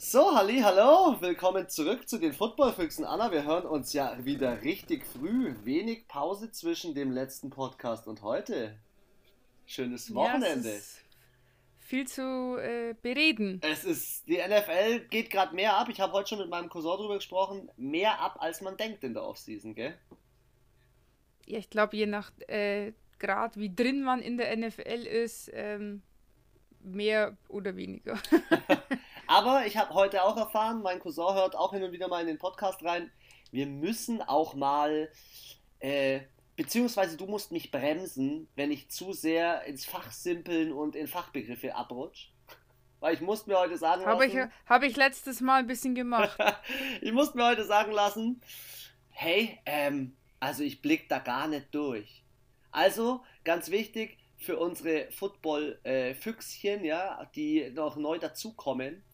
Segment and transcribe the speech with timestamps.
[0.00, 3.04] So, halli, hallo, willkommen zurück zu den Footballfüchsen.
[3.04, 5.56] Anna, wir hören uns ja wieder richtig früh.
[5.64, 8.78] Wenig Pause zwischen dem letzten Podcast und heute.
[9.66, 10.72] Schönes Wochenende.
[10.72, 10.80] Ja,
[11.80, 13.60] viel zu äh, bereden.
[13.64, 15.88] Es ist, die NFL geht gerade mehr ab.
[15.88, 17.68] Ich habe heute schon mit meinem Cousin darüber gesprochen.
[17.76, 19.98] Mehr ab, als man denkt in der Offseason, gell?
[21.44, 26.02] Ja, ich glaube, je nach äh, Grad, wie drin man in der NFL ist, ähm,
[26.84, 28.16] mehr oder weniger.
[29.28, 32.26] Aber ich habe heute auch erfahren, mein Cousin hört auch hin und wieder mal in
[32.26, 33.12] den Podcast rein,
[33.50, 35.12] wir müssen auch mal,
[35.80, 36.20] äh,
[36.56, 42.30] beziehungsweise du musst mich bremsen, wenn ich zu sehr ins Fachsimpeln und in Fachbegriffe abrutsche.
[43.00, 44.50] Weil ich musste mir heute sagen hab lassen.
[44.66, 46.36] Habe ich, letztes Mal ein bisschen gemacht.
[47.02, 48.40] ich musste mir heute sagen lassen,
[49.10, 52.24] hey, ähm, also ich blick da gar nicht durch.
[52.70, 59.04] Also, ganz wichtig, für unsere Football-Füchschen, äh, ja, die noch neu dazukommen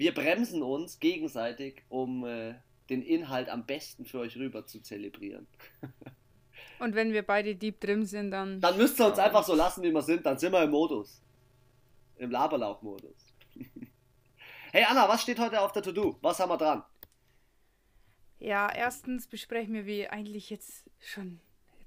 [0.00, 2.54] wir bremsen uns gegenseitig, um äh,
[2.88, 5.46] den Inhalt am besten für euch rüber zu zelebrieren.
[6.78, 8.62] Und wenn wir beide deep drin sind, dann.
[8.62, 10.24] Dann müsst ihr uns einfach so lassen, wie wir sind.
[10.24, 11.20] Dann sind wir im Modus.
[12.16, 13.34] Im Laberlauch-Modus.
[14.72, 16.16] hey Anna, was steht heute auf der To-Do?
[16.22, 16.82] Was haben wir dran?
[18.38, 21.40] Ja, erstens besprechen wir wie eigentlich jetzt schon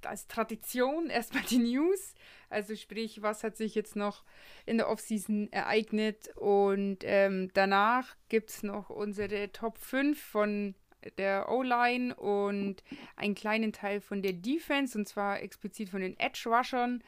[0.05, 2.13] als Tradition erstmal die News.
[2.53, 4.23] Also sprich, was hat sich jetzt noch
[4.65, 6.29] in der Offseason ereignet.
[6.35, 10.75] Und ähm, danach gibt es noch unsere Top 5 von
[11.17, 12.83] der O-Line und
[13.17, 17.03] einen kleinen Teil von der Defense, und zwar explizit von den Edge-Rushern.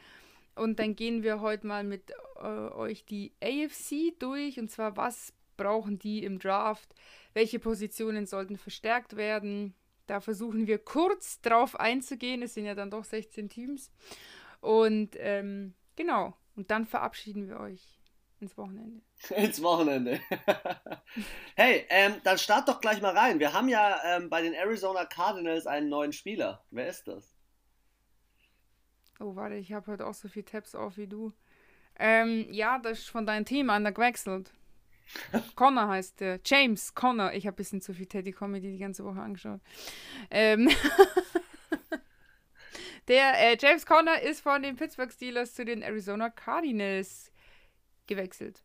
[0.54, 5.32] Und dann gehen wir heute mal mit äh, euch die AFC durch, und zwar was
[5.56, 6.94] brauchen die im Draft,
[7.32, 9.74] welche Positionen sollten verstärkt werden,
[10.06, 12.42] da versuchen wir kurz drauf einzugehen.
[12.42, 13.90] Es sind ja dann doch 16 Teams.
[14.66, 16.36] Und ähm, genau.
[16.56, 18.00] Und dann verabschieden wir euch
[18.40, 19.00] ins Wochenende.
[19.36, 20.20] ins Wochenende.
[21.54, 23.38] hey, ähm, dann start doch gleich mal rein.
[23.38, 26.64] Wir haben ja ähm, bei den Arizona Cardinals einen neuen Spieler.
[26.70, 27.32] Wer ist das?
[29.20, 31.32] Oh, warte, ich habe heute auch so viele Tabs auf wie du.
[31.96, 34.52] Ähm, ja, das ist von deinem Team an der gewechselt.
[35.54, 36.40] Connor heißt der.
[36.44, 37.32] James Connor.
[37.34, 39.60] Ich habe ein bisschen zu viel Teddy Comedy die ganze Woche angeschaut.
[40.28, 40.68] Ähm
[43.08, 47.32] der äh, James Connor ist von den Pittsburgh Steelers zu den Arizona Cardinals
[48.06, 48.62] gewechselt.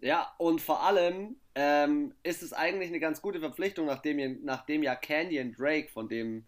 [0.00, 4.94] Ja, und vor allem ähm, ist es eigentlich eine ganz gute Verpflichtung, nachdem, nachdem ja
[4.94, 6.44] Canyon Drake von dem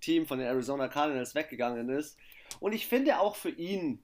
[0.00, 2.18] Team von den Arizona Cardinals weggegangen ist.
[2.60, 4.02] Und ich finde auch für ihn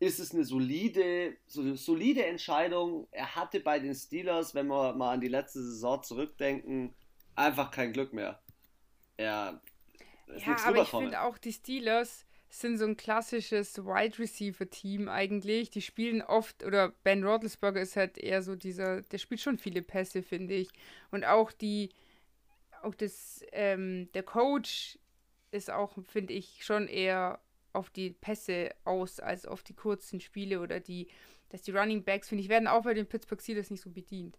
[0.00, 3.06] ist es eine solide, so, solide Entscheidung.
[3.10, 6.94] Er hatte bei den Steelers, wenn wir mal an die letzte Saison zurückdenken,
[7.36, 8.40] einfach kein Glück mehr.
[9.18, 9.60] Er
[10.38, 15.70] ja, aber ich finde auch die Steelers sind so ein klassisches Wide Receiver Team eigentlich.
[15.70, 19.82] Die spielen oft oder Ben Roethlisberger ist halt eher so dieser, der spielt schon viele
[19.82, 20.68] Pässe finde ich
[21.10, 21.90] und auch die,
[22.82, 24.98] auch das, ähm, der Coach
[25.52, 27.40] ist auch finde ich schon eher
[27.72, 31.08] auf die Pässe aus als auf die kurzen Spiele oder die,
[31.50, 34.36] dass die Running Backs, finde ich, werden auch bei den Pittsburgh Steelers nicht so bedient.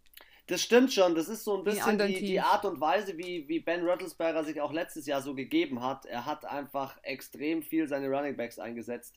[0.51, 3.47] Das stimmt schon, das ist so ein bisschen die, die, die, Art und Weise, wie,
[3.47, 6.05] wie Ben Rattlesberger sich auch letztes Jahr so gegeben hat.
[6.05, 9.15] Er hat einfach extrem viel seine Running Backs eingesetzt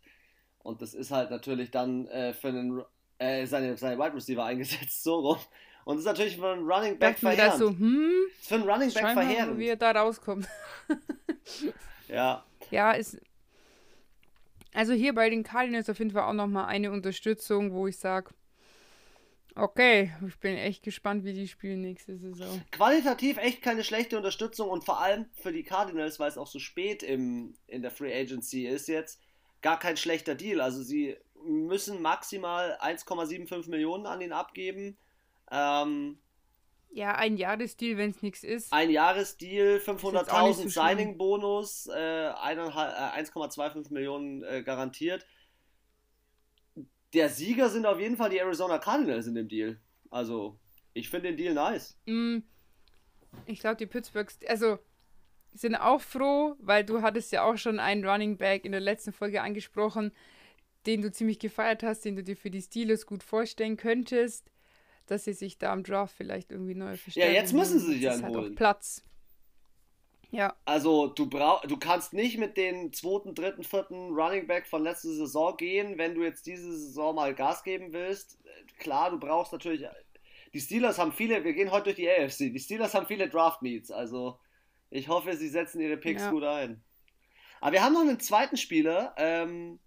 [0.60, 2.84] und das ist halt natürlich dann äh, für einen,
[3.18, 5.38] äh, seine, seine Wide Receiver eingesetzt, so rum.
[5.84, 7.58] Und das ist natürlich für einen Running Back verheerend.
[7.58, 9.58] So, hm, das ist für einen Running Back verheerend.
[9.58, 10.46] wie er da rauskommt.
[12.06, 12.44] ja.
[12.70, 13.18] Ja, ist
[14.72, 18.30] also hier bei den Cardinals auf jeden Fall auch nochmal eine Unterstützung, wo ich sage,
[19.54, 22.62] okay, ich bin echt gespannt, wie die spielen nächste Saison.
[22.70, 26.58] Qualitativ echt keine schlechte Unterstützung und vor allem für die Cardinals, weil es auch so
[26.58, 29.20] spät im, in der Free Agency ist jetzt,
[29.62, 30.60] gar kein schlechter Deal.
[30.60, 34.96] Also sie müssen maximal 1,75 Millionen an ihn abgeben.
[35.50, 36.18] Ähm,
[36.94, 38.72] ja, ein Jahresdeal, wenn es nichts ist.
[38.72, 45.26] Ein Jahresdeal, 500.000 so Signing-Bonus, äh, 1,25 äh, Millionen äh, garantiert.
[47.14, 49.80] Der Sieger sind auf jeden Fall die Arizona Cardinals in dem Deal.
[50.10, 50.58] Also,
[50.92, 51.96] ich finde den Deal nice.
[52.06, 52.38] Mm,
[53.46, 54.78] ich glaube, die Pittsburghs, also,
[55.52, 59.12] sind auch froh, weil du hattest ja auch schon einen Running Back in der letzten
[59.12, 60.12] Folge angesprochen,
[60.86, 64.50] den du ziemlich gefeiert hast, den du dir für die Steelers gut vorstellen könntest
[65.06, 67.34] dass sie sich da am Draft vielleicht irgendwie neu verstärken.
[67.34, 68.54] Ja, jetzt müssen sie sich ja halt holen.
[68.54, 69.02] Platz.
[70.34, 70.56] Ja.
[70.64, 75.10] Also du brauch, du kannst nicht mit den zweiten, dritten, vierten Running Back von letzter
[75.10, 78.40] Saison gehen, wenn du jetzt diese Saison mal Gas geben willst.
[78.78, 79.86] Klar, du brauchst natürlich.
[80.52, 83.62] Die Steelers haben viele, wir gehen heute durch die AFC, die Steelers haben viele Draft
[83.62, 84.38] Needs, also
[84.90, 86.30] ich hoffe, sie setzen ihre Picks ja.
[86.30, 86.82] gut ein.
[87.60, 89.78] Aber wir haben noch einen zweiten Spieler, ähm,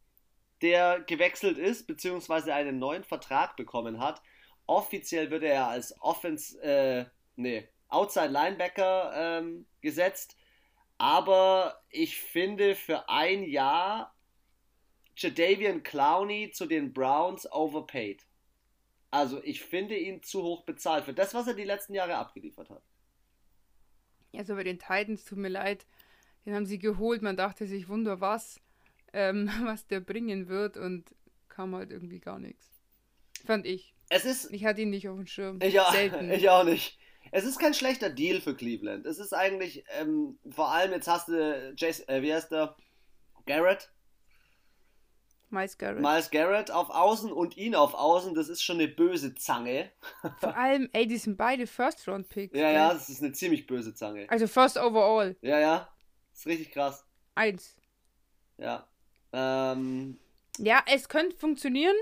[0.61, 4.21] der gewechselt ist, beziehungsweise einen neuen Vertrag bekommen hat.
[4.65, 7.05] Offiziell wird er als Offense, äh,
[7.35, 10.37] nee, Outside Linebacker ähm, gesetzt.
[10.97, 14.15] Aber ich finde für ein Jahr
[15.15, 18.25] Jadavian Clowney zu den Browns overpaid.
[19.09, 22.69] Also ich finde ihn zu hoch bezahlt für das, was er die letzten Jahre abgeliefert
[22.69, 22.83] hat.
[24.35, 25.85] Also bei den Titans, tut mir leid,
[26.45, 27.21] den haben sie geholt.
[27.21, 28.59] Man dachte sich, wunder was,
[29.13, 31.15] ähm, was der bringen wird und
[31.47, 32.69] kam halt irgendwie gar nichts.
[33.45, 33.93] Fand ich.
[34.09, 34.51] Es ist.
[34.51, 35.59] Ich hatte ihn nicht auf dem Schirm.
[35.61, 35.93] Ich auch,
[36.31, 36.97] ich auch nicht.
[37.31, 39.05] Es ist kein schlechter Deal für Cleveland.
[39.05, 42.75] Es ist eigentlich, ähm, vor allem jetzt hast du, Jason, äh, wie heißt der?
[43.45, 43.91] Garrett,
[45.49, 46.01] Miles Garrett.
[46.01, 49.91] Miles Garrett auf Außen und ihn auf Außen, das ist schon eine böse Zange.
[50.39, 52.57] Vor allem, ey, die sind beide First-Round-Picks.
[52.57, 54.29] Ja, ja, das ist eine ziemlich böse Zange.
[54.29, 55.37] Also First Overall.
[55.41, 55.89] Ja, ja,
[56.31, 57.05] das ist richtig krass.
[57.35, 57.75] Eins.
[58.57, 58.87] Ja.
[59.31, 60.19] Ähm,
[60.57, 61.95] ja, es könnte funktionieren.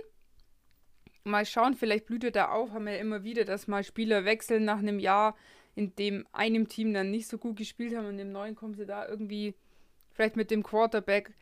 [1.25, 2.71] Mal schauen, vielleicht blüht er da auf.
[2.71, 5.35] Haben wir ja immer wieder, dass mal Spieler wechseln nach einem Jahr,
[5.75, 8.85] in dem einem Team dann nicht so gut gespielt haben und im neuen kommen sie
[8.85, 9.55] da irgendwie
[10.11, 11.33] vielleicht mit dem Quarterback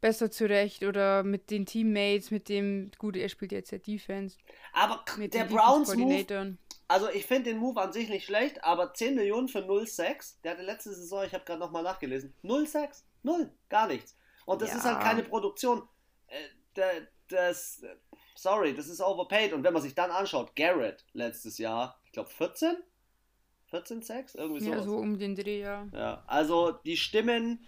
[0.00, 4.36] besser zurecht oder mit den Teammates, mit dem, gut, er spielt jetzt ja Defense.
[4.72, 6.56] Aber der Browns Move,
[6.88, 10.52] also ich finde den Move an sich nicht schlecht, aber 10 Millionen für 0,6, der
[10.52, 14.16] hatte letzte Saison, ich habe gerade nochmal nachgelesen, 0,6, 0, gar nichts.
[14.44, 14.76] Und das ja.
[14.76, 15.88] ist halt keine Produktion.
[16.26, 17.82] Äh, das,
[18.34, 19.52] sorry, das ist overpaid.
[19.52, 22.76] Und wenn man sich dann anschaut, Garrett letztes Jahr, ich glaube 14?
[23.66, 24.34] 14 6?
[24.34, 24.70] Irgendwie so.
[24.70, 25.88] Ja, so um den Dreh, ja.
[25.92, 27.64] Ja, also die Stimmen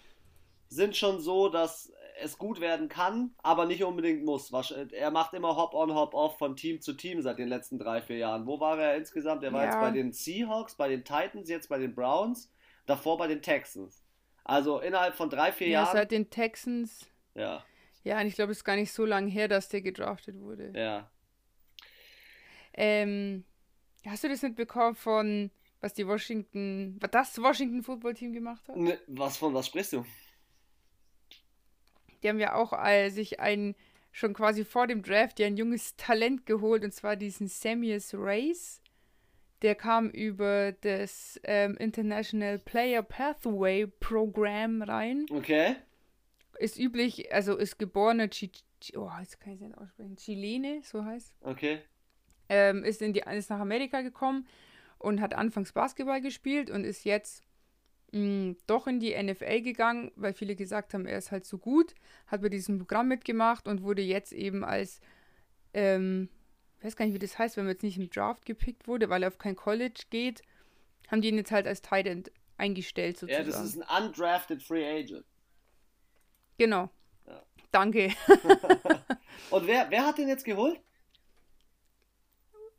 [0.69, 4.51] sind schon so, dass es gut werden kann, aber nicht unbedingt muss.
[4.93, 8.47] Er macht immer Hop-on, Hop-off von Team zu Team seit den letzten drei, vier Jahren.
[8.47, 9.43] Wo war er insgesamt?
[9.43, 9.71] Er war ja.
[9.71, 12.51] jetzt bei den Seahawks, bei den Titans, jetzt bei den Browns,
[12.87, 14.03] davor bei den Texans.
[14.45, 15.97] Also innerhalb von drei, vier ja, Jahren.
[15.97, 17.07] Seit den Texans.
[17.35, 17.65] Ja.
[18.07, 20.71] Ja, und ich glaube, es ist gar nicht so lange her, dass der gedraftet wurde.
[20.77, 21.11] Ja.
[22.73, 23.45] Ähm,
[24.07, 25.51] hast du das mitbekommen von,
[25.81, 28.77] was die Washington, was das Washington Football Team gemacht hat?
[28.77, 30.07] Ne, was von was sprichst du?
[32.23, 33.75] Die haben ja auch äh, sich ein,
[34.13, 38.81] schon quasi vor dem Draft, ja ein junges Talent geholt, und zwar diesen Samuels Race.
[39.63, 45.27] Der kam über das ähm, International Player Pathway Programm rein.
[45.29, 45.75] Okay.
[46.59, 48.51] Ist üblich, also ist geborener Chi
[48.97, 50.17] oh, jetzt kann ich nicht aussprechen.
[50.17, 51.35] Chilene, so heißt.
[51.41, 51.81] Okay.
[52.49, 54.47] Ähm, ist, in die, ist nach Amerika gekommen
[54.99, 57.43] und hat anfangs Basketball gespielt und ist jetzt
[58.13, 61.59] mh, mm, doch in die NFL gegangen, weil viele gesagt haben, er ist halt so
[61.59, 61.95] gut,
[62.27, 65.01] hat bei diesem Programm mitgemacht und wurde jetzt eben als,
[65.75, 66.29] ähm,
[66.79, 69.09] ich weiß gar nicht, wie das heißt, wenn man jetzt nicht im Draft gepickt wurde,
[69.09, 70.43] weil er auf kein College geht,
[71.09, 73.51] haben die ihn jetzt halt als Tight End eingestellt sozusagen.
[73.51, 75.25] Ja, das ist ein undrafted Free Agent.
[76.59, 76.91] Genau.
[77.27, 77.43] Ja.
[77.71, 78.13] Danke.
[79.51, 80.81] und wer, wer hat den jetzt geholt?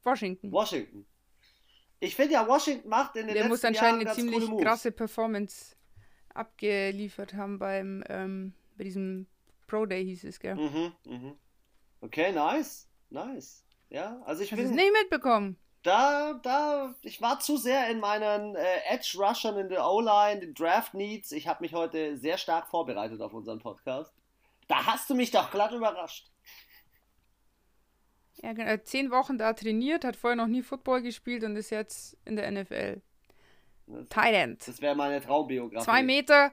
[0.03, 0.51] Washington.
[0.51, 1.06] Washington.
[2.00, 4.91] Ich finde ja, Washington macht in den Der letzten muss anscheinend Jahren eine ziemlich krasse
[4.91, 5.75] Performance
[6.33, 9.27] abgeliefert haben beim ähm, bei diesem
[9.65, 10.56] Pro Day hieß es, gell?
[10.56, 11.38] Mhm, mhm.
[12.01, 12.88] Okay, nice.
[13.09, 13.65] Nice.
[13.89, 14.75] Ja, also ich Hast bin.
[14.75, 15.57] nicht mitbekommen?
[15.83, 20.53] Da, da, ich war zu sehr in meinen äh, Edge Rushern in der O-Line, den
[20.53, 21.31] Draft Needs.
[21.31, 24.13] Ich habe mich heute sehr stark vorbereitet auf unseren Podcast.
[24.68, 26.29] Da hast du mich doch glatt überrascht.
[28.41, 28.77] Ja, genau.
[28.83, 32.51] Zehn Wochen da trainiert, hat vorher noch nie Football gespielt und ist jetzt in der
[32.51, 33.01] NFL.
[33.87, 34.68] Das, End.
[34.68, 35.85] Das wäre meine Traumbiografie.
[35.85, 36.52] Zwei Meter,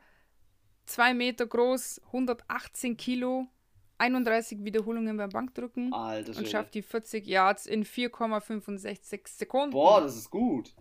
[0.86, 3.48] zwei Meter groß, 118 Kilo,
[3.98, 9.70] 31 Wiederholungen beim Bankdrücken Alter, und schafft die 40 Yards in 4,65 Sekunden.
[9.70, 10.74] Boah, das ist gut.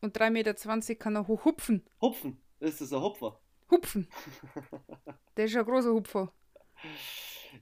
[0.00, 1.84] Und 3,20 Meter kann er hochhupfen.
[2.00, 2.40] Hupfen?
[2.60, 3.40] Ist das ein Hupfer?
[3.70, 4.08] Hupfen.
[5.36, 6.32] Der ist ja ein großer Hupfer.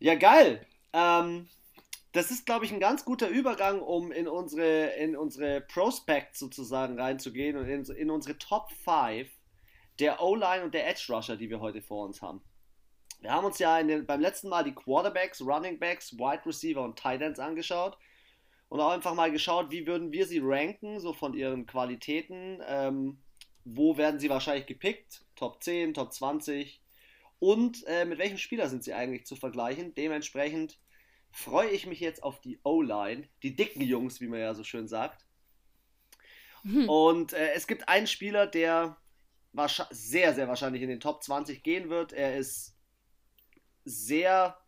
[0.01, 0.67] Ja, geil.
[0.93, 1.49] Ähm,
[2.13, 6.99] das ist, glaube ich, ein ganz guter Übergang, um in unsere, in unsere Prospects sozusagen
[6.99, 9.29] reinzugehen und in, in unsere Top 5
[9.99, 12.43] der O-Line und der Edge Rusher, die wir heute vor uns haben.
[13.21, 16.99] Wir haben uns ja den, beim letzten Mal die Quarterbacks, Running Backs, Wide Receiver und
[16.99, 17.97] Tight Ends angeschaut
[18.69, 22.61] und auch einfach mal geschaut, wie würden wir sie ranken, so von ihren Qualitäten.
[22.67, 23.19] Ähm,
[23.65, 25.25] wo werden sie wahrscheinlich gepickt?
[25.37, 26.83] Top 10, Top 20
[27.45, 29.95] und äh, mit welchem Spieler sind sie eigentlich zu vergleichen?
[29.95, 30.79] Dementsprechend
[31.31, 34.89] freue ich mich jetzt auf die O-Line, die dicken Jungs, wie man ja so schön
[34.89, 35.27] sagt.
[36.63, 36.89] Hm.
[36.89, 38.97] Und äh, es gibt einen Spieler, der
[39.91, 42.13] sehr, sehr wahrscheinlich in den Top 20 gehen wird.
[42.15, 42.74] Er ist
[43.85, 44.59] sehr,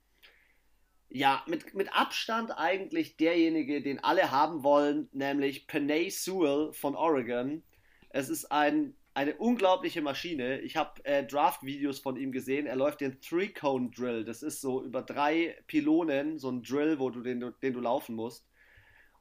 [1.08, 7.62] ja, mit, mit Abstand eigentlich derjenige, den alle haben wollen, nämlich Panay Sewell von Oregon.
[8.10, 10.60] Es ist ein eine unglaubliche Maschine.
[10.60, 12.66] Ich habe äh, Draft-Videos von ihm gesehen.
[12.66, 14.26] Er läuft den Three-Cone-Drill.
[14.26, 18.14] Das ist so über drei Pylonen, so ein Drill, wo du den, den du laufen
[18.14, 18.46] musst.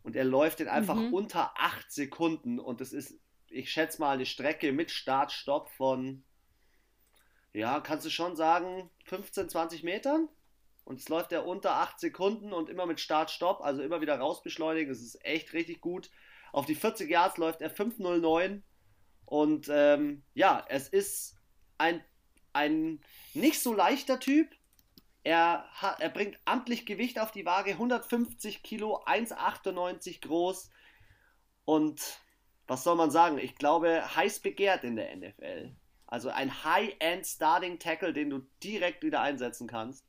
[0.04, 1.14] und er läuft den einfach mhm.
[1.14, 3.18] unter 8 Sekunden und das ist,
[3.50, 6.26] ich schätze mal, eine Strecke mit Start-Stopp von,
[7.56, 10.28] ja, kannst du schon sagen, 15, 20 Metern?
[10.84, 14.90] Und es läuft er unter 8 Sekunden und immer mit Start-Stopp, also immer wieder rausbeschleunigen.
[14.90, 16.12] Das ist echt richtig gut.
[16.52, 18.62] Auf die 40 Yards läuft er 5.09
[19.26, 21.38] und ähm, ja, es ist
[21.78, 22.04] ein,
[22.54, 23.02] ein
[23.34, 24.50] nicht so leichter Typ.
[25.24, 30.70] Er, hat, er bringt amtlich Gewicht auf die Waage, 150 Kilo, 1,98 groß.
[31.64, 32.20] Und
[32.68, 33.40] was soll man sagen?
[33.40, 35.76] Ich glaube, heiß begehrt in der NFL.
[36.08, 40.06] Also ein High-End Starting Tackle, den du direkt wieder einsetzen kannst.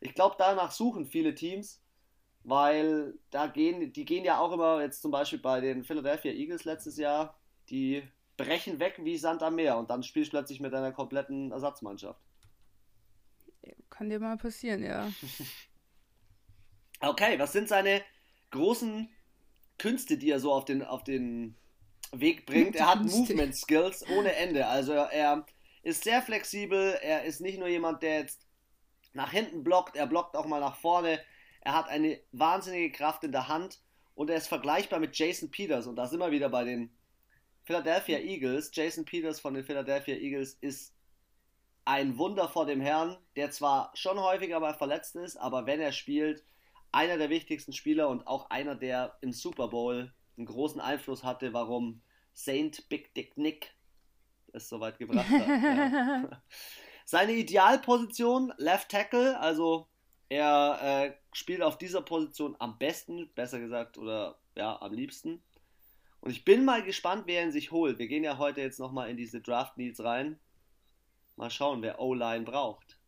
[0.00, 1.82] Ich glaube, danach suchen viele Teams,
[2.44, 6.64] weil da gehen, die gehen ja auch immer, jetzt zum Beispiel bei den Philadelphia Eagles
[6.64, 7.38] letztes Jahr,
[7.70, 8.02] die
[8.36, 12.20] brechen weg wie Sand am Meer und dann spielst du plötzlich mit deiner kompletten Ersatzmannschaft.
[13.90, 15.10] Kann dir mal passieren, ja.
[17.00, 18.02] okay, was sind seine
[18.50, 19.08] großen
[19.78, 21.56] Künste, die er so auf den, auf den
[22.12, 22.76] Weg bringt?
[22.76, 24.66] Er hat Movement Skills ohne Ende.
[24.66, 25.46] Also er
[25.82, 26.98] ist sehr flexibel.
[27.02, 28.46] Er ist nicht nur jemand, der jetzt
[29.12, 31.20] nach hinten blockt, er blockt auch mal nach vorne.
[31.60, 33.80] Er hat eine wahnsinnige Kraft in der Hand
[34.14, 35.86] und er ist vergleichbar mit Jason Peters.
[35.86, 36.90] Und da sind wir wieder bei den
[37.64, 40.94] Philadelphia Eagles, Jason Peters von den Philadelphia Eagles ist
[41.86, 45.92] ein Wunder vor dem Herrn, der zwar schon häufiger mal verletzt ist, aber wenn er
[45.92, 46.44] spielt,
[46.92, 51.52] einer der wichtigsten Spieler und auch einer, der im Super Bowl einen großen Einfluss hatte,
[51.52, 53.74] warum Saint Big Dick Nick
[54.52, 55.48] es so weit gebracht hat.
[55.48, 56.42] ja.
[57.06, 59.88] Seine Idealposition, Left Tackle, also
[60.30, 65.42] er äh, spielt auf dieser Position am besten, besser gesagt, oder ja, am liebsten.
[66.20, 67.98] Und ich bin mal gespannt, wer ihn sich holt.
[67.98, 70.38] Wir gehen ja heute jetzt nochmal in diese Draft Needs rein.
[71.36, 72.98] Mal schauen, wer O-Line braucht.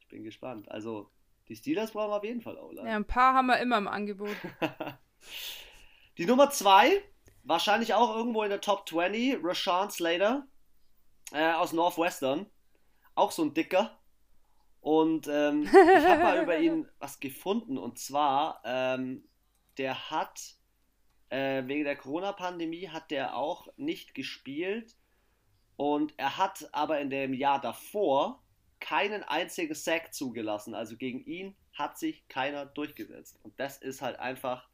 [0.00, 0.70] Ich bin gespannt.
[0.70, 1.10] Also,
[1.48, 2.86] die Steelers brauchen auf jeden Fall O-Line.
[2.86, 4.36] Ja, ein paar haben wir immer im Angebot.
[6.18, 7.00] die Nummer 2,
[7.44, 10.46] wahrscheinlich auch irgendwo in der Top 20, Rashawn Slater
[11.32, 12.46] äh, aus Northwestern.
[13.14, 13.98] Auch so ein dicker.
[14.80, 17.78] Und ähm, ich habe mal über ihn was gefunden.
[17.78, 19.28] Und zwar, ähm,
[19.76, 20.56] der hat
[21.30, 24.96] äh, wegen der Corona-Pandemie hat der auch nicht gespielt.
[25.76, 28.42] Und er hat aber in dem Jahr davor
[28.80, 30.74] keinen einzigen Sack zugelassen.
[30.74, 33.38] Also gegen ihn hat sich keiner durchgesetzt.
[33.44, 34.68] Und das ist halt einfach.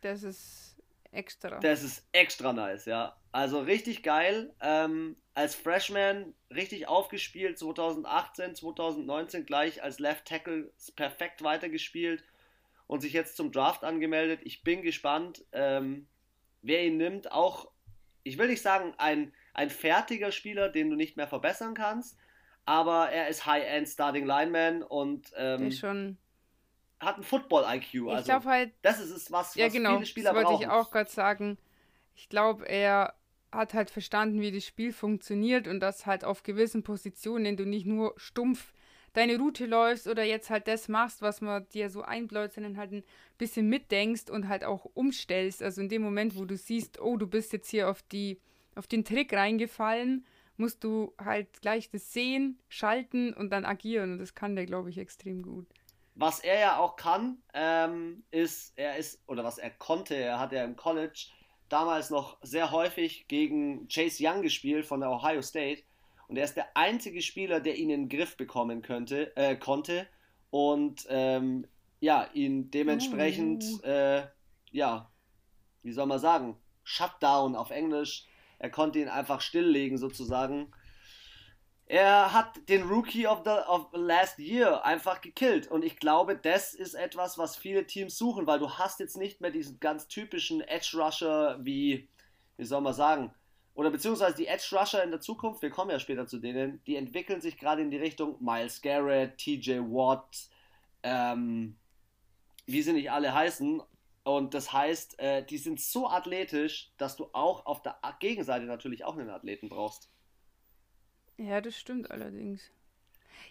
[0.00, 0.75] Das ist
[1.16, 1.58] extra.
[1.60, 3.16] Das ist extra nice, ja.
[3.32, 4.54] Also richtig geil.
[4.60, 12.24] Ähm, als Freshman richtig aufgespielt, 2018, 2019 gleich als Left Tackle perfekt weitergespielt
[12.86, 14.40] und sich jetzt zum Draft angemeldet.
[14.44, 16.06] Ich bin gespannt, ähm,
[16.62, 17.32] wer ihn nimmt.
[17.32, 17.70] Auch,
[18.22, 22.16] ich will nicht sagen, ein, ein fertiger Spieler, den du nicht mehr verbessern kannst,
[22.64, 26.18] aber er ist High-End Starting Lineman und ähm, schon
[27.00, 27.94] hat ein Football-IQ.
[27.94, 28.72] Ich also, glaube halt.
[28.82, 31.58] Das ist es, was, was ja, genau, viele Spieler das wollte ich auch gerade sagen.
[32.14, 33.14] Ich glaube, er
[33.52, 37.86] hat halt verstanden, wie das Spiel funktioniert und dass halt auf gewissen Positionen du nicht
[37.86, 38.72] nur stumpf
[39.12, 42.92] deine Route läufst oder jetzt halt das machst, was man dir so einbläut, sondern halt
[42.92, 43.04] ein
[43.38, 45.62] bisschen mitdenkst und halt auch umstellst.
[45.62, 48.40] Also in dem Moment, wo du siehst, oh, du bist jetzt hier auf die,
[48.74, 50.26] auf den Trick reingefallen,
[50.58, 54.12] musst du halt gleich das sehen, schalten und dann agieren.
[54.12, 55.66] Und das kann der, glaube ich, extrem gut.
[56.18, 60.52] Was er ja auch kann, ähm, ist, er ist, oder was er konnte, er hat
[60.52, 61.26] ja im College
[61.68, 65.82] damals noch sehr häufig gegen Chase Young gespielt von der Ohio State
[66.26, 70.06] und er ist der einzige Spieler, der ihn in den Griff bekommen könnte, äh, konnte
[70.50, 71.66] und ähm,
[72.00, 73.86] ja, ihn dementsprechend, oh.
[73.86, 74.26] äh,
[74.70, 75.10] ja,
[75.82, 78.26] wie soll man sagen, Shutdown auf Englisch.
[78.58, 80.72] Er konnte ihn einfach stilllegen sozusagen.
[81.88, 86.74] Er hat den Rookie of the of last year einfach gekillt und ich glaube, das
[86.74, 90.62] ist etwas, was viele Teams suchen, weil du hast jetzt nicht mehr diesen ganz typischen
[90.62, 92.08] Edge Rusher wie,
[92.56, 93.32] wie soll man sagen,
[93.76, 96.96] oder beziehungsweise die Edge Rusher in der Zukunft, wir kommen ja später zu denen, die
[96.96, 100.48] entwickeln sich gerade in die Richtung Miles Garrett, TJ Watt,
[101.02, 101.76] ähm,
[102.64, 103.82] wie sie nicht alle heißen.
[104.24, 109.04] Und das heißt, äh, die sind so athletisch, dass du auch auf der Gegenseite natürlich
[109.04, 110.10] auch einen Athleten brauchst.
[111.38, 112.70] Ja, das stimmt allerdings.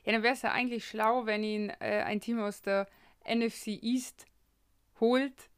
[0.04, 2.88] Ja, dann wäre es ja eigentlich schlau, wenn ihn äh, ein Team aus der
[3.28, 4.26] NFC East
[5.00, 5.50] holt,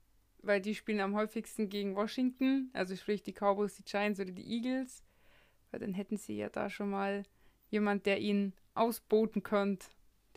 [0.42, 4.48] weil die spielen am häufigsten gegen Washington, also sprich die Cowboys, die Giants oder die
[4.48, 5.04] Eagles.
[5.72, 7.24] Weil dann hätten sie ja da schon mal
[7.70, 9.88] jemand, der ihnen ausboten könnte,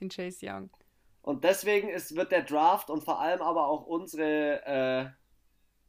[0.00, 0.70] den Chase Young.
[1.22, 5.10] Und deswegen ist, wird der Draft und vor allem aber auch unsere, äh,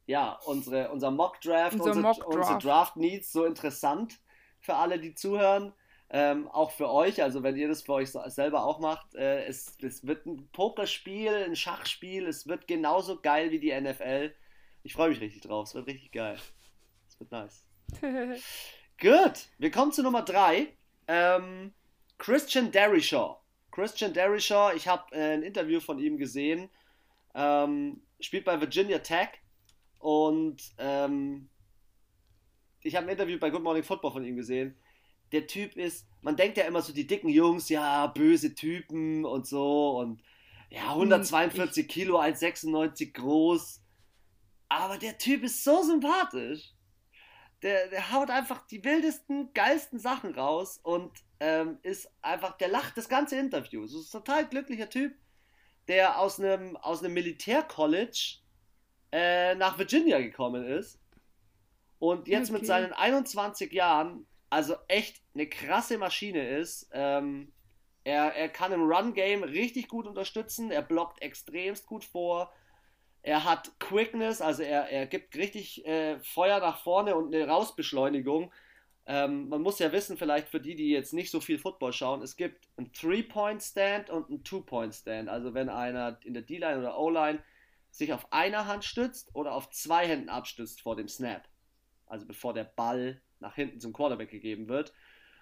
[0.06, 2.36] ja, unsere, unser Mock Draft, unser unsere, Mock -Draft.
[2.36, 4.20] unsere Draft Needs so interessant
[4.60, 5.72] für alle, die zuhören.
[6.14, 9.78] Ähm, auch für euch, also wenn ihr das für euch selber auch macht, äh, es,
[9.80, 14.34] es wird ein Pokerspiel, ein Schachspiel, es wird genauso geil wie die NFL.
[14.82, 15.68] Ich freue mich richtig drauf.
[15.68, 16.36] Es wird richtig geil.
[17.08, 17.64] Es wird nice.
[19.00, 20.68] Gut, wir kommen zu Nummer 3.
[21.08, 21.72] Ähm,
[22.18, 23.38] Christian Derryshaw.
[23.70, 26.68] Christian Derryshaw, ich habe äh, ein Interview von ihm gesehen.
[27.34, 29.30] Ähm, spielt bei Virginia Tech
[29.98, 31.48] und ähm,
[32.82, 34.76] ich habe ein Interview bei Good Morning Football von ihm gesehen.
[35.32, 39.46] Der Typ ist, man denkt ja immer so, die dicken Jungs, ja, böse Typen und
[39.46, 40.22] so und
[40.70, 43.82] ja, 142 hm, Kilo, 1,96 groß.
[44.68, 46.72] Aber der Typ ist so sympathisch.
[47.60, 52.96] Der, der haut einfach die wildesten, geilsten Sachen raus und ähm, ist einfach, der lacht
[52.96, 53.82] das ganze Interview.
[53.82, 55.14] Das ist ein total glücklicher Typ,
[55.88, 58.38] der aus einem, aus einem Militärcollege
[59.12, 60.98] äh, nach Virginia gekommen ist
[61.98, 62.58] und jetzt okay.
[62.58, 66.90] mit seinen 21 Jahren also echt eine krasse Maschine ist.
[66.92, 67.52] Ähm,
[68.04, 72.52] er, er kann im Run-Game richtig gut unterstützen, er blockt extremst gut vor.
[73.22, 78.52] Er hat Quickness, also er, er gibt richtig äh, Feuer nach vorne und eine Rausbeschleunigung.
[79.06, 82.20] Ähm, man muss ja wissen, vielleicht für die, die jetzt nicht so viel Football schauen,
[82.20, 85.30] es gibt einen Three-Point-Stand und einen Two-Point-Stand.
[85.30, 87.42] Also wenn einer in der D-Line oder O-Line
[87.90, 91.48] sich auf einer Hand stützt oder auf zwei Händen abstützt vor dem Snap
[92.12, 94.94] also bevor der Ball nach hinten zum Quarterback gegeben wird.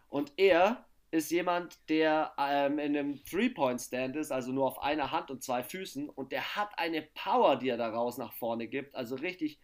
[0.09, 5.31] Und er ist jemand, der ähm, in einem Three-Point-Stand ist, also nur auf einer Hand
[5.31, 6.09] und zwei Füßen.
[6.09, 8.95] Und der hat eine Power, die er daraus nach vorne gibt.
[8.95, 9.61] Also richtig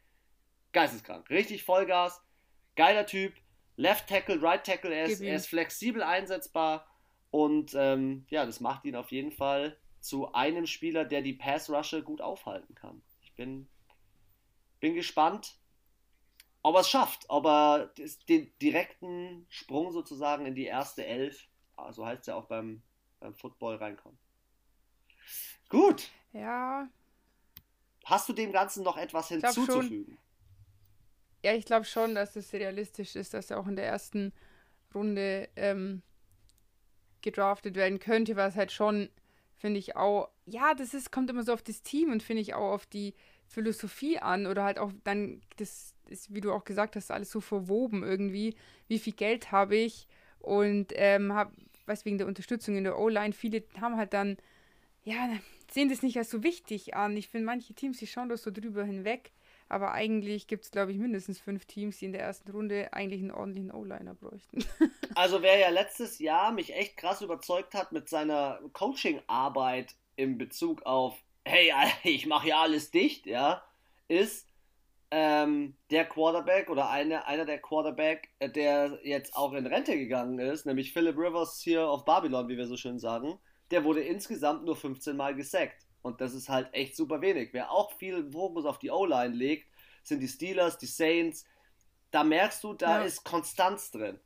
[0.72, 1.30] geisteskrank.
[1.30, 2.22] Richtig Vollgas.
[2.74, 3.34] Geiler Typ.
[3.76, 4.94] Left Tackle, Right Tackle.
[4.94, 6.86] Er ist, er ist flexibel einsetzbar.
[7.30, 12.02] Und ähm, ja, das macht ihn auf jeden Fall zu einem Spieler, der die Pass-Rusher
[12.02, 13.02] gut aufhalten kann.
[13.22, 13.68] Ich bin,
[14.80, 15.58] bin gespannt,
[16.66, 17.92] ob er es schafft, ob er
[18.28, 21.46] den direkten Sprung sozusagen in die erste Elf,
[21.76, 22.82] so also heißt es ja auch beim,
[23.20, 24.18] beim Football, reinkommt.
[25.68, 26.10] Gut.
[26.32, 26.88] Ja.
[28.04, 30.18] Hast du dem Ganzen noch etwas hinzuzufügen?
[31.44, 34.32] ja, ich glaube schon, dass es realistisch ist, dass er auch in der ersten
[34.92, 36.02] Runde ähm,
[37.22, 39.08] gedraftet werden könnte, was halt schon,
[39.54, 42.54] finde ich auch, ja, das ist, kommt immer so auf das Team und finde ich
[42.54, 43.14] auch auf die
[43.46, 47.40] Philosophie an oder halt auch dann das ist, wie du auch gesagt hast, alles so
[47.40, 48.54] verwoben irgendwie.
[48.88, 50.06] Wie viel Geld habe ich
[50.40, 51.52] und ähm, hab,
[51.86, 54.36] weiß wegen der Unterstützung in der O-Line, viele haben halt dann,
[55.04, 55.28] ja,
[55.70, 57.16] sehen das nicht als so wichtig an.
[57.16, 59.32] Ich finde, manche Teams, die schauen das so drüber hinweg.
[59.68, 63.20] Aber eigentlich gibt es, glaube ich, mindestens fünf Teams, die in der ersten Runde eigentlich
[63.20, 64.64] einen ordentlichen O-Liner bräuchten.
[65.16, 70.82] also wer ja letztes Jahr mich echt krass überzeugt hat mit seiner Coaching-Arbeit in Bezug
[70.82, 71.72] auf, hey,
[72.04, 73.64] ich mache ja alles dicht, ja,
[74.06, 74.45] ist
[75.10, 80.38] ähm, der Quarterback oder eine, einer der Quarterback, äh, der jetzt auch in Rente gegangen
[80.38, 83.38] ist, nämlich Philip Rivers hier auf Babylon, wie wir so schön sagen,
[83.70, 85.86] der wurde insgesamt nur 15 Mal gesackt.
[86.02, 87.52] Und das ist halt echt super wenig.
[87.52, 89.68] Wer auch viel Fokus auf die O-Line legt,
[90.02, 91.44] sind die Steelers, die Saints.
[92.10, 93.04] Da merkst du, da ja.
[93.04, 94.20] ist Konstanz drin.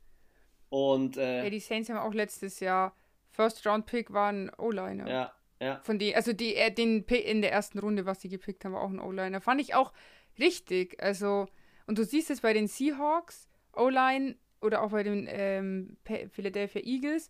[0.69, 2.95] Und, äh, ja, die Saints haben auch letztes Jahr
[3.31, 5.09] First Round Pick waren O-Liner.
[5.09, 5.79] Ja, ja.
[5.83, 8.81] Von die, also die, äh, den in der ersten Runde, was sie gepickt haben, war
[8.81, 9.41] auch ein O-Liner.
[9.41, 9.91] Fand ich auch
[10.39, 11.01] richtig.
[11.01, 11.47] Also,
[11.87, 17.29] und du siehst es bei den Seahawks, O-Line oder auch bei den ähm, Philadelphia Eagles.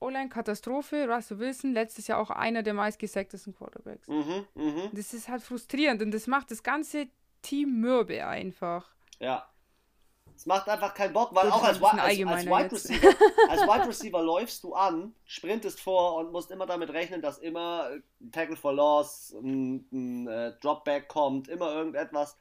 [0.00, 4.06] O-Line Katastrophe, Russell Wilson, letztes Jahr auch einer der meistgesacktesten Quarterbacks.
[4.06, 4.90] Mhm, mh.
[4.92, 7.08] Das ist halt frustrierend und das macht das ganze
[7.42, 8.94] Team mürbe einfach.
[9.18, 9.48] Ja.
[10.38, 13.08] Es macht einfach keinen Bock, weil auch als, als, als, Wide Receiver,
[13.48, 17.90] als Wide Receiver läufst du an, sprintest vor und musst immer damit rechnen, dass immer
[18.20, 22.38] ein Tackle for Loss, ein, ein äh, Dropback kommt, immer irgendetwas,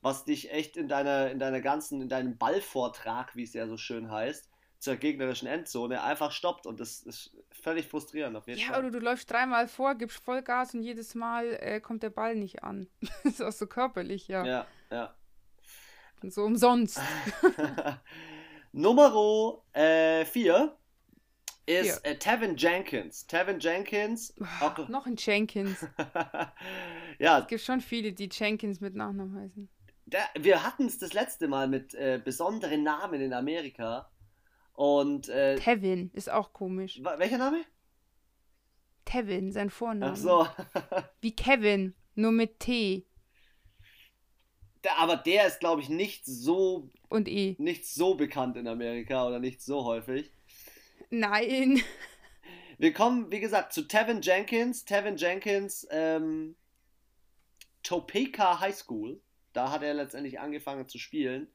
[0.00, 3.76] was dich echt in deiner, in deiner ganzen, in deinem Ballvortrag, wie es ja so
[3.76, 8.68] schön heißt, zur gegnerischen Endzone einfach stoppt und das ist völlig frustrierend auf jeden ja,
[8.68, 8.76] Fall.
[8.76, 12.36] Ja, oder du läufst dreimal vor, gibst Vollgas und jedes Mal äh, kommt der Ball
[12.36, 12.88] nicht an.
[13.22, 14.46] das ist auch so körperlich, ja.
[14.46, 15.14] Ja, ja.
[16.30, 17.00] So umsonst.
[18.72, 20.24] Nummer 4 äh,
[21.66, 23.26] ist äh, Tevin Jenkins.
[23.26, 24.34] Tevin Jenkins.
[24.60, 25.86] Auch, noch ein Jenkins.
[27.18, 27.38] ja.
[27.38, 29.68] Es gibt schon viele, die Jenkins mit Nachnamen heißen.
[30.06, 34.10] Da, wir hatten es das letzte Mal mit äh, besonderen Namen in Amerika.
[34.74, 35.28] Und.
[35.28, 37.00] Äh, Tevin ist auch komisch.
[37.02, 37.64] Welcher Name?
[39.04, 40.12] Tevin, sein Vorname.
[40.12, 40.46] Ach so.
[41.20, 43.06] Wie Kevin, nur mit T
[44.98, 46.90] aber der ist, glaube ich, nicht so.
[47.08, 47.56] Und E.
[47.58, 50.30] Nicht so bekannt in Amerika oder nicht so häufig.
[51.10, 51.82] Nein.
[52.78, 54.84] Wir kommen, wie gesagt, zu Tevin Jenkins.
[54.84, 56.56] Tevin Jenkins, ähm,
[57.82, 59.20] Topeka High School.
[59.52, 61.48] Da hat er letztendlich angefangen zu spielen.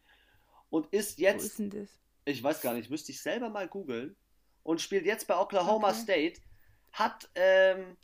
[0.69, 1.41] Und ist jetzt.
[1.41, 1.89] Wo ist denn das?
[2.25, 4.15] Ich weiß gar nicht, müsste ich selber mal googeln.
[4.63, 5.99] Und spielt jetzt bei Oklahoma okay.
[5.99, 6.41] State.
[6.91, 7.97] Hat ähm,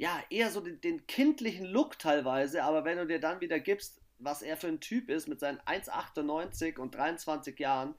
[0.00, 3.99] ja, eher so den, den, kindlichen Look teilweise, aber wenn du dir dann wieder gibst,
[4.20, 7.94] was er für ein Typ ist mit seinen 1,98 und 23 Jahren.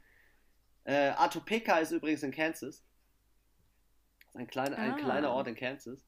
[0.83, 2.83] Äh, Atopeka ist übrigens in Kansas.
[4.33, 4.81] Ein, kleiner, ah.
[4.81, 6.05] ein kleiner Ort in Kansas.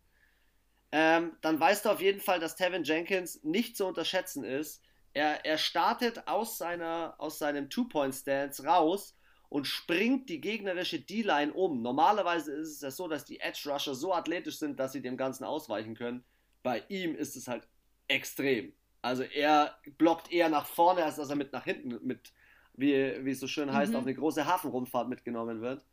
[0.92, 4.84] Ähm, dann weißt du auf jeden Fall, dass Tevin Jenkins nicht zu unterschätzen ist.
[5.14, 9.18] Er, er startet aus, seiner, aus seinem Two-Point-Stance raus
[9.50, 11.82] und springt die gegnerische D-Line um.
[11.82, 15.18] Normalerweise ist es ja so, dass die Edge Rusher so athletisch sind, dass sie dem
[15.18, 16.24] Ganzen ausweichen können.
[16.64, 17.68] Bei ihm ist es halt
[18.08, 18.74] extrem.
[19.04, 22.32] Also er blockt eher nach vorne, als dass er mit nach hinten, mit,
[22.74, 22.94] wie,
[23.26, 23.98] wie es so schön heißt, mhm.
[23.98, 25.86] auf eine große Hafenrundfahrt mitgenommen wird.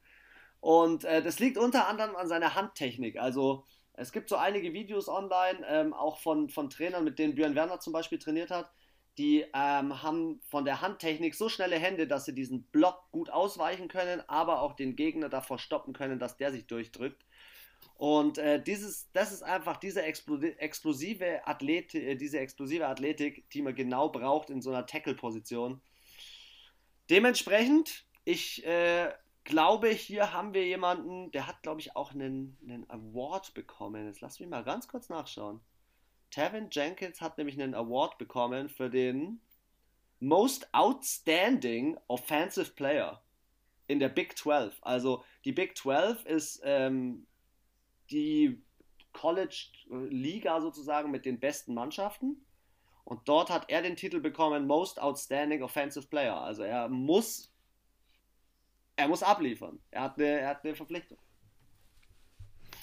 [0.61, 3.19] Und äh, das liegt unter anderem an seiner Handtechnik.
[3.19, 7.57] Also es gibt so einige Videos online, ähm, auch von, von Trainern, mit denen Björn
[7.57, 8.71] Werner zum Beispiel trainiert hat,
[9.19, 13.89] die ähm, haben von der Handtechnik so schnelle Hände, dass sie diesen Block gut ausweichen
[13.89, 17.25] können, aber auch den Gegner davor stoppen können, dass der sich durchdrückt.
[18.01, 23.75] Und äh, dieses, das ist einfach diese explosive Athletik, äh, diese explosive Athletik, die man
[23.75, 25.83] genau braucht in so einer Tackle-Position.
[27.11, 29.13] Dementsprechend, ich äh,
[29.45, 34.07] glaube, hier haben wir jemanden, der hat, glaube ich, auch einen, einen Award bekommen.
[34.07, 35.61] Jetzt lass mich mal ganz kurz nachschauen.
[36.31, 39.43] Tevin Jenkins hat nämlich einen Award bekommen für den
[40.21, 43.23] Most Outstanding Offensive Player
[43.89, 44.79] in der Big 12.
[44.81, 47.27] Also die Big 12 ist ähm,
[48.11, 48.63] die
[49.13, 52.45] College-Liga sozusagen mit den besten Mannschaften.
[53.05, 56.41] Und dort hat er den Titel bekommen Most Outstanding Offensive Player.
[56.41, 57.53] Also er muss,
[58.97, 59.81] er muss abliefern.
[59.91, 61.19] Er hat eine, er hat eine Verpflichtung.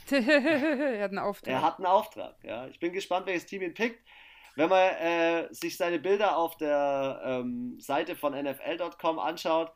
[0.12, 1.54] er hat einen Auftrag.
[1.54, 2.68] Er hat einen Auftrag, ja.
[2.68, 4.02] Ich bin gespannt, welches Team ihn pickt.
[4.56, 9.72] Wenn man äh, sich seine Bilder auf der ähm, Seite von NFL.com anschaut,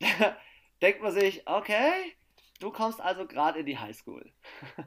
[0.82, 2.16] denkt man sich, okay,
[2.58, 4.32] du kommst also gerade in die Highschool.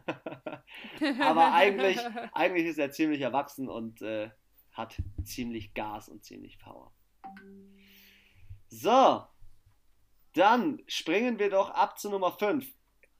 [1.21, 1.99] Aber eigentlich,
[2.33, 4.29] eigentlich ist er ziemlich erwachsen und äh,
[4.73, 6.93] hat ziemlich Gas und ziemlich Power.
[8.69, 9.25] So,
[10.33, 12.65] dann springen wir doch ab zu Nummer 5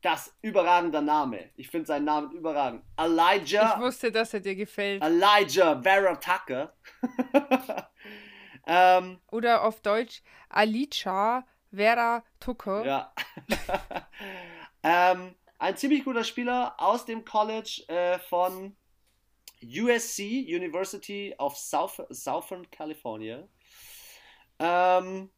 [0.01, 1.49] das überragender Name.
[1.55, 2.83] Ich finde seinen Namen überragend.
[2.97, 3.75] Elijah.
[3.75, 5.03] Ich wusste, dass er dir gefällt.
[5.03, 6.73] Elijah Vera Tucker.
[8.67, 12.86] ähm, Oder auf Deutsch Alicia Vera Tucker.
[12.86, 13.13] Ja.
[14.84, 18.75] ähm, ein ziemlich guter Spieler aus dem College äh, von
[19.63, 23.47] USC, University of South, Southern California.
[24.58, 25.29] Ähm,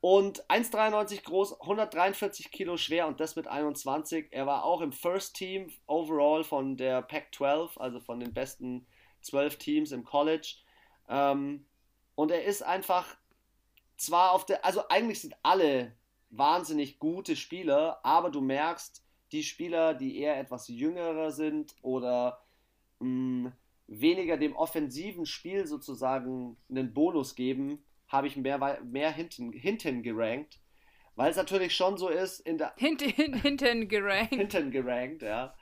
[0.00, 4.28] und 1,93 groß, 143 Kilo schwer und das mit 21.
[4.32, 8.86] Er war auch im First Team overall von der Pac-12, also von den besten
[9.20, 10.56] 12 Teams im College.
[11.08, 11.66] Ähm,
[12.16, 13.16] und er ist einfach
[14.02, 15.96] zwar auf der, also eigentlich sind alle
[16.30, 22.42] wahnsinnig gute Spieler, aber du merkst, die Spieler, die eher etwas jüngere sind oder
[23.00, 23.52] mh, mm,
[23.86, 30.58] weniger dem offensiven Spiel sozusagen einen Bonus geben, habe ich mehr, mehr hinten, hinten gerankt.
[31.14, 32.72] Weil es natürlich schon so ist, in der.
[32.76, 34.34] Hinten, hinten gerankt.
[34.34, 35.54] Hinten gerankt, ja.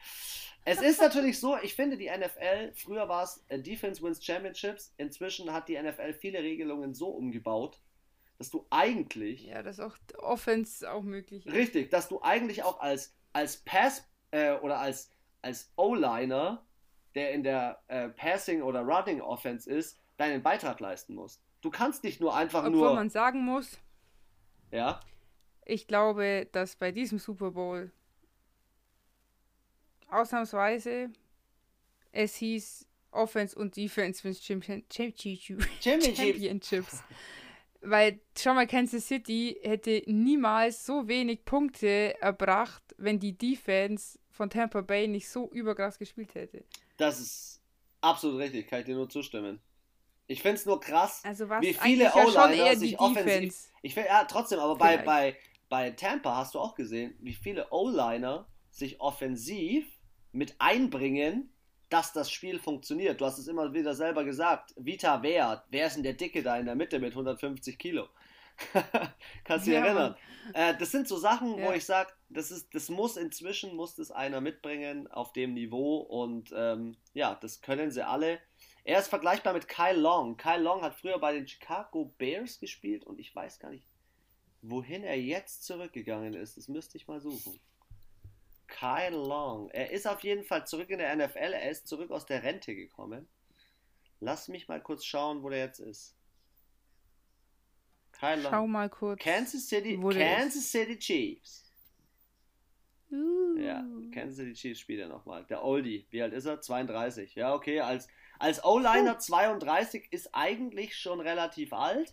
[0.64, 4.94] Es ist natürlich so, ich finde die NFL, früher war es äh, Defense Wins Championships,
[4.98, 7.81] inzwischen hat die NFL viele Regelungen so umgebaut,
[8.40, 9.44] dass du eigentlich.
[9.44, 11.53] Ja, dass auch Offense auch möglich ist.
[11.53, 16.64] Richtig, dass du eigentlich auch als, als Pass äh, oder als, als O-Liner,
[17.14, 21.42] der in der äh, Passing oder Running Offense ist, deinen Beitrag leisten musst.
[21.61, 22.87] Du kannst nicht nur einfach Obwohl nur.
[22.87, 23.79] Obwohl man sagen muss.
[24.70, 25.00] Ja.
[25.66, 27.92] Ich glaube, dass bei diesem Super Bowl
[30.09, 31.11] ausnahmsweise
[32.11, 37.03] es hieß Offense und Defense wins Championships.
[37.83, 44.51] Weil schon mal Kansas City hätte niemals so wenig Punkte erbracht, wenn die Defense von
[44.51, 46.64] Tampa Bay nicht so überkrass gespielt hätte.
[46.99, 47.62] Das ist
[48.01, 49.61] absolut richtig, kann ich dir nur zustimmen.
[50.27, 53.73] Ich finde es nur krass, also wie viele O-Liner ja sich offensiv.
[53.83, 55.37] Ich finde, ja, trotzdem, aber bei, bei,
[55.69, 59.87] bei Tampa hast du auch gesehen, wie viele O-Liner sich offensiv
[60.31, 61.53] mit einbringen,
[61.90, 63.20] dass das Spiel funktioniert.
[63.20, 64.72] Du hast es immer wieder selber gesagt.
[64.76, 68.09] Vita Wert, wer ist denn der Dicke da in der Mitte mit 150 Kilo?
[69.44, 69.87] Kannst du dich ja.
[69.87, 70.16] erinnern?
[70.55, 71.66] Äh, das sind so Sachen, ja.
[71.66, 76.53] wo ich sage, das das muss inzwischen, muss das einer mitbringen auf dem Niveau und
[76.55, 78.38] ähm, ja, das können sie alle.
[78.85, 80.37] Er ist vergleichbar mit Kyle Long.
[80.37, 83.87] Kyle Long hat früher bei den Chicago Bears gespielt und ich weiß gar nicht,
[84.62, 86.57] wohin er jetzt zurückgegangen ist.
[86.57, 87.61] Das müsste ich mal suchen.
[88.71, 89.69] Kyle Long.
[89.71, 91.53] Er ist auf jeden Fall zurück in der NFL.
[91.53, 93.29] Er ist zurück aus der Rente gekommen.
[94.21, 96.17] Lass mich mal kurz schauen, wo der jetzt ist.
[98.13, 98.53] Kyle Long.
[98.53, 99.21] Schau mal kurz.
[99.21, 101.71] Kansas City, Kansas City Chiefs.
[103.11, 103.59] Uh.
[103.59, 105.45] Ja, Kansas City Chiefs spielt er nochmal.
[105.47, 106.61] Der Oldie, wie alt ist er?
[106.61, 107.35] 32.
[107.35, 112.13] Ja, okay, als, als O-Liner 32 ist eigentlich schon relativ alt.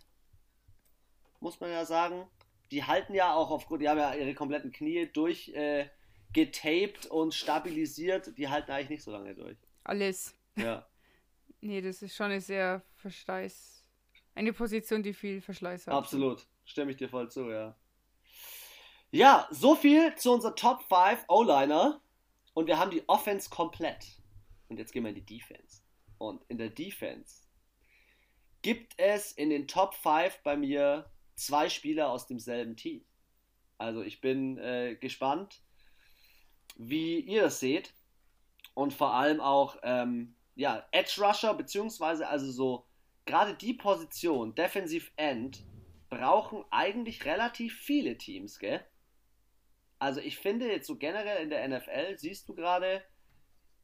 [1.39, 2.27] Muss man ja sagen.
[2.71, 5.87] Die halten ja auch aufgrund, die haben ja ihre kompletten Knie durch äh,
[6.33, 8.37] getaped und stabilisiert.
[8.37, 9.57] Die halten eigentlich nicht so lange durch.
[9.83, 10.35] Alles.
[10.55, 10.87] Ja.
[11.59, 13.83] Nee, das ist schon eine sehr Verschleiß.
[14.35, 15.93] Eine Position, die viel Verschleiß hat.
[15.95, 16.45] Absolut.
[16.65, 17.75] Stimme ich dir voll zu, ja.
[19.09, 21.99] Ja, so viel zu unserer Top 5 O-Liner.
[22.53, 24.05] Und wir haben die Offense komplett.
[24.67, 25.81] Und jetzt gehen wir in die Defense.
[26.19, 27.43] Und in der Defense
[28.61, 33.05] gibt es in den Top 5 bei mir zwei Spieler aus demselben Team.
[33.77, 35.61] Also ich bin äh, gespannt,
[36.77, 37.93] wie ihr das seht.
[38.73, 42.85] Und vor allem auch, ähm, ja, Edge Rusher, beziehungsweise also so
[43.25, 45.63] gerade die Position, Defensive End,
[46.09, 48.83] brauchen eigentlich relativ viele Teams, gell?
[49.99, 53.03] Also ich finde jetzt so generell in der NFL, siehst du gerade,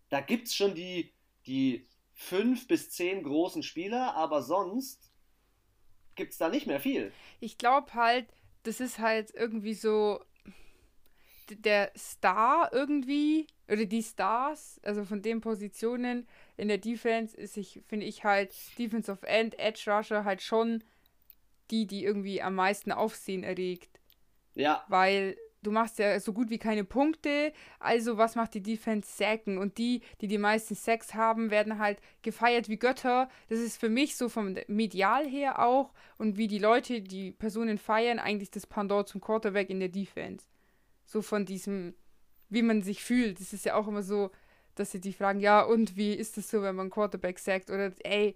[0.10, 1.12] da gibt es schon die,
[1.46, 5.12] die fünf bis zehn großen Spieler, aber sonst
[6.16, 7.12] gibt es da nicht mehr viel.
[7.40, 8.28] Ich glaube halt,
[8.62, 10.24] das ist halt irgendwie so
[11.50, 16.28] der Star irgendwie, oder die Stars, also von den Positionen
[16.58, 20.84] in der Defense, ist ich, finde ich halt Defense of End, Edge Rusher halt schon
[21.72, 24.00] die, die irgendwie am meisten Aufsehen erregt.
[24.56, 24.84] Ja.
[24.88, 29.10] Weil du machst ja so gut wie keine Punkte, also was macht die Defense?
[29.18, 29.58] Sacken.
[29.58, 33.30] Und die, die die meisten Sacks haben, werden halt gefeiert wie Götter.
[33.50, 37.78] Das ist für mich so vom Medial her auch und wie die Leute die Personen
[37.78, 40.46] feiern, eigentlich das Pendant zum Quarterback in der Defense.
[41.06, 41.94] So von diesem,
[42.50, 43.40] wie man sich fühlt.
[43.40, 44.32] Das ist ja auch immer so,
[44.76, 47.70] dass sie die fragen, ja, und wie ist das so, wenn man Quarterback sagt?
[47.70, 48.36] Oder ey,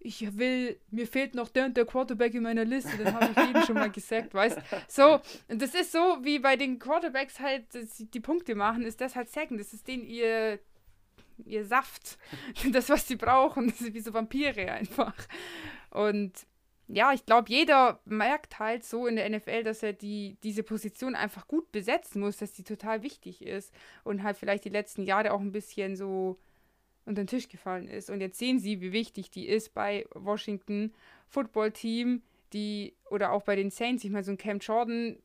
[0.00, 3.48] ich will, mir fehlt noch der und der Quarterback in meiner Liste, den habe ich
[3.48, 7.64] eben schon mal gesagt, weißt So, und das ist so, wie bei den Quarterbacks halt
[8.14, 10.60] die Punkte machen, ist das halt Sacken, das ist denen ihr,
[11.44, 12.18] ihr Saft,
[12.72, 15.14] das, was sie brauchen, das ist wie so Vampire einfach.
[15.90, 16.32] Und
[16.88, 21.14] ja, ich glaube, jeder merkt halt so in der NFL, dass er die, diese Position
[21.14, 23.74] einfach gut besetzen muss, dass die total wichtig ist
[24.04, 26.38] und halt vielleicht die letzten Jahre auch ein bisschen so
[27.04, 28.10] unter den Tisch gefallen ist.
[28.10, 30.94] Und jetzt sehen sie, wie wichtig die ist bei Washington
[31.28, 32.22] Football Team,
[32.54, 34.04] die oder auch bei den Saints.
[34.04, 35.18] Ich meine, so ein Cam Jordan,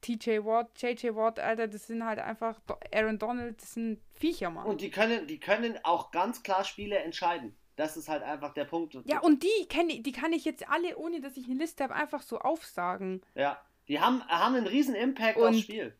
[0.00, 2.60] TJ Watt, JJ Watt, Alter, das sind halt einfach
[2.92, 4.66] Aaron Donald, das sind Viecher, Mann.
[4.66, 7.54] Und die können, die können auch ganz klar Spiele entscheiden.
[7.80, 8.94] Das ist halt einfach der Punkt.
[9.06, 11.94] Ja, und die, kenn, die kann ich jetzt alle, ohne dass ich eine Liste habe,
[11.94, 13.22] einfach so aufsagen.
[13.34, 15.96] Ja, die haben, haben einen riesen Impact und, aufs Spiel.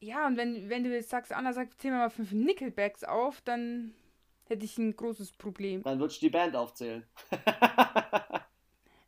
[0.00, 3.92] Ja, und wenn, wenn du jetzt sagst, Anna sagt, zähl mal fünf Nickelbacks auf, dann
[4.46, 5.82] hätte ich ein großes Problem.
[5.82, 7.04] Dann würdest du die Band aufzählen.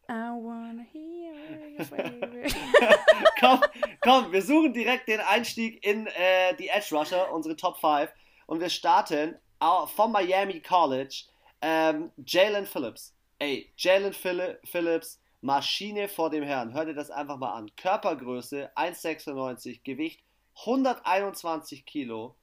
[0.06, 1.32] I wanna hear
[1.70, 2.54] you, baby.
[3.40, 3.60] komm,
[4.02, 8.12] komm, wir suchen direkt den Einstieg in äh, die Edge Rusher, unsere Top 5.
[8.46, 11.24] Und wir starten vom Miami College
[11.60, 13.14] ähm, Jalen Phillips.
[13.38, 16.74] Ey, Jalen Phillips, Maschine vor dem Herrn.
[16.74, 17.74] Hört ihr das einfach mal an.
[17.76, 20.22] Körpergröße 1,96, Gewicht
[20.60, 22.36] 121 Kilo.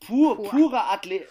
[0.00, 1.28] Pur, pure, Athlet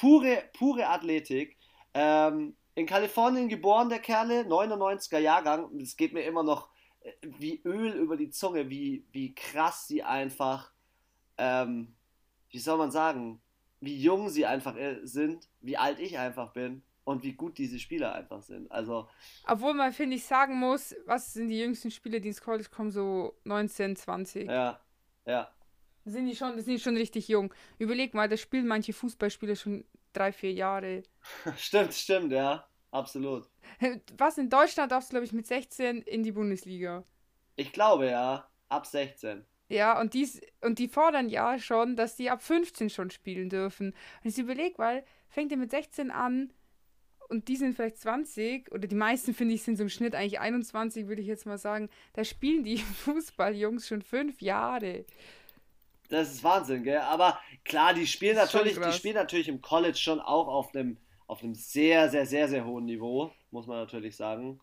[0.00, 1.58] pure, pure Athletik.
[1.92, 5.78] Ähm, in Kalifornien geboren, der Kerle, 99er Jahrgang.
[5.80, 10.02] Es geht mir immer noch äh, wie Öl über die Zunge, wie, wie krass sie
[10.02, 10.72] einfach,
[11.36, 11.94] ähm,
[12.50, 13.42] wie soll man sagen,
[13.80, 17.78] wie jung sie einfach äh, sind, wie alt ich einfach bin und wie gut diese
[17.78, 18.70] Spieler einfach sind.
[18.70, 19.08] Also.
[19.46, 22.90] Obwohl man, finde ich, sagen muss, was sind die jüngsten Spieler, die ins College kommen,
[22.90, 24.48] so 19, 20.
[24.48, 24.80] Ja,
[25.24, 25.50] ja.
[26.04, 27.52] Sind die schon, sind die schon richtig jung.
[27.78, 31.02] Überleg mal, da spielen manche Fußballspieler schon drei, vier Jahre.
[31.56, 32.66] stimmt, stimmt, ja.
[32.90, 33.48] Absolut.
[34.16, 37.04] Was in Deutschland darfst du, glaube ich, mit 16 in die Bundesliga.
[37.56, 39.44] Ich glaube ja, ab 16.
[39.68, 43.94] Ja, und, dies, und die fordern ja schon, dass die ab 15 schon spielen dürfen.
[44.22, 46.52] Und ich überlege, weil fängt ihr mit 16 an
[47.28, 50.38] und die sind vielleicht 20 oder die meisten, finde ich, sind so im Schnitt eigentlich
[50.38, 51.88] 21, würde ich jetzt mal sagen.
[52.12, 55.04] Da spielen die Fußballjungs schon fünf Jahre.
[56.08, 56.98] Das ist Wahnsinn, gell?
[56.98, 61.42] Aber klar, die spielen natürlich, die spielen natürlich im College schon auch auf einem, auf
[61.42, 64.60] einem sehr, sehr, sehr, sehr hohen Niveau, muss man natürlich sagen.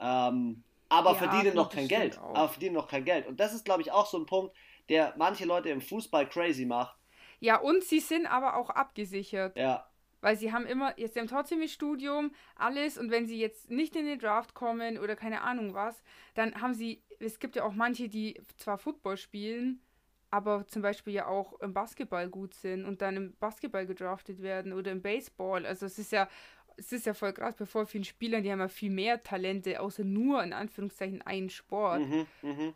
[0.00, 2.18] Ähm, aber ja, verdienen noch kein Geld.
[2.18, 2.34] Auch.
[2.34, 3.26] Aber verdienen noch kein Geld.
[3.26, 4.54] Und das ist, glaube ich, auch so ein Punkt,
[4.88, 6.96] der manche Leute im Fußball crazy macht.
[7.40, 9.56] Ja, und sie sind aber auch abgesichert.
[9.56, 9.88] Ja.
[10.20, 13.94] Weil sie haben immer, jetzt haben trotzdem ihr Studium, alles, und wenn sie jetzt nicht
[13.96, 16.02] in den Draft kommen oder keine Ahnung was,
[16.34, 19.82] dann haben sie, es gibt ja auch manche, die zwar Football spielen,
[20.30, 24.72] aber zum Beispiel ja auch im Basketball gut sind und dann im Basketball gedraftet werden
[24.72, 25.64] oder im Baseball.
[25.64, 26.28] Also es ist ja
[26.76, 29.80] es ist ja voll krass, bei voll vielen Spielern, die haben ja viel mehr Talente,
[29.80, 32.00] außer nur in Anführungszeichen einen Sport.
[32.00, 32.74] Mhm, mh.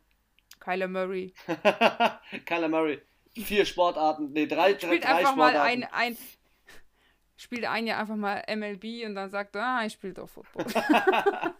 [0.58, 1.32] Kyler Murray.
[2.46, 3.00] Kyler Murray.
[3.34, 5.80] Vier Sportarten, nee, drei, spielt drei einfach Sportarten.
[5.80, 6.16] mal ein, ein
[7.40, 10.66] spielt ein Jahr einfach mal MLB und dann sagt er, ah, ich spiele doch Football.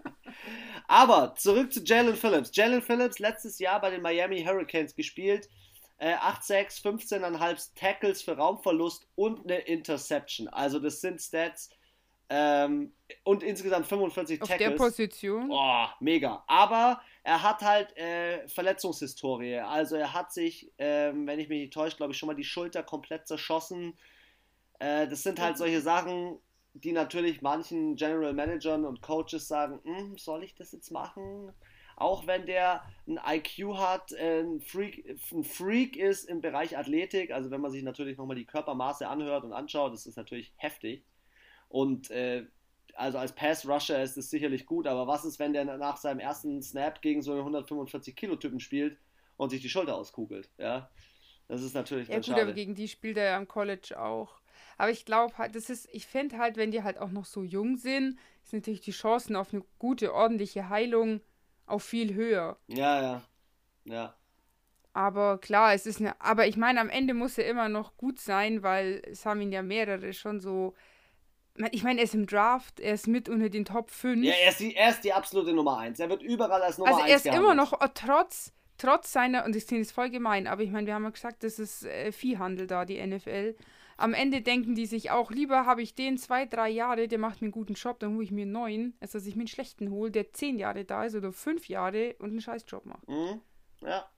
[0.88, 2.50] Aber zurück zu Jalen Phillips.
[2.54, 5.48] Jalen Phillips letztes Jahr bei den Miami Hurricanes gespielt.
[5.96, 10.48] Äh, 8-6, 15,5 Tackles für Raumverlust und eine Interception.
[10.48, 11.70] Also das sind Stats.
[12.32, 12.92] Ähm,
[13.24, 14.70] und insgesamt 45 Auf Tackles.
[14.70, 15.50] der Position.
[15.50, 16.44] Oh, mega.
[16.46, 19.58] Aber er hat halt äh, Verletzungshistorie.
[19.58, 22.44] Also er hat sich, ähm, wenn ich mich nicht täusche, glaube ich, schon mal die
[22.44, 23.98] Schulter komplett zerschossen.
[24.78, 26.38] Äh, das sind halt solche Sachen,
[26.74, 31.52] die natürlich manchen General Managern und Coaches sagen, "Hm, soll ich das jetzt machen?
[31.96, 37.32] Auch wenn der ein IQ hat, äh, ein Freak, ein Freak ist im Bereich Athletik,
[37.32, 41.04] also wenn man sich natürlich nochmal die Körpermaße anhört und anschaut, das ist natürlich heftig.
[41.70, 42.46] Und äh,
[42.96, 46.62] also als Pass-Rusher ist es sicherlich gut, aber was ist, wenn der nach seinem ersten
[46.62, 48.98] Snap gegen so einen 145-Kilo-Typen spielt
[49.38, 50.50] und sich die Schulter auskugelt?
[50.58, 50.90] Ja,
[51.48, 52.52] das ist natürlich Ja dann gut, aber schade.
[52.52, 54.40] gegen die spielt er ja im College auch.
[54.78, 57.42] Aber ich glaube halt, das ist, ich finde halt, wenn die halt auch noch so
[57.42, 61.20] jung sind, ist natürlich die Chancen auf eine gute, ordentliche Heilung
[61.66, 62.58] auch viel höher.
[62.68, 63.22] Ja, ja,
[63.84, 64.18] ja.
[64.92, 68.18] Aber klar, es ist eine, aber ich meine, am Ende muss er immer noch gut
[68.18, 70.74] sein, weil es haben ihn ja mehrere schon so.
[71.72, 74.24] Ich meine, er ist im Draft, er ist mit unter den Top 5.
[74.24, 76.00] Ja, er ist, die, er ist die absolute Nummer 1.
[76.00, 77.72] Er wird überall als Nummer also 1 er ist immer gehandelt.
[77.72, 80.94] noch, äh, trotz, trotz seiner, und das klingt jetzt voll gemein, aber ich meine, wir
[80.94, 83.56] haben ja gesagt, das ist äh, Viehhandel da, die NFL.
[83.96, 87.42] Am Ende denken die sich auch, lieber habe ich den zwei, drei Jahre, der macht
[87.42, 89.48] mir einen guten Job, dann hole ich mir einen neuen, als dass ich mir einen
[89.48, 93.06] schlechten hole, der zehn Jahre da ist oder fünf Jahre und einen Scheißjob macht.
[93.08, 93.42] Mhm.
[93.82, 94.08] Ja.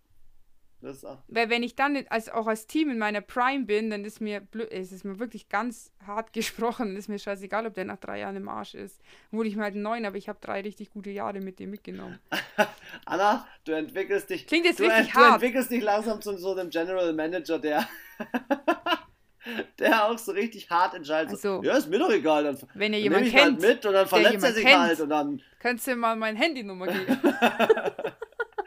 [0.83, 1.18] Das ist auch.
[1.29, 4.40] Weil wenn ich dann als, auch als Team in meiner Prime bin, dann ist mir
[4.40, 8.18] blö- es ist mir wirklich ganz hart gesprochen, ist mir scheißegal, ob der nach drei
[8.18, 9.01] Jahren im Arsch ist.
[9.31, 12.18] Wurde ich mir halt neuen, aber ich habe drei richtig gute Jahre mit dem mitgenommen.
[13.07, 14.47] Anna, du entwickelst dich.
[14.47, 15.35] Klingt jetzt du, richtig du hart.
[15.35, 17.88] entwickelst dich langsam zu so einem General Manager, der.
[19.79, 21.38] der auch so richtig hart entscheidet.
[21.40, 22.45] So, Also, ja, ist mir doch egal.
[22.45, 24.64] Dann, Wenn ihr dann jemand nehme ich halt kennt, mit und dann verletzt er sich
[24.64, 24.79] kennt.
[24.79, 27.18] halt und dann kannst du mal meine Handynummer geben.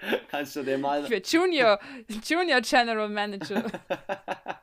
[0.30, 1.06] kannst du dir mal.
[1.06, 1.80] Für Junior,
[2.24, 3.66] Junior General Manager.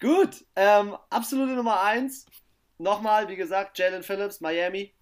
[0.00, 2.26] Gut, ähm, absolute Nummer 1.
[2.78, 4.94] Nochmal, wie gesagt, Jalen Phillips, Miami.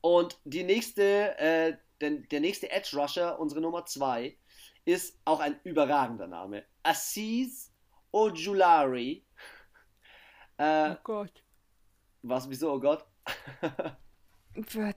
[0.00, 4.36] Und die nächste, äh, der, der nächste Edge Rusher, unsere Nummer 2,
[4.84, 6.64] ist auch ein überragender Name.
[6.82, 7.72] Aziz
[8.12, 9.26] Ojulari.
[10.58, 11.42] Äh, Oh Gott.
[12.22, 13.04] was, wieso, oh Gott?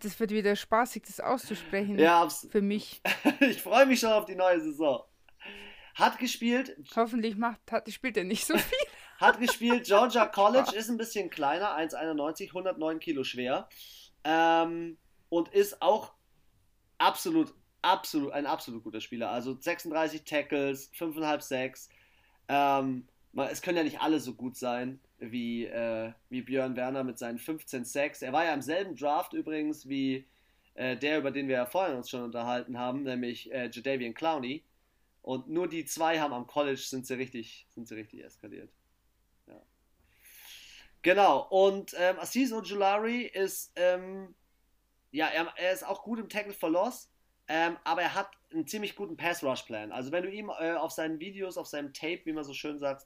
[0.01, 1.97] Das wird wieder spaßig, das auszusprechen.
[1.99, 3.01] ja, abs- Für mich.
[3.41, 5.03] ich freue mich schon auf die neue Saison.
[5.95, 8.77] Hat gespielt, Hoffentlich macht, hat, spielt er nicht so viel.
[9.17, 13.67] Hat gespielt Georgia College, ist ein bisschen kleiner, 1,91, 109 Kilo schwer.
[14.23, 14.97] Ähm,
[15.29, 16.13] und ist auch
[16.97, 19.29] absolut, absolut, ein absolut guter Spieler.
[19.29, 21.89] Also 36 Tackles, 5,5 Sacks.
[22.47, 27.03] Ähm, man- es können ja nicht alle so gut sein wie, äh, wie Björn Werner
[27.03, 28.21] mit seinen 15 Sacks.
[28.21, 30.25] Er war ja im selben Draft übrigens wie
[30.75, 34.63] äh, der, über den wir ja vorhin uns schon unterhalten haben, nämlich äh, Jadavian Clowney.
[35.21, 38.71] Und nur die zwei haben am College sind sie richtig, sind sie richtig eskaliert.
[39.47, 39.61] Ja.
[41.01, 44.33] Genau, und ähm, Aziz Ojulari ist, ähm,
[45.11, 47.11] ja, er, er ist auch gut im Tackle for Loss,
[47.47, 49.91] ähm, aber er hat einen ziemlich guten Pass-Rush-Plan.
[49.91, 52.79] Also wenn du ihm äh, auf seinen Videos, auf seinem Tape, wie man so schön
[52.79, 53.05] sagt,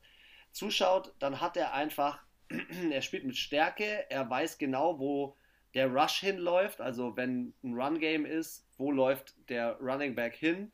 [0.54, 2.24] zuschaut, dann hat er einfach,
[2.92, 5.36] er spielt mit Stärke, er weiß genau, wo
[5.74, 10.72] der Rush hinläuft, also wenn ein Run-Game ist, wo läuft der Running Back hin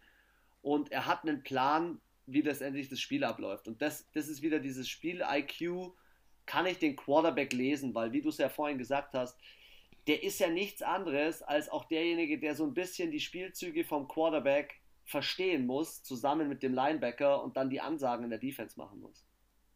[0.62, 3.68] und er hat einen Plan, wie letztendlich das Spiel abläuft.
[3.68, 5.94] Und das, das ist wieder dieses Spiel-IQ,
[6.46, 9.38] kann ich den Quarterback lesen, weil wie du es ja vorhin gesagt hast,
[10.08, 14.08] der ist ja nichts anderes als auch derjenige, der so ein bisschen die Spielzüge vom
[14.08, 19.00] Quarterback verstehen muss, zusammen mit dem Linebacker und dann die Ansagen in der Defense machen
[19.00, 19.29] muss.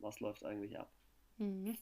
[0.04, 0.92] Was läuft eigentlich ab?
[1.38, 1.78] Mhm.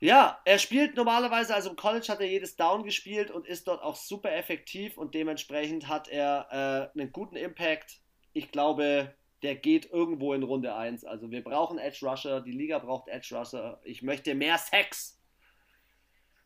[0.00, 3.82] Ja, er spielt normalerweise, also im College hat er jedes Down gespielt und ist dort
[3.82, 8.00] auch super effektiv und dementsprechend hat er äh, einen guten Impact.
[8.32, 11.04] Ich glaube, der geht irgendwo in Runde 1.
[11.04, 13.80] Also wir brauchen Edge Rusher, die Liga braucht Edge Rusher.
[13.82, 15.20] Ich möchte mehr Sex.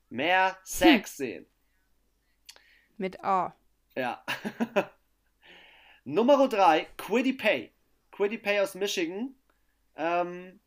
[0.09, 1.47] Mehr Sex sehen.
[2.97, 3.55] Mit A.
[3.97, 4.25] Ja.
[6.05, 7.71] Nummer 3, Quiddy Pay.
[8.13, 9.35] Quiddy Pay aus Michigan.
[9.97, 10.61] Ähm,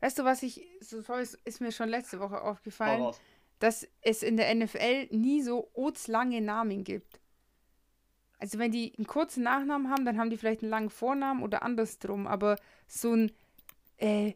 [0.00, 1.02] Weißt du, was ich, so
[1.44, 3.12] ist mir schon letzte Woche aufgefallen,
[3.58, 5.68] dass es in der NFL nie so
[6.06, 7.20] lange Namen gibt.
[8.38, 11.64] Also wenn die einen kurzen Nachnamen haben, dann haben die vielleicht einen langen Vornamen oder
[11.64, 13.32] andersrum, aber so ein
[13.96, 14.34] äh,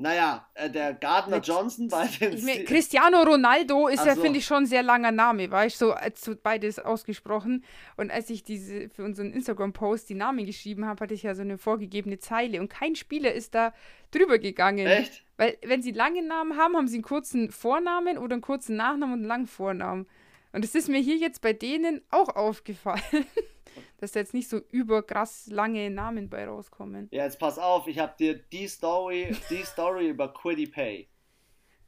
[0.00, 4.22] Naja, äh, der Gardner Johnson bei den Ich mein, Cristiano Ronaldo ist Ach ja, so.
[4.22, 7.64] finde ich, schon ein sehr langer Name, weißt du, so, als so beides ausgesprochen.
[7.96, 11.42] Und als ich diese für unseren Instagram-Post die Namen geschrieben habe, hatte ich ja so
[11.42, 13.74] eine vorgegebene Zeile und kein Spieler ist da
[14.12, 14.86] drüber gegangen.
[14.86, 15.24] Echt?
[15.36, 19.14] Weil, wenn sie lange Namen haben, haben sie einen kurzen Vornamen oder einen kurzen Nachnamen
[19.14, 20.06] und einen langen Vornamen.
[20.52, 23.02] Und es ist mir hier jetzt bei denen auch aufgefallen,
[23.98, 27.08] dass da jetzt nicht so überkrass lange Namen bei rauskommen.
[27.10, 31.08] Ja, jetzt pass auf, ich habe dir die Story, die Story über Quiddy Pay.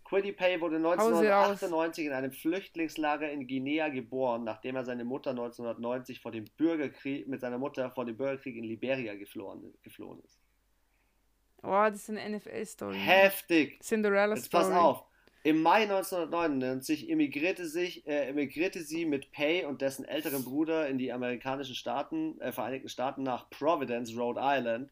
[0.05, 0.99] Quiddy Pay wurde sie raus.
[0.99, 7.29] 1998 in einem Flüchtlingslager in Guinea geboren, nachdem er seine Mutter 1990 vor dem Bürgerkrieg
[7.29, 10.41] mit seiner Mutter vor dem Bürgerkrieg in Liberia geflohen, geflohen ist.
[11.63, 12.97] Oh, das ist eine NFL-Story.
[12.97, 13.81] Heftig.
[13.83, 15.05] Cinderella Jetzt pass auf.
[15.43, 20.99] Im Mai 1999 emigrierte, sich, äh, emigrierte sie mit Pay und dessen älteren Bruder in
[20.99, 24.91] die amerikanischen Staaten, äh, Vereinigten Staaten nach Providence, Rhode Island.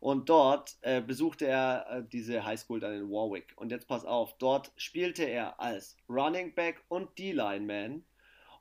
[0.00, 3.52] Und dort äh, besuchte er äh, diese Highschool dann in Warwick.
[3.54, 8.04] Und jetzt pass auf, dort spielte er als Running Back und D-Lineman.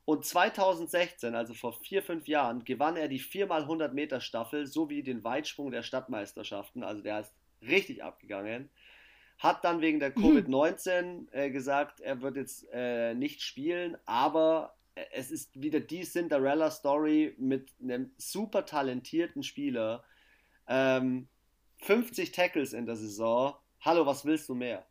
[0.05, 5.23] Und 2016, also vor vier, fünf Jahren, gewann er die 4x100 Meter Staffel sowie den
[5.23, 6.83] Weitsprung der Stadtmeisterschaften.
[6.83, 8.69] Also der ist richtig abgegangen.
[9.37, 15.03] Hat dann wegen der Covid-19 äh, gesagt, er wird jetzt äh, nicht spielen, aber äh,
[15.11, 20.03] es ist wieder die Cinderella-Story mit einem super talentierten Spieler.
[20.67, 21.27] Ähm,
[21.79, 23.55] 50 Tackles in der Saison.
[23.81, 24.85] Hallo, was willst du mehr?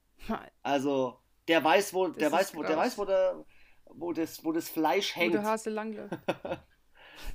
[0.62, 1.18] Also,
[1.48, 3.44] der weiß, wo, der ist weiß, wo, der weiß, wo, der,
[3.86, 5.32] wo, das, wo das Fleisch hängt.
[5.32, 6.10] Gute Hase Langlauf.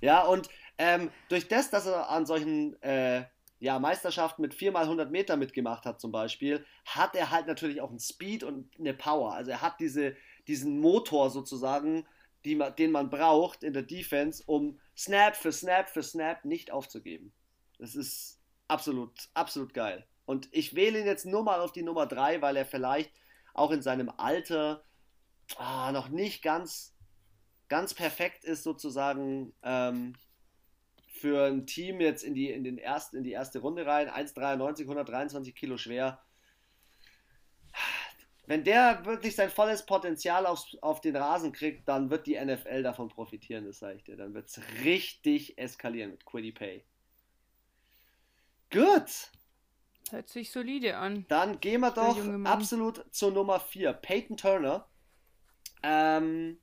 [0.02, 3.24] Ja, und ähm, durch das, dass er an solchen äh,
[3.60, 8.00] ja, Meisterschaften mit 4x100 Meter mitgemacht hat zum Beispiel, hat er halt natürlich auch einen
[8.00, 9.34] Speed und eine Power.
[9.34, 10.16] Also er hat diese,
[10.48, 12.06] diesen Motor sozusagen,
[12.46, 17.34] die den man braucht in der Defense, um Snap für Snap für Snap nicht aufzugeben.
[17.80, 20.06] Das ist absolut, absolut geil.
[20.26, 23.12] Und ich wähle ihn jetzt nur mal auf die Nummer 3, weil er vielleicht
[23.54, 24.84] auch in seinem Alter
[25.58, 26.96] ah, noch nicht ganz,
[27.70, 30.14] ganz perfekt ist, sozusagen ähm,
[31.18, 34.10] für ein Team jetzt in die, in, den ersten, in die erste Runde rein.
[34.10, 36.22] 1,93, 123 Kilo schwer.
[38.46, 42.82] Wenn der wirklich sein volles Potenzial auf, auf den Rasen kriegt, dann wird die NFL
[42.82, 44.16] davon profitieren, das sage ich dir.
[44.16, 46.86] Dann wird es richtig eskalieren mit Quiddy Pay.
[48.72, 49.32] Gut,
[50.12, 51.26] Hört sich solide an.
[51.28, 53.92] dann gehen wir doch absolut zur Nummer 4.
[53.94, 54.88] Peyton Turner.
[55.84, 56.58] Ähm,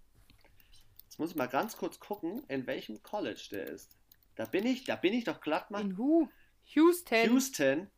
[1.05, 3.99] jetzt muss ich mal ganz kurz gucken, in welchem College der ist.
[4.37, 5.81] Da bin ich, da bin ich doch glatt mal.
[5.83, 6.29] In Who?
[6.65, 7.25] Houston.
[7.31, 7.91] Houston.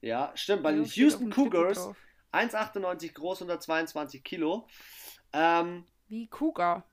[0.00, 1.78] Ja, stimmt, bei Ja, den steht Houston Cougars.
[1.78, 1.96] drauf.
[2.32, 4.68] 1,98 groß, 122 Kilo.
[5.32, 6.84] Ähm, Wie Cougar.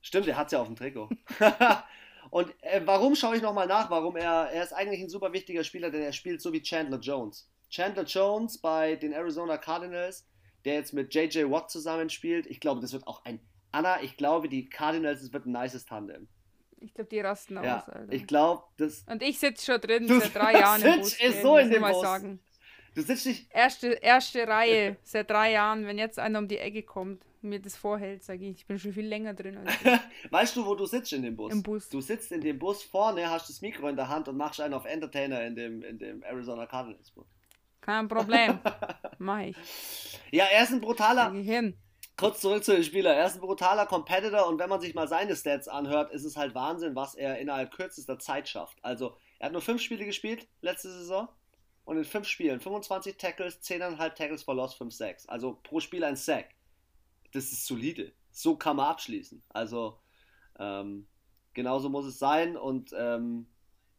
[0.00, 1.08] Stimmt, er hat es ja auf dem Trikot.
[2.30, 3.90] Und äh, warum schaue ich nochmal nach?
[3.90, 6.98] Warum er, er ist eigentlich ein super wichtiger Spieler, denn er spielt so wie Chandler
[6.98, 7.50] Jones.
[7.68, 10.26] Chandler Jones bei den Arizona Cardinals,
[10.64, 12.46] der jetzt mit JJ Watt zusammenspielt.
[12.46, 13.40] Ich glaube, das wird auch ein.
[13.72, 16.28] Anna, ich glaube, die Cardinals, das wird ein nices Tandem.
[16.82, 18.12] Ich glaube, die rasten Ja, aus, Alter.
[18.12, 19.04] ich glaube, das.
[19.10, 21.28] Und ich sitze schon drin Du seit drei Jahren im sitzt Bus.
[21.28, 22.02] ist so in ich dem mal Bus.
[22.02, 22.40] Sagen.
[22.94, 23.50] Du sitzt nicht.
[23.52, 25.86] Erste, erste Reihe seit drei Jahren.
[25.86, 28.78] Wenn jetzt einer um die Ecke kommt und mir das vorhält, sage ich, ich bin
[28.78, 29.58] schon viel länger drin.
[30.30, 31.52] Weißt du, wo du sitzt in dem Bus?
[31.52, 31.88] Im Bus.
[31.88, 34.74] Du sitzt in dem Bus vorne, hast das Mikro in der Hand und machst einen
[34.74, 37.26] auf Entertainer in dem, in dem Arizona Cardinals Bus.
[37.80, 38.58] Kein Problem.
[39.18, 39.56] Mach ich.
[40.30, 41.30] Ja, er ist ein brutaler.
[41.32, 41.74] Geh hin.
[42.16, 43.14] Kurz zurück zu dem Spieler.
[43.14, 46.36] Er ist ein brutaler Competitor und wenn man sich mal seine Stats anhört, ist es
[46.36, 48.78] halt Wahnsinn, was er innerhalb kürzester Zeit schafft.
[48.82, 51.28] Also, er hat nur fünf Spiele gespielt letzte Saison
[51.84, 55.26] und in fünf Spielen 25 Tackles, 10,5 Tackles for Loss, 5 Sacks.
[55.26, 56.54] Also pro Spiel ein Sack.
[57.32, 58.12] Das ist solide.
[58.30, 59.42] So kann man abschließen.
[59.48, 59.98] Also,
[60.58, 61.06] ähm,
[61.54, 63.46] genauso muss es sein und ähm,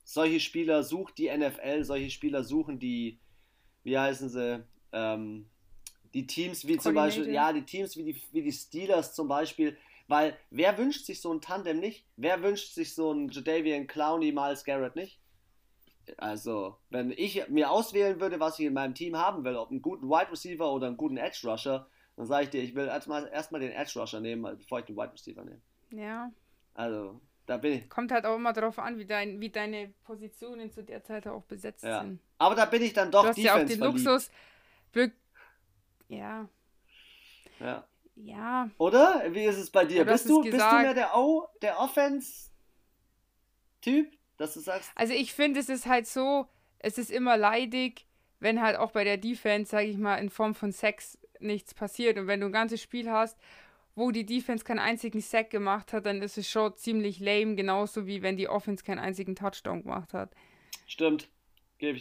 [0.03, 3.20] solche Spieler sucht die NFL, solche Spieler suchen die,
[3.84, 5.49] wie heißen sie, ähm,
[6.14, 9.78] die Teams wie zum Beispiel, ja, die Teams wie die, wie die Steelers zum Beispiel,
[10.07, 12.05] weil wer wünscht sich so ein Tandem nicht?
[12.18, 15.20] Wer wünscht sich so ein Jadavian Clowney, Miles Garrett nicht?
[16.18, 19.82] Also, wenn ich mir auswählen würde, was ich in meinem Team haben will, ob einen
[19.82, 21.88] guten Wide Receiver oder einen guten Edge Rusher,
[22.18, 24.97] dann sage ich dir, ich will erstmal erstmal den Edge Rusher nehmen, bevor ich den
[24.97, 25.61] Wide Receiver nehme.
[25.91, 26.30] Ja.
[26.74, 27.89] Also, da bin ich.
[27.89, 31.43] Kommt halt auch immer darauf an, wie, dein, wie deine Positionen zu der Zeit auch
[31.43, 32.01] besetzt Ja.
[32.01, 32.20] sind.
[32.38, 34.05] Aber da bin ich dann doch du hast ja auch Defense den verliebt.
[34.05, 34.32] Luxus.
[34.91, 35.14] Glück.
[36.18, 36.49] Ja.
[37.59, 37.88] Ja.
[38.16, 38.70] Ja.
[38.78, 39.24] Oder?
[39.30, 40.05] Wie ist es bei dir?
[40.05, 42.51] Bist, du, bist du mehr der O, der Offense-Typ,
[44.38, 46.47] dass du sagst, Also ich finde, es ist halt so,
[46.80, 48.05] es ist immer leidig,
[48.39, 52.18] wenn halt auch bei der Defense, sage ich mal, in Form von Sex nichts passiert.
[52.18, 53.38] Und wenn du ein ganzes Spiel hast,
[53.95, 58.07] wo die Defense keinen einzigen Sack gemacht hat, dann ist es schon ziemlich lame, genauso
[58.07, 60.36] wie wenn die Offense keinen einzigen Touchdown gemacht hat.
[60.88, 61.30] stimmt.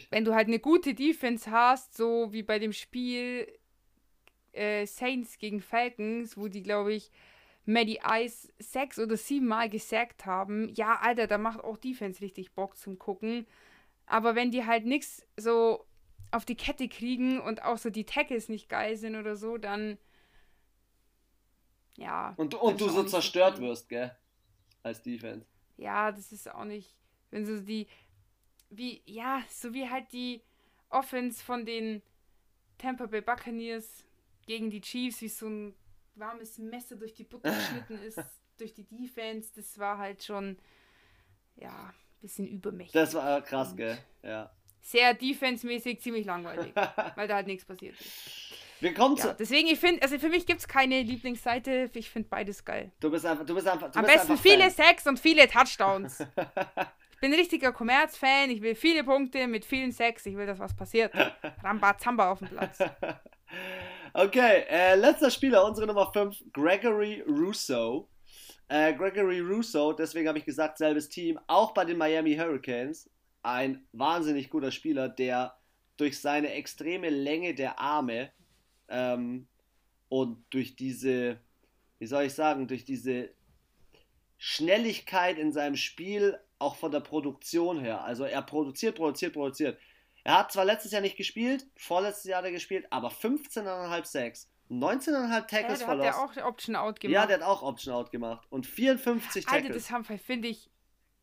[0.09, 3.47] wenn du halt eine gute Defense hast, so wie bei dem Spiel
[4.53, 7.11] äh, Saints gegen Falcons, wo die, glaube ich,
[7.65, 12.53] Maddie Ice sechs oder sieben Mal gesackt haben, ja, Alter, da macht auch Defense richtig
[12.53, 13.47] Bock zum Gucken.
[14.05, 15.85] Aber wenn die halt nichts so
[16.31, 19.97] auf die Kette kriegen und auch so die Tackles nicht geil sind oder so, dann
[21.95, 22.33] ja.
[22.37, 24.15] Und, und du so zerstört wirst, gell?
[24.81, 25.47] Als Defense.
[25.77, 26.95] Ja, das ist auch nicht,
[27.31, 27.87] wenn so die,
[28.69, 30.41] wie, ja, so wie halt die
[30.89, 32.01] Offense von den
[32.77, 34.03] Tampa Bay Buccaneers
[34.45, 35.75] gegen die Chiefs, wie so ein
[36.15, 38.19] warmes Messer durch die Butter geschnitten ist,
[38.57, 40.57] durch die Defense, das war halt schon,
[41.55, 42.93] ja, ein bisschen übermächtig.
[42.93, 43.97] Das war krass, gell?
[44.21, 44.51] Ja.
[44.81, 46.73] Sehr defensemäßig ziemlich langweilig,
[47.15, 48.53] weil da halt nichts passiert ist.
[48.83, 49.35] Wir kommen ja, zu.
[49.39, 51.89] Deswegen, ich finde, also für mich gibt es keine Lieblingsseite.
[51.93, 52.91] Ich finde beides geil.
[52.99, 53.89] Du bist einfach, du bist einfach.
[53.89, 56.19] Du Am bist besten viele Sacks und viele Touchdowns.
[57.13, 58.49] ich bin ein richtiger Kommerz-Fan.
[58.49, 60.25] Ich will viele Punkte mit vielen Sacks.
[60.25, 61.13] Ich will, dass was passiert.
[61.63, 62.79] Ramba Zamba auf dem Platz.
[64.13, 68.09] Okay, äh, letzter Spieler, unsere Nummer 5, Gregory Russo.
[68.69, 73.09] Äh, Gregory Russo, deswegen habe ich gesagt, selbes Team, auch bei den Miami Hurricanes.
[73.41, 75.55] Ein wahnsinnig guter Spieler, der
[75.97, 78.31] durch seine extreme Länge der Arme
[78.87, 79.47] ähm,
[80.09, 81.39] und durch diese,
[81.99, 83.29] wie soll ich sagen, durch diese
[84.37, 88.03] Schnelligkeit in seinem Spiel, auch von der Produktion her.
[88.03, 89.77] Also er produziert, produziert, produziert.
[90.23, 94.49] Er hat zwar letztes Jahr nicht gespielt, vorletztes Jahr hat er gespielt, aber 15,5 Sacks,
[94.69, 96.07] 19,5 Tackles ja, verloren.
[96.07, 97.13] Hat der auch Option Out gemacht?
[97.13, 98.47] Ja, der hat auch Option Out gemacht.
[98.49, 99.63] Und 54 Tackles.
[99.63, 100.69] Alter, das haben finde ich.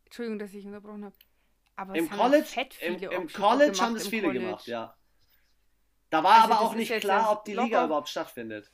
[0.05, 1.17] Entschuldigung, dass ich unterbrochen habe.
[1.77, 2.47] Aber im College,
[2.81, 4.45] im, im College haben das viele College.
[4.45, 4.95] gemacht, ja.
[6.11, 7.67] Da war also aber auch nicht klar, ob die locker.
[7.67, 8.71] Liga überhaupt stattfindet.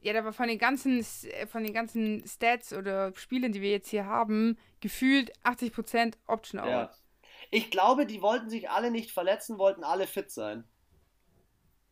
[0.00, 1.04] Ja, aber von den ganzen
[1.48, 6.68] von den ganzen Stats oder Spielen, die wir jetzt hier haben, gefühlt 80% Option Out.
[6.70, 6.90] Ja.
[7.50, 10.64] Ich glaube, die wollten sich alle nicht verletzen, wollten alle fit sein.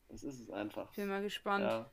[0.09, 0.93] Das ist es einfach.
[0.95, 1.65] Bin mal gespannt.
[1.65, 1.91] Ja.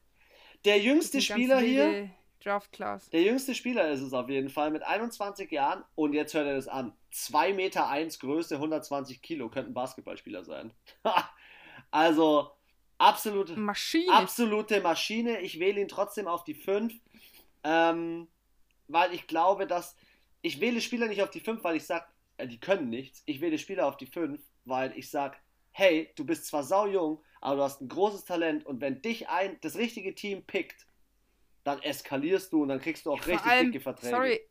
[0.66, 2.10] Der jüngste Spieler hier.
[2.44, 3.10] Draft Class.
[3.10, 6.56] Der jüngste Spieler ist es auf jeden Fall mit 21 Jahren und jetzt hört er
[6.56, 6.94] das an.
[7.12, 10.74] 2 Meter 1 Größe, 120 Kilo, könnte ein Basketballspieler sein.
[11.94, 12.52] Also
[12.98, 14.14] absolute Maschine.
[14.14, 15.42] Absolute Maschine.
[15.42, 16.94] Ich wähle ihn trotzdem auf die 5.
[17.66, 18.30] Ähm,
[18.88, 19.96] weil ich glaube, dass.
[20.42, 22.06] Ich wähle Spieler nicht auf die 5, weil ich sage,
[22.46, 23.24] die können nichts.
[23.26, 25.38] Ich wähle Spieler auf die 5, weil ich sage,
[25.72, 29.30] hey, du bist zwar sau jung, aber du hast ein großes Talent und wenn dich
[29.30, 30.88] ein das richtige Team pickt,
[31.64, 34.16] dann eskalierst du und dann kriegst du auch ja, richtig allem, dicke Verträge.
[34.16, 34.42] Sorry,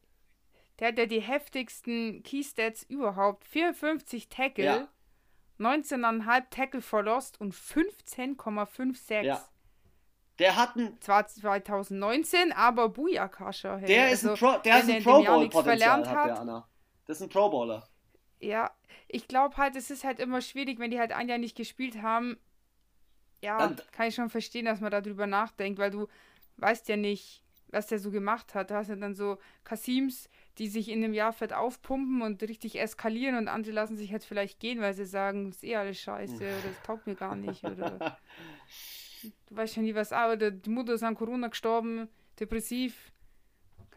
[0.78, 3.44] der hat ja die heftigsten Keystats überhaupt.
[3.44, 4.64] 54 Tackle.
[4.64, 4.88] Ja.
[5.58, 9.22] 19,5 Tackle for Lost und 15,56.
[9.22, 9.46] Ja.
[10.38, 10.98] Der hat ein.
[11.00, 13.76] Zwar 2019, aber Booyakasha.
[13.76, 13.86] Hey.
[13.86, 16.68] Der ist also, ein Pro, der ist ein Pro Bowl Potenzial, hat der Anna.
[17.06, 17.88] Das ist ein Pro Bowler.
[18.40, 18.70] Ja,
[19.08, 22.00] ich glaube halt, es ist halt immer schwierig, wenn die halt ein Jahr nicht gespielt
[22.02, 22.38] haben.
[23.42, 26.08] Ja, Dann, kann ich schon verstehen, dass man darüber nachdenkt, weil du
[26.58, 28.70] weißt ja nicht, was der so gemacht hat.
[28.70, 30.28] Du hast ja dann so Kasims,
[30.58, 34.26] die sich in einem Jahr fett aufpumpen und richtig eskalieren und andere lassen sich jetzt
[34.26, 37.36] vielleicht gehen, weil sie sagen, das ist eh alles scheiße oder das taugt mir gar
[37.36, 38.18] nicht oder
[39.46, 43.12] du weißt ja nie was, ah, oder die Mutter ist an Corona gestorben, depressiv,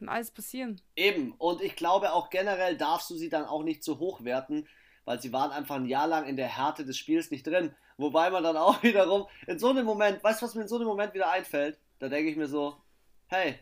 [0.04, 0.82] kann alles passieren.
[0.96, 4.68] Eben, und ich glaube auch generell darfst du sie dann auch nicht zu hoch werten,
[5.06, 7.74] weil sie waren einfach ein Jahr lang in der Härte des Spiels nicht drin.
[7.98, 10.76] Wobei man dann auch wiederum in so einem Moment, weißt du, was mir in so
[10.76, 11.80] einem Moment wieder einfällt?
[12.00, 12.76] Da denke ich mir so,
[13.28, 13.56] hey,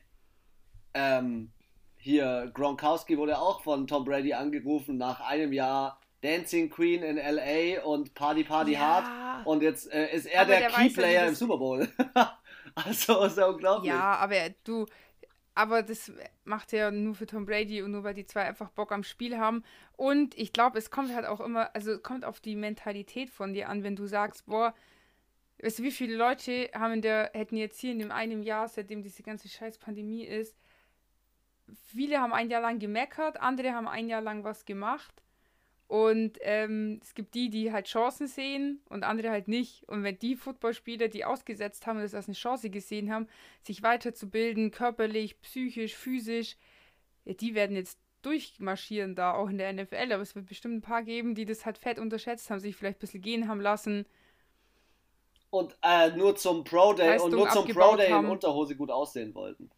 [0.94, 1.52] ähm,
[1.98, 7.84] hier Gronkowski wurde auch von Tom Brady angerufen nach einem Jahr Dancing Queen in LA
[7.84, 8.80] und Party Party ja.
[8.80, 11.88] Hard und jetzt äh, ist er aber der, der Keyplayer im Super Bowl.
[12.76, 13.90] also ist ja unglaublich.
[13.90, 14.86] Ja, aber du,
[15.54, 16.12] aber das
[16.44, 19.38] macht er nur für Tom Brady und nur weil die zwei einfach Bock am Spiel
[19.38, 19.64] haben.
[19.98, 23.68] Und ich glaube, es kommt halt auch immer, also kommt auf die Mentalität von dir
[23.70, 24.74] an, wenn du sagst, boah,
[25.62, 28.68] weißt du, wie viele Leute haben in der, hätten jetzt hier in dem einen Jahr,
[28.70, 30.56] seitdem diese ganze scheiß Pandemie ist,
[31.76, 35.22] viele haben ein Jahr lang gemeckert, andere haben ein Jahr lang was gemacht.
[35.92, 39.84] Und ähm, es gibt die, die halt Chancen sehen und andere halt nicht.
[39.90, 43.28] Und wenn die Footballspieler, die ausgesetzt haben und das als eine Chance gesehen haben,
[43.62, 46.56] sich weiterzubilden, körperlich, psychisch, physisch,
[47.26, 50.14] ja, die werden jetzt durchmarschieren da, auch in der NFL.
[50.14, 53.00] Aber es wird bestimmt ein paar geben, die das halt fett unterschätzt haben, sich vielleicht
[53.00, 54.06] ein bisschen gehen haben lassen.
[55.50, 59.36] Und äh, nur zum Pro Day und nur zum Pro Day in Unterhose gut aussehen
[59.36, 59.70] wollten.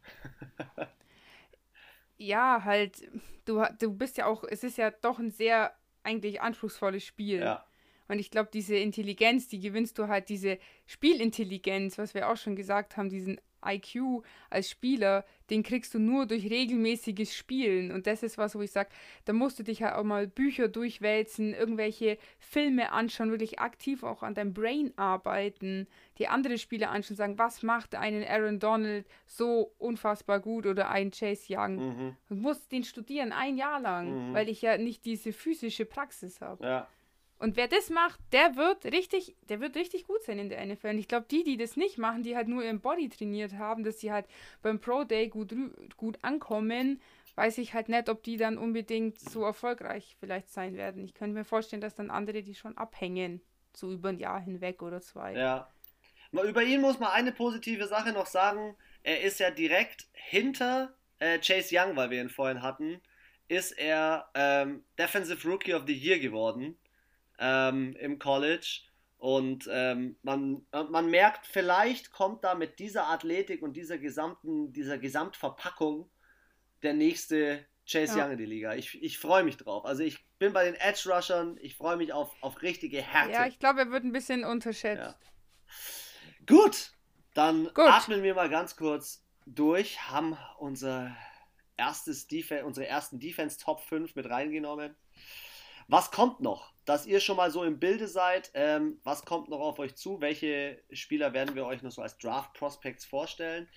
[2.18, 3.02] ja, halt,
[3.46, 5.74] du, du bist ja auch, es ist ja doch ein sehr
[6.04, 7.40] eigentlich anspruchsvolles Spiel.
[7.40, 7.66] Ja.
[8.08, 12.56] Und ich glaube, diese Intelligenz, die gewinnst du halt, diese Spielintelligenz, was wir auch schon
[12.56, 17.92] gesagt haben, diesen IQ als Spieler, den kriegst du nur durch regelmäßiges Spielen.
[17.92, 18.90] Und das ist was, wo ich sage,
[19.26, 24.24] da musst du dich halt auch mal Bücher durchwälzen, irgendwelche Filme anschauen, wirklich aktiv auch
[24.24, 25.88] an deinem Brain arbeiten,
[26.18, 31.12] die andere Spieler anschauen, sagen, was macht einen Aaron Donald so unfassbar gut oder einen
[31.12, 31.76] Chase Young.
[31.76, 32.18] Mhm.
[32.30, 34.34] Du musst den studieren ein Jahr lang, mhm.
[34.34, 36.64] weil ich ja nicht diese physische Praxis habe.
[36.66, 36.88] Ja.
[37.40, 40.88] Und wer das macht, der wird richtig, der wird richtig gut sein in der NFL.
[40.88, 43.84] Und ich glaube, die, die das nicht machen, die halt nur ihren Body trainiert haben,
[43.84, 44.28] dass sie halt
[44.62, 45.54] beim Pro Day gut,
[45.98, 47.02] gut ankommen,
[47.36, 51.04] weiß ich halt nicht, ob die dann unbedingt so erfolgreich vielleicht sein werden.
[51.04, 53.42] Ich könnte mir vorstellen, dass dann andere die schon abhängen,
[53.76, 55.34] so über ein Jahr hinweg oder zwei.
[55.34, 55.70] Ja.
[56.32, 58.76] Mal über ihn muss man eine positive Sache noch sagen.
[59.04, 63.02] Er ist ja direkt hinter äh, Chase Young, weil wir ihn vorhin hatten,
[63.48, 66.78] ist er ähm, Defensive Rookie of the Year geworden
[67.44, 68.82] ähm, im College.
[69.18, 74.98] Und ähm, man, man merkt, vielleicht kommt da mit dieser Athletik und dieser gesamten, dieser
[74.98, 76.10] Gesamtverpackung
[76.82, 78.26] der nächste Chase ja.
[78.26, 78.76] Young in die Liga.
[78.76, 79.86] Ich, ich freue mich drauf.
[79.86, 83.32] Also ich bin bei den Edge Rushern, ich freue mich auf, auf richtige Härte.
[83.32, 85.02] Ja, ich glaube, er wird ein bisschen unterschätzt.
[85.02, 86.46] Ja.
[86.46, 86.92] Gut,
[87.34, 87.88] dann Gut.
[87.88, 91.16] atmen wir mal ganz kurz durch, haben unser
[91.78, 94.96] erstes Defe unsere ersten Defense Top 5 mit reingenommen.
[95.88, 96.73] Was kommt noch?
[96.86, 100.20] Dass ihr schon mal so im Bilde seid, ähm, was kommt noch auf euch zu?
[100.20, 103.70] Welche Spieler werden wir euch noch so als Draft Prospects vorstellen?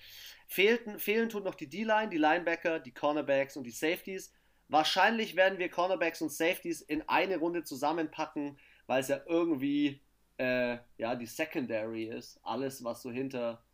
[0.49, 4.33] Fehlten, fehlen tut noch die D-Line, die Linebacker, die Cornerbacks und die Safeties.
[4.69, 10.03] Wahrscheinlich werden wir Cornerbacks und Safeties in eine Runde zusammenpacken, weil es ja irgendwie
[10.39, 12.41] äh, ja, die Secondary ist.
[12.43, 13.65] Alles, was so hinter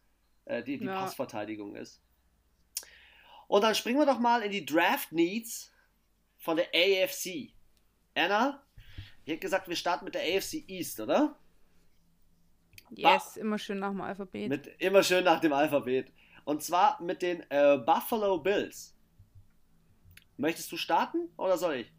[0.45, 1.01] äh, die, die ja.
[1.01, 2.03] Passverteidigung ist.
[3.49, 5.73] Und dann springen wir doch mal in die Draft Needs
[6.39, 7.53] von der AFC.
[8.15, 8.63] Anna,
[9.25, 11.37] ich hätte gesagt, wir starten mit der AFC East, oder?
[12.91, 14.49] Yes, ba immer schön nach dem Alphabet.
[14.49, 16.13] Mit, immer schön nach dem Alphabet.
[16.45, 18.95] Und zwar mit den äh, Buffalo Bills.
[20.37, 21.93] Möchtest du starten oder soll ich?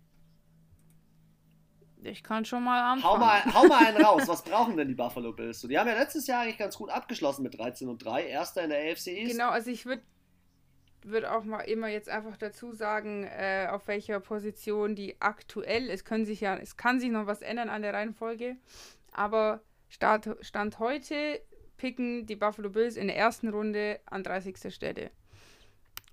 [2.06, 3.14] Ich kann schon mal anfangen.
[3.14, 4.24] Hau mal, hau mal einen raus.
[4.28, 5.62] Was brauchen denn die Buffalo Bills?
[5.62, 8.28] Die haben ja letztes Jahr eigentlich ganz gut abgeschlossen mit 13 und 3.
[8.28, 9.32] Erster in der AFC East.
[9.32, 10.04] Genau, also ich würde
[11.10, 16.06] würde auch mal immer jetzt einfach dazu sagen, äh, auf welcher Position die aktuell, es
[16.06, 18.58] können sich ja, es kann sich noch was ändern an der Reihenfolge,
[19.12, 21.42] aber Start, Stand heute
[21.78, 24.74] picken die Buffalo Bills in der ersten Runde an 30.
[24.74, 25.12] Stelle.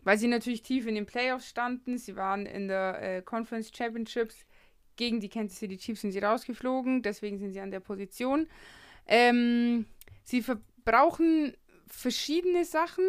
[0.02, 4.46] Weil sie natürlich tief in den Playoffs standen, sie waren in der äh, Conference Championships
[4.96, 8.46] gegen die Kansas City Chiefs sind sie rausgeflogen, deswegen sind sie an der Position.
[9.06, 9.86] Ähm,
[10.24, 10.44] sie
[10.84, 11.54] brauchen
[11.86, 13.04] verschiedene Sachen,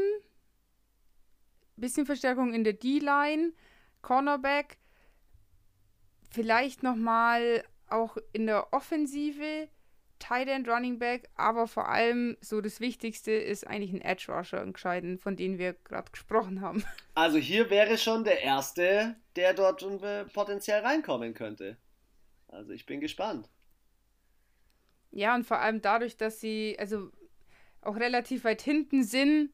[1.82, 3.54] bisschen Verstärkung in der D-Line,
[4.02, 4.78] Cornerback,
[6.30, 9.68] vielleicht nochmal auch in der Offensive,
[10.20, 14.62] Tight End, Running Back, aber vor allem so das Wichtigste ist eigentlich ein Edge Rusher
[14.62, 16.84] entscheiden, von dem wir gerade gesprochen haben.
[17.14, 19.86] Also hier wäre schon der erste, der dort
[20.32, 21.78] potenziell reinkommen könnte.
[22.48, 23.50] Also ich bin gespannt.
[25.12, 27.12] Ja, und vor allem dadurch, dass sie also
[27.82, 29.52] auch relativ weit hinten sind,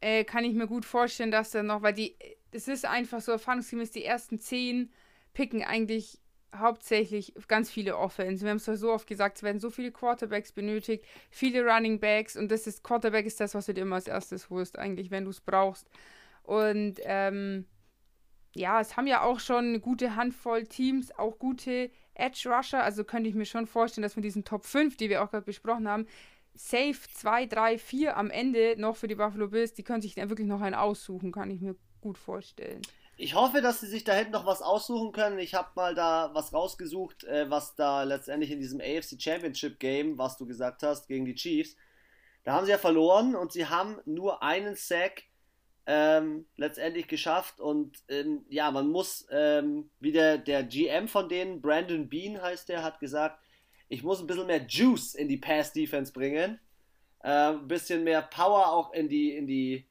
[0.00, 2.16] äh, kann ich mir gut vorstellen, dass dann noch, weil die,
[2.52, 4.90] es ist einfach so erfahrungsgemäß, die ersten zehn
[5.34, 6.20] picken eigentlich
[6.56, 8.42] hauptsächlich ganz viele Offense.
[8.42, 12.00] Wir haben es ja so oft gesagt, es werden so viele Quarterbacks benötigt, viele Running
[12.00, 15.10] Backs und das ist, Quarterback ist das, was du dir immer als erstes holst, eigentlich,
[15.10, 15.88] wenn du es brauchst.
[16.42, 17.66] Und ähm,
[18.54, 23.04] ja, es haben ja auch schon eine gute Handvoll Teams, auch gute Edge Rusher, also
[23.04, 25.86] könnte ich mir schon vorstellen, dass von diesen Top 5, die wir auch gerade besprochen
[25.86, 26.06] haben,
[26.58, 29.74] safe 2, 3, 4 am Ende noch für die Buffalo Bills.
[29.74, 32.82] Die können sich dann wirklich noch einen aussuchen, kann ich mir gut vorstellen.
[33.16, 35.38] Ich hoffe, dass sie sich da hinten noch was aussuchen können.
[35.38, 40.18] Ich habe mal da was rausgesucht, äh, was da letztendlich in diesem AFC Championship Game,
[40.18, 41.76] was du gesagt hast, gegen die Chiefs,
[42.44, 45.24] da haben sie ja verloren und sie haben nur einen Sack
[45.86, 47.60] ähm, letztendlich geschafft.
[47.60, 52.68] Und ähm, ja, man muss, ähm, wie der, der GM von denen, Brandon Bean heißt
[52.68, 53.42] der, hat gesagt,
[53.88, 56.60] ich muss ein bisschen mehr Juice in die Pass-Defense bringen.
[57.20, 59.88] Äh, ein bisschen mehr Power auch in die, in die,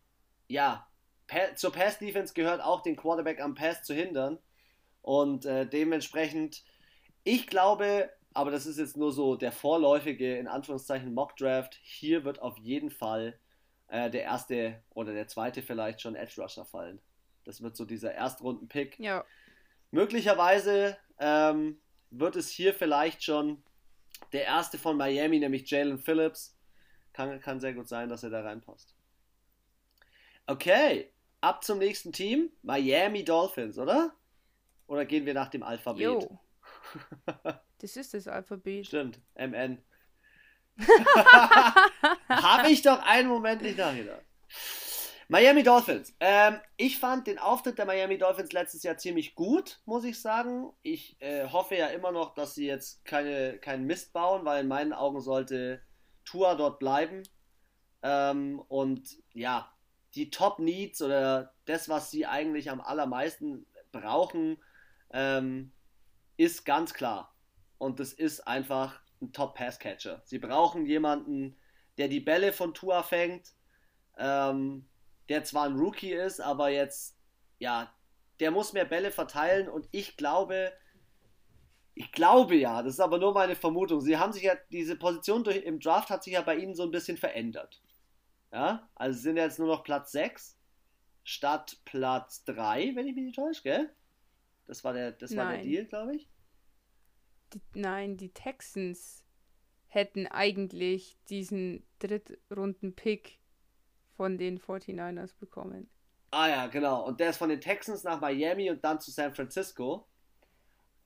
[0.47, 0.87] ja,
[1.27, 4.39] pa zur Pass-Defense gehört auch den Quarterback am Pass zu hindern.
[5.01, 6.63] Und äh, dementsprechend,
[7.23, 11.79] ich glaube, aber das ist jetzt nur so der vorläufige, in Anführungszeichen, Mock-Draft.
[11.81, 13.39] Hier wird auf jeden Fall
[13.87, 17.01] äh, der erste oder der zweite vielleicht schon Edge Rusher fallen.
[17.45, 18.99] Das wird so dieser Erstrunden-Pick.
[18.99, 19.25] Ja.
[19.89, 21.79] Möglicherweise ähm,
[22.11, 23.63] wird es hier vielleicht schon
[24.33, 26.55] der erste von Miami, nämlich Jalen Phillips.
[27.13, 28.95] Kann, kann sehr gut sein, dass er da reinpasst.
[30.45, 31.11] Okay,
[31.41, 32.51] ab zum nächsten Team.
[32.61, 34.13] Miami Dolphins, oder?
[34.87, 36.01] Oder gehen wir nach dem Alphabet?
[36.01, 36.39] Jo.
[37.79, 38.87] Das ist das Alphabet.
[38.87, 39.77] Stimmt, MN.
[42.27, 44.23] Habe ich doch einen Moment nicht nachgedacht.
[45.29, 46.15] Miami Dolphins.
[46.21, 50.71] Ähm, ich fand den Auftritt der Miami Dolphins letztes Jahr ziemlich gut, muss ich sagen.
[50.83, 54.69] Ich äh, hoffe ja immer noch, dass sie jetzt keine, keinen Mist bauen, weil in
[54.69, 55.81] meinen Augen sollte
[56.23, 57.23] Tua dort bleiben.
[58.03, 59.69] Ähm, und ja,
[60.15, 64.57] die Top Needs oder das, was sie eigentlich am allermeisten brauchen,
[65.11, 65.73] ähm,
[66.37, 67.35] ist ganz klar.
[67.77, 70.21] Und das ist einfach ein Top Pass Catcher.
[70.23, 71.57] Sie brauchen jemanden,
[71.97, 73.51] der die Bälle von Tua fängt.
[74.17, 74.87] Ähm,
[75.29, 77.17] der zwar ein Rookie ist, aber jetzt,
[77.59, 77.93] ja,
[78.39, 80.71] der muss mehr Bälle verteilen und ich glaube,
[81.93, 84.01] ich glaube ja, das ist aber nur meine Vermutung.
[84.01, 86.83] Sie haben sich ja, diese Position durch, im Draft hat sich ja bei ihnen so
[86.83, 87.81] ein bisschen verändert.
[88.51, 90.57] Ja, also sind jetzt nur noch Platz 6
[91.23, 93.93] statt Platz 3, wenn ich mich nicht täusche, gell?
[94.67, 96.29] Das war der, das war der Deal, glaube ich.
[97.53, 99.25] Die, nein, die Texans
[99.87, 103.39] hätten eigentlich diesen Drittrunden-Pick
[104.17, 105.89] von den 49ers bekommen.
[106.31, 107.05] Ah ja, genau.
[107.05, 110.07] Und der ist von den Texans nach Miami und dann zu San Francisco.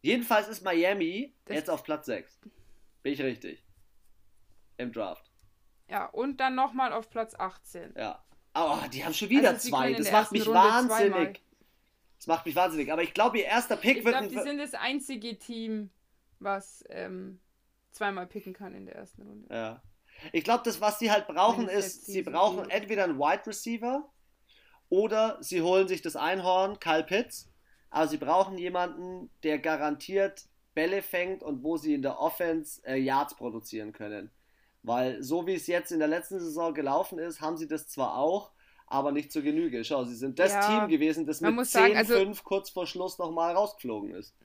[0.02, 2.40] Jedenfalls ist Miami das jetzt auf Platz 6.
[3.04, 3.64] Bin ich richtig?
[4.78, 5.30] Im Draft.
[5.90, 7.94] Ja, und dann nochmal auf Platz 18.
[7.98, 8.24] Ja.
[8.56, 9.94] Oh, die haben schon wieder also zwei.
[9.94, 11.12] Das macht mich Runde wahnsinnig.
[11.12, 11.34] Zweimal.
[12.18, 12.92] Das macht mich wahnsinnig.
[12.92, 14.16] Aber ich glaube, ihr erster Pick ich wird.
[14.16, 15.92] Ich glaube, die sind das einzige Team,
[16.40, 17.40] was ähm,
[17.92, 19.54] zweimal picken kann in der ersten Runde.
[19.54, 19.82] Ja.
[20.32, 24.10] Ich glaube, das, was sie halt brauchen, ist, sie brauchen entweder einen Wide Receiver
[24.90, 27.50] oder sie holen sich das Einhorn, Kyle Pitts.
[27.90, 32.98] Aber sie brauchen jemanden, der garantiert Bälle fängt und wo sie in der Offense äh,
[32.98, 34.32] Yards produzieren können.
[34.84, 38.18] Weil so wie es jetzt in der letzten Saison gelaufen ist, haben sie das zwar
[38.18, 38.52] auch,
[38.88, 39.84] aber nicht zur Genüge.
[39.84, 43.54] Schau, sie sind das ja, Team gewesen, das mit 10-5 also, kurz vor Schluss nochmal
[43.54, 44.36] rausgeflogen ist.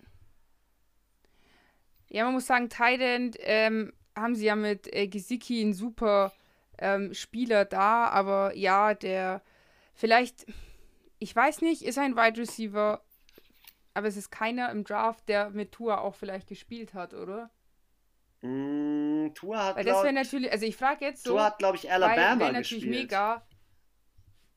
[2.08, 6.32] Ja, man muss sagen, Tident ähm, haben sie ja mit äh, Gesicki einen super
[6.78, 9.42] ähm, Spieler da, aber ja, der
[9.94, 10.46] vielleicht,
[11.18, 13.02] ich weiß nicht, ist ein Wide Receiver,
[13.94, 17.50] aber es ist keiner im Draft, der mit Tua auch vielleicht gespielt hat, oder?
[18.42, 21.32] Mm, Tua hat, Weil das wäre natürlich, also ich frage jetzt so.
[21.32, 23.10] Tua hat, glaube ich, Alabama wäre natürlich gespielt.
[23.10, 23.46] mega.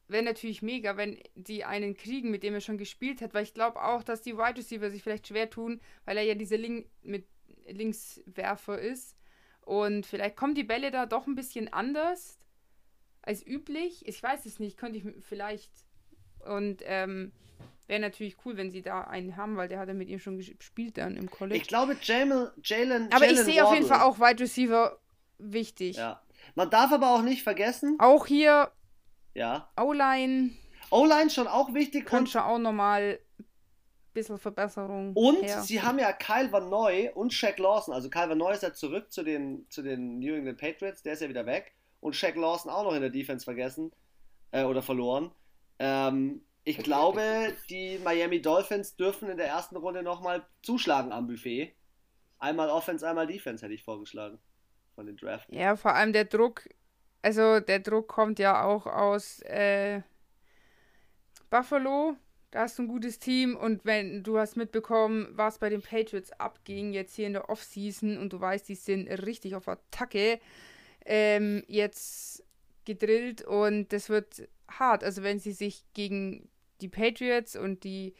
[0.07, 3.53] Wäre natürlich mega, wenn die einen kriegen, mit dem er schon gespielt hat, weil ich
[3.53, 6.87] glaube auch, dass die Wide Receiver sich vielleicht schwer tun, weil er ja diese Link
[7.03, 7.27] mit
[7.67, 9.18] Linkswerfer ist.
[9.69, 12.39] Und vielleicht kommen die Bälle da doch ein bisschen anders
[13.21, 14.03] als üblich.
[14.07, 15.69] Ich weiß es nicht, könnte ich vielleicht.
[16.43, 17.31] Und ähm,
[17.85, 20.37] wäre natürlich cool, wenn sie da einen haben, weil der hat ja mit ihm schon
[20.37, 21.61] gespielt dann im College.
[21.61, 23.13] Ich glaube, Jalen.
[23.13, 24.97] Aber ich sehe auf jeden Fall auch Wide Receiver
[25.37, 25.97] wichtig.
[25.97, 26.19] Ja.
[26.55, 27.95] Man darf aber auch nicht vergessen.
[27.99, 28.71] Auch hier.
[29.35, 29.69] Ja.
[29.79, 30.49] O-Line.
[30.89, 32.07] O-Line schon auch wichtig.
[32.07, 33.19] Könnte schon auch nochmal
[34.19, 35.13] bisschen Verbesserung.
[35.13, 35.61] Und her.
[35.61, 37.93] sie haben ja Kyle Van Noy und Shaq Lawson.
[37.93, 41.13] Also Kyle Van Noy ist ja zurück zu den, zu den New England Patriots, der
[41.13, 41.73] ist ja wieder weg.
[41.99, 43.91] Und Shaq Lawson auch noch in der Defense vergessen
[44.51, 45.31] äh, oder verloren.
[45.79, 51.75] Ähm, ich glaube, die Miami Dolphins dürfen in der ersten Runde nochmal zuschlagen am Buffet.
[52.37, 54.39] Einmal Offense, einmal Defense hätte ich vorgeschlagen
[54.95, 55.47] von den Draft.
[55.51, 56.69] Ja, vor allem der Druck,
[57.21, 60.01] also der Druck kommt ja auch aus äh,
[61.49, 62.15] Buffalo
[62.51, 66.31] da hast du ein gutes Team und wenn du hast mitbekommen, was bei den Patriots
[66.33, 70.39] abging, jetzt hier in der Offseason und du weißt, die sind richtig auf Attacke,
[71.05, 72.43] ähm, jetzt
[72.85, 75.03] gedrillt und das wird hart.
[75.03, 76.49] Also wenn sie sich gegen
[76.81, 78.15] die Patriots und die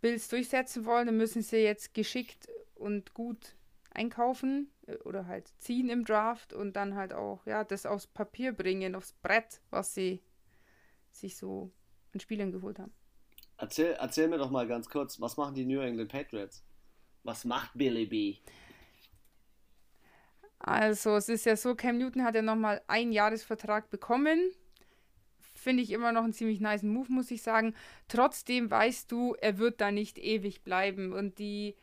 [0.00, 3.56] Bills durchsetzen wollen, dann müssen sie jetzt geschickt und gut
[3.90, 8.52] einkaufen äh, oder halt ziehen im Draft und dann halt auch ja das aufs Papier
[8.52, 10.20] bringen, aufs Brett, was sie
[11.10, 11.72] sich so
[12.12, 12.92] an Spielern geholt haben.
[13.58, 16.64] Erzähl, erzähl mir doch mal ganz kurz, was machen die New England Patriots?
[17.24, 18.36] Was macht Billy B?
[20.60, 24.52] Also, es ist ja so, Cam Newton hat ja nochmal einen Jahresvertrag bekommen.
[25.54, 27.74] Finde ich immer noch einen ziemlich nice Move, muss ich sagen.
[28.06, 31.12] Trotzdem weißt du, er wird da nicht ewig bleiben.
[31.12, 31.74] Und die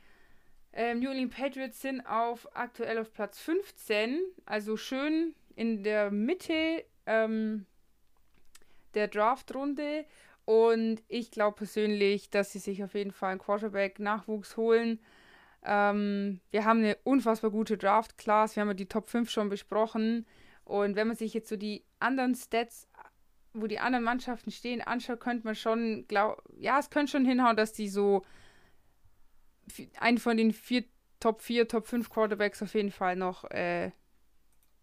[0.71, 6.85] äh, New England Patriots sind auf aktuell auf Platz 15, also schön in der Mitte
[7.05, 7.65] ähm,
[8.93, 10.05] der Draftrunde.
[10.45, 14.99] Und ich glaube persönlich, dass sie sich auf jeden Fall einen Quarterback-Nachwuchs holen.
[15.63, 18.55] Ähm, wir haben eine unfassbar gute Draft-Class.
[18.55, 20.27] Wir haben ja die Top 5 schon besprochen.
[20.63, 22.87] Und wenn man sich jetzt so die anderen Stats,
[23.53, 27.57] wo die anderen Mannschaften stehen, anschaut, könnte man schon, glaub, ja, es könnte schon hinhauen,
[27.57, 28.23] dass die so
[29.99, 30.83] einen von den vier
[31.19, 33.91] Top 4, Top 5 Quarterbacks auf jeden Fall noch äh,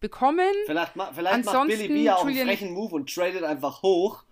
[0.01, 0.51] bekommen.
[0.67, 4.25] Vielleicht, vielleicht macht Billy B auch einen frechen Move und tradet einfach hoch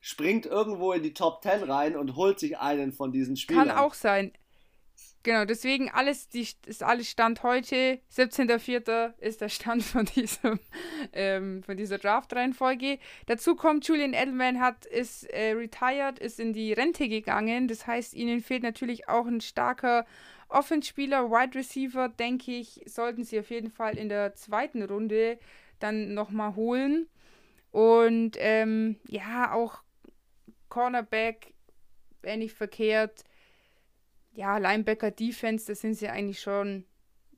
[0.00, 3.68] springt irgendwo in die Top 10 rein und holt sich einen von diesen Spielern.
[3.68, 4.32] Kann auch sein.
[5.22, 8.00] Genau, deswegen alles, die, ist alles Stand heute.
[8.10, 9.12] 17.04.
[9.18, 10.58] ist der Stand von, diesem,
[11.12, 12.98] ähm, von dieser Draft-Reihenfolge.
[13.26, 17.68] Dazu kommt, Julian Edelman hat, ist äh, retired, ist in die Rente gegangen.
[17.68, 20.06] Das heißt, ihnen fehlt natürlich auch ein starker
[20.48, 25.38] Offenspieler, Wide Receiver, denke ich, sollten sie auf jeden Fall in der zweiten Runde
[25.80, 27.08] dann nochmal holen.
[27.72, 29.82] Und ähm, ja, auch
[30.70, 31.52] Cornerback,
[32.22, 33.24] wenn nicht verkehrt
[34.32, 36.84] ja, Linebacker Defense, da sind sie eigentlich schon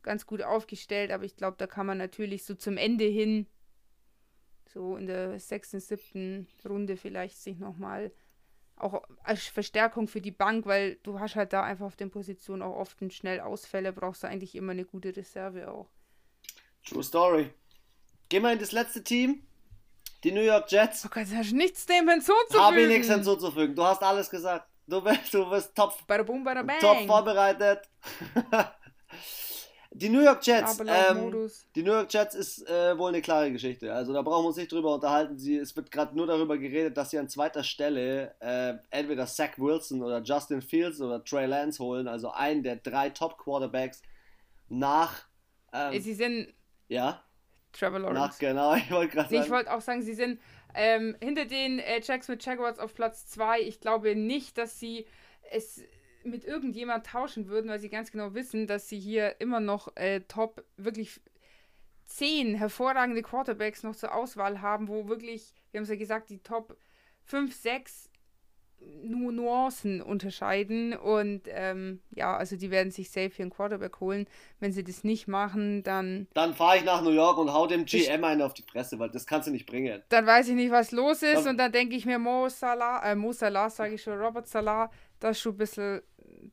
[0.02, 3.46] ganz gut aufgestellt, aber ich glaube, da kann man natürlich so zum Ende hin,
[4.66, 8.12] so in der sechsten, siebten Runde vielleicht sich nochmal
[8.76, 12.62] auch als Verstärkung für die Bank, weil du hast halt da einfach auf den Positionen
[12.62, 15.88] auch oft schnell Ausfälle, brauchst du eigentlich immer eine gute Reserve auch.
[16.84, 17.50] True Story.
[18.28, 19.42] Gehen wir in das letzte Team.
[20.24, 21.04] Die New York Jets.
[21.04, 22.60] Oh Gott, hast du nichts dem hinzuzufügen.
[22.60, 23.74] Habe ich nichts hinzuzufügen.
[23.74, 24.68] Du hast alles gesagt.
[24.86, 26.44] Du bist, du bist top, Badabum,
[26.80, 27.88] top vorbereitet.
[29.92, 30.78] die New York Jets.
[30.80, 33.92] Ähm, die New York Jets ist äh, wohl eine klare Geschichte.
[33.92, 35.38] Also da brauchen wir uns nicht drüber unterhalten.
[35.38, 39.56] Sie, es wird gerade nur darüber geredet, dass sie an zweiter Stelle äh, entweder Zach
[39.56, 42.08] Wilson oder Justin Fields oder Trey Lance holen.
[42.08, 44.02] Also einen der drei Top Quarterbacks
[44.68, 45.26] nach.
[45.72, 46.52] Ähm, sie sind.
[46.88, 47.22] Ja.
[47.72, 48.20] Trevor Lawrence.
[48.20, 49.42] Nach, genau, ich wollte gerade sagen.
[49.42, 50.40] Ich wollte auch sagen, sie sind
[50.74, 53.60] ähm, hinter den äh, mit Jaguars auf Platz 2.
[53.60, 55.06] Ich glaube nicht, dass sie
[55.50, 55.82] es
[56.24, 60.20] mit irgendjemand tauschen würden, weil sie ganz genau wissen, dass sie hier immer noch äh,
[60.20, 61.20] top, wirklich
[62.06, 66.42] zehn hervorragende Quarterbacks noch zur Auswahl haben, wo wirklich, wir haben es ja gesagt, die
[66.42, 66.76] Top
[67.24, 68.10] 5, 6
[69.02, 70.94] nur Nuancen unterscheiden.
[70.94, 74.26] Und ähm, ja, also die werden sich safe hier einen Quarterback holen.
[74.60, 76.28] Wenn sie das nicht machen, dann.
[76.34, 79.10] Dann fahre ich nach New York und hau dem GM einen auf die Fresse, weil
[79.10, 80.02] das kannst du nicht bringen.
[80.08, 81.44] Dann weiß ich nicht, was los ist.
[81.44, 81.50] Ja.
[81.50, 84.90] Und dann denke ich mir, Mo Salah, äh, Mo Salah, sage ich schon, Robert Salah,
[85.20, 86.02] da hast du ein bisschen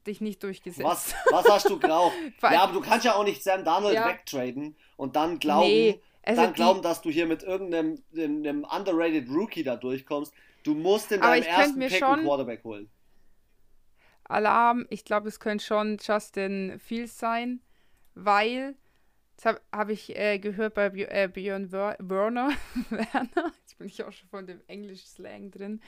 [0.05, 0.85] dich nicht durchgesetzt.
[0.85, 2.13] Was, was hast du geraucht?
[2.41, 4.07] ja, aber du kannst ja auch nicht Sam Donald ja.
[4.07, 9.29] wegtraden und dann glauben, nee, also dann glauben, dass du hier mit irgendeinem einem underrated
[9.29, 10.33] Rookie da durchkommst.
[10.63, 12.89] Du musst in deinem ersten Pick einen Quarterback holen.
[14.25, 17.61] Alarm, ich glaube, es könnte schon Justin Fields sein,
[18.13, 18.75] weil,
[19.35, 22.51] das habe hab ich äh, gehört bei äh, Björn Werner,
[22.89, 25.81] Werner, jetzt bin ich auch schon von dem Englisch-Slang drin,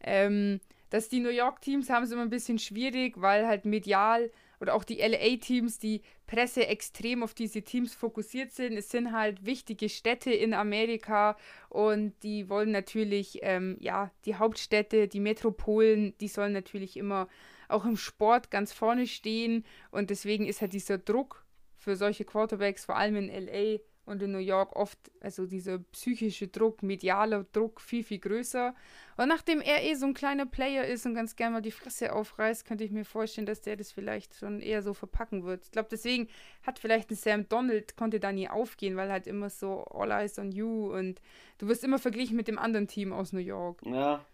[0.00, 0.60] ähm,
[0.90, 4.84] dass die New York-Teams haben es immer ein bisschen schwierig, weil halt medial oder auch
[4.84, 8.76] die LA-Teams, die Presse extrem auf diese Teams fokussiert sind.
[8.76, 11.36] Es sind halt wichtige Städte in Amerika
[11.68, 17.28] und die wollen natürlich, ähm, ja, die Hauptstädte, die Metropolen, die sollen natürlich immer
[17.68, 21.44] auch im Sport ganz vorne stehen und deswegen ist halt dieser Druck
[21.76, 26.48] für solche Quarterbacks, vor allem in LA, und in New York oft, also dieser psychische
[26.48, 28.74] Druck, medialer Druck viel, viel größer.
[29.16, 32.12] Und nachdem er eh so ein kleiner Player ist und ganz gerne mal die Fresse
[32.12, 35.64] aufreißt, könnte ich mir vorstellen, dass der das vielleicht schon eher so verpacken wird.
[35.64, 36.28] Ich glaube, deswegen
[36.62, 40.38] hat vielleicht ein Sam Donald, konnte da nie aufgehen, weil halt immer so All Eyes
[40.38, 41.20] on You und
[41.58, 43.80] du wirst immer verglichen mit dem anderen Team aus New York.
[43.84, 44.24] Ja.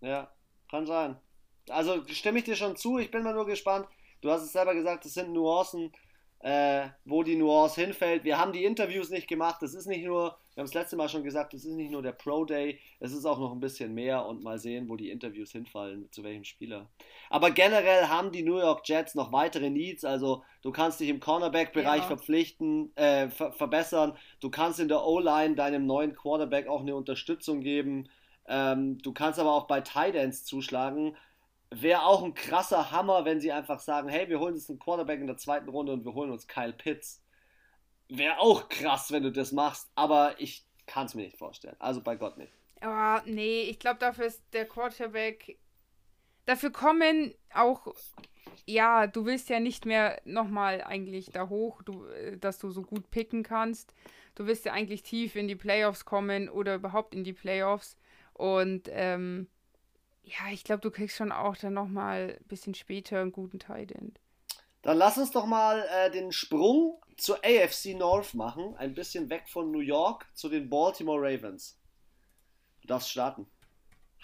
[0.00, 0.32] Ja,
[0.68, 1.16] kann sein.
[1.68, 3.86] Also stimme ich dir schon zu, ich bin mal nur gespannt.
[4.20, 5.92] Du hast es selber gesagt, es sind Nuancen
[6.42, 8.24] äh, wo die Nuance hinfällt.
[8.24, 9.62] Wir haben die Interviews nicht gemacht.
[9.62, 12.02] Das ist nicht nur, wir haben es letzte Mal schon gesagt, das ist nicht nur
[12.02, 15.10] der Pro Day, es ist auch noch ein bisschen mehr und mal sehen, wo die
[15.10, 16.90] Interviews hinfallen, zu welchem Spieler.
[17.30, 20.04] Aber generell haben die New York Jets noch weitere Needs.
[20.04, 22.06] Also du kannst dich im Cornerback-Bereich ja.
[22.08, 24.18] verpflichten, äh, ver verbessern.
[24.40, 28.08] Du kannst in der O-Line deinem neuen Quarterback auch eine Unterstützung geben.
[28.48, 31.16] Ähm, du kannst aber auch bei Tight Ends zuschlagen
[31.72, 35.20] wäre auch ein krasser Hammer, wenn sie einfach sagen, hey, wir holen uns einen Quarterback
[35.20, 37.22] in der zweiten Runde und wir holen uns Kyle Pitts.
[38.08, 41.76] Wäre auch krass, wenn du das machst, aber ich kann es mir nicht vorstellen.
[41.78, 42.52] Also bei Gott nicht.
[42.84, 45.58] Oh, nee, ich glaube, dafür ist der Quarterback.
[46.44, 47.94] Dafür kommen auch.
[48.66, 52.82] Ja, du willst ja nicht mehr nochmal eigentlich da hoch, du, äh, dass du so
[52.82, 53.94] gut picken kannst.
[54.34, 57.96] Du willst ja eigentlich tief in die Playoffs kommen oder überhaupt in die Playoffs.
[58.34, 59.48] Und ähm,
[60.22, 63.92] ja, ich glaube, du kriegst schon auch dann nochmal ein bisschen später einen guten Tight
[63.92, 64.18] End.
[64.82, 68.74] Dann lass uns doch mal äh, den Sprung zur AFC North machen.
[68.76, 71.78] Ein bisschen weg von New York zu den Baltimore Ravens.
[72.80, 73.46] Du darfst starten.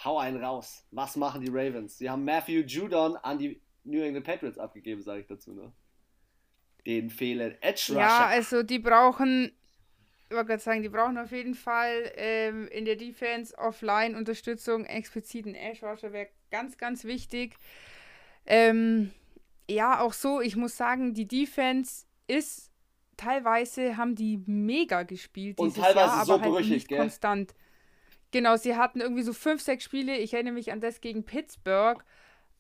[0.05, 0.85] Hau einen raus.
[0.91, 1.99] Was machen die Ravens?
[1.99, 5.55] Sie haben Matthew Judon an die New England Patriots abgegeben, sage ich dazu.
[5.55, 5.73] Ne?
[6.87, 8.01] Den fehlen Edge Rusher.
[8.01, 9.53] Ja, also die brauchen
[10.29, 14.85] ich wollte gerade sagen, die brauchen auf jeden Fall ähm, in der Defense offline Unterstützung,
[14.85, 17.57] explizit ein Ash Rusher wäre ganz, ganz wichtig.
[18.45, 19.11] Ähm,
[19.71, 22.71] ja, auch so, ich muss sagen, die Defense ist
[23.17, 26.99] teilweise haben die mega gespielt Und teilweise Jahr, so aber halt brüchig, nicht gell?
[26.99, 27.55] konstant.
[28.31, 30.17] Genau, sie hatten irgendwie so fünf, sechs Spiele.
[30.19, 32.03] Ich erinnere mich an das gegen Pittsburgh.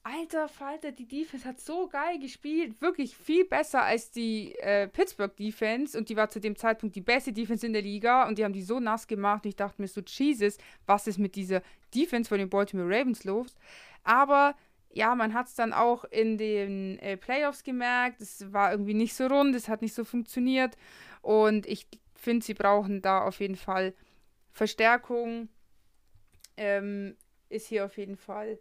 [0.03, 2.81] Alter Falter, die Defense hat so geil gespielt.
[2.81, 5.97] Wirklich viel besser als die äh, Pittsburgh Defense.
[5.97, 8.27] Und die war zu dem Zeitpunkt die beste Defense in der Liga.
[8.27, 9.45] Und die haben die so nass gemacht.
[9.45, 11.63] Und ich dachte mir so, Jesus, was ist mit dieser
[11.95, 13.55] Defense von den Baltimore Ravens los?
[14.05, 14.57] Aber
[14.91, 18.21] ja, man hat es dann auch in den äh, Playoffs gemerkt.
[18.21, 20.77] Es war irgendwie nicht so rund, es hat nicht so funktioniert.
[21.23, 23.95] Und ich finde, sie brauchen da auf jeden Fall
[24.51, 25.49] Verstärkung.
[26.57, 27.17] Ähm,
[27.49, 28.59] ist hier auf jeden Fall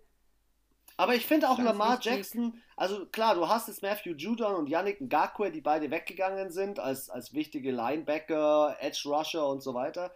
[0.98, 2.00] aber ich finde auch Lamar.
[2.02, 6.80] Jackson, also klar, du hast jetzt Matthew Judon und Yannick Ngakwe, die beide weggegangen sind
[6.80, 10.12] als, als wichtige Linebacker, Edge Rusher und so weiter.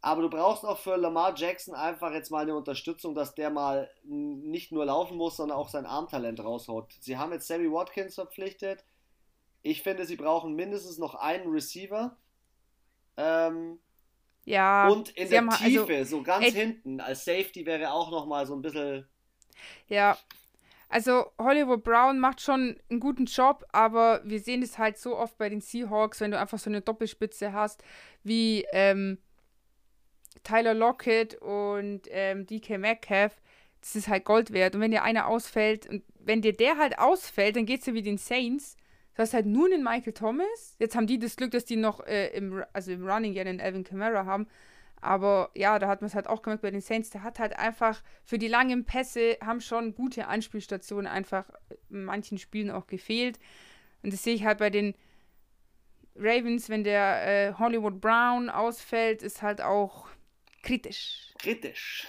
[0.00, 3.90] Aber du brauchst auch für Lamar Jackson einfach jetzt mal eine Unterstützung, dass der mal
[4.04, 6.92] nicht nur laufen muss, sondern auch sein Armtalent raushaut.
[7.00, 8.84] Sie haben jetzt Sammy Watkins verpflichtet.
[9.62, 12.16] Ich finde, sie brauchen mindestens noch einen Receiver.
[13.16, 13.80] Ähm,
[14.44, 14.88] ja.
[14.88, 18.26] Und in der also Tiefe, also, so ganz ey, hinten, als Safety wäre auch noch
[18.26, 19.08] mal so ein bisschen
[19.88, 20.16] ja,
[20.88, 25.36] also Hollywood Brown macht schon einen guten Job, aber wir sehen es halt so oft
[25.36, 27.82] bei den Seahawks, wenn du einfach so eine Doppelspitze hast,
[28.22, 29.18] wie ähm,
[30.44, 33.40] Tyler Lockett und ähm, DK Metcalf,
[33.80, 34.74] das ist halt Gold wert.
[34.74, 37.94] Und wenn dir einer ausfällt, und wenn dir der halt ausfällt, dann geht es ja
[37.94, 38.76] wie den Saints.
[39.14, 40.76] Du hast halt nur einen Michael Thomas.
[40.78, 43.60] Jetzt haben die das Glück, dass die noch äh, im, also im Running ja den
[43.60, 44.46] Alvin Kamara haben.
[45.06, 47.56] Aber ja, da hat man es halt auch gemerkt bei den Saints, der hat halt
[47.56, 51.48] einfach für die langen Pässe haben schon gute Anspielstationen einfach
[51.90, 53.38] in manchen Spielen auch gefehlt.
[54.02, 54.96] Und das sehe ich halt bei den
[56.16, 60.08] Ravens, wenn der äh, Hollywood Brown ausfällt, ist halt auch
[60.64, 61.32] kritisch.
[61.38, 62.08] Kritisch.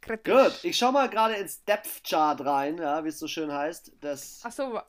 [0.00, 0.34] kritisch.
[0.34, 3.92] Gut, ich schau mal gerade ins Depth Chart rein, ja, wie es so schön heißt.
[4.00, 4.80] Das, Ach so.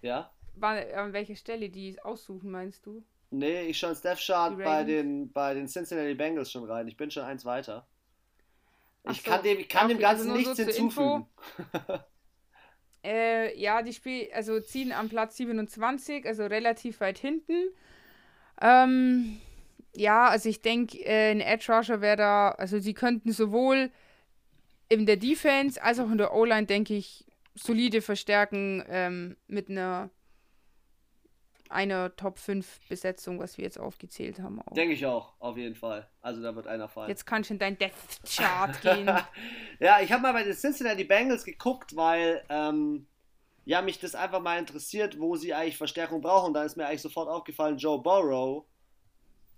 [0.00, 0.32] Ja.
[0.54, 3.04] War, an welcher Stelle die aussuchen, meinst du?
[3.30, 6.88] Nee, ich Death Chart bei den, bei den Cincinnati Bengals schon rein.
[6.88, 7.86] Ich bin schon eins weiter.
[9.10, 9.30] Ich so.
[9.30, 11.26] kann dem, ich kann okay, dem Ganzen also nichts so hinzufügen.
[13.04, 17.68] äh, ja, die Spiel, also ziehen am Platz 27, also relativ weit hinten.
[18.60, 19.38] Ähm,
[19.94, 23.90] ja, also ich denke, äh, ein Edge Rusher wäre da, also sie könnten sowohl
[24.88, 30.10] in der Defense als auch in der O-Line, denke ich, solide verstärken ähm, mit einer
[31.70, 34.60] eine Top 5 Besetzung, was wir jetzt aufgezählt haben.
[34.70, 36.08] Denke ich auch, auf jeden Fall.
[36.20, 37.08] Also da wird einer fallen.
[37.08, 37.92] Jetzt kannst du in dein Death
[38.36, 39.06] Chart gehen.
[39.78, 43.06] ja, ich habe mal bei den Cincinnati Bengals geguckt, weil ähm,
[43.64, 46.54] ja, mich das einfach mal interessiert, wo sie eigentlich Verstärkung brauchen.
[46.54, 48.64] Da ist mir eigentlich sofort aufgefallen, Joe Burrow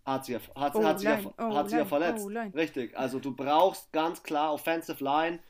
[0.04, 2.26] hat sie ja, hat, oh, hat sie ja, oh, hat sie ja verletzt.
[2.26, 5.40] Oh, Richtig, also du brauchst ganz klar Offensive Line.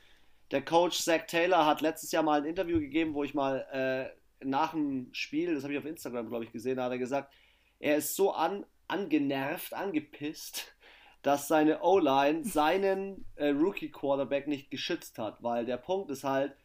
[0.51, 4.20] Der Coach Zach Taylor hat letztes Jahr mal ein Interview gegeben, wo ich mal äh,
[4.43, 7.33] nach dem Spiel, das habe ich auf Instagram, glaube ich, gesehen, da hat er gesagt,
[7.79, 10.75] er ist so an, angenervt, angepisst,
[11.21, 16.55] dass seine O-Line seinen äh, Rookie-Quarterback nicht geschützt hat, weil der Punkt ist halt,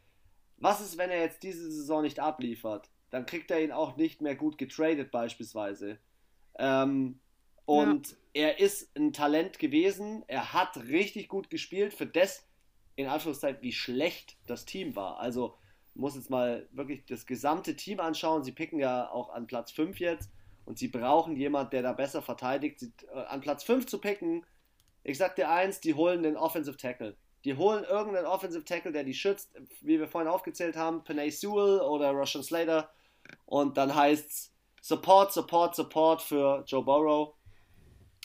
[0.59, 2.91] was ist, wenn er jetzt diese Saison nicht abliefert?
[3.11, 5.99] Dann kriegt er ihn auch nicht mehr gut getradet beispielsweise.
[6.59, 7.21] Ähm,
[7.67, 8.17] und ja.
[8.35, 12.47] er ist ein Talent gewesen, er hat richtig gut gespielt für das,
[12.95, 15.19] in Anführungszeichen, wie schlecht das Team war.
[15.19, 15.59] Also
[15.99, 18.45] muss jetzt mal wirklich das gesamte Team anschauen.
[18.45, 20.31] Sie picken ja auch an Platz 5 jetzt
[20.65, 22.81] und sie brauchen jemand, der da besser verteidigt.
[22.81, 24.45] Sie, äh, an Platz 5 zu picken,
[25.03, 27.17] ich sag dir eins, die holen den Offensive Tackle.
[27.45, 31.81] Die holen irgendeinen Offensive Tackle, der die schützt, wie wir vorhin aufgezählt haben, Panay Sewell
[31.81, 32.91] oder Russian Slater.
[33.45, 37.35] Und dann heißt's Support, Support, Support für Joe Burrow.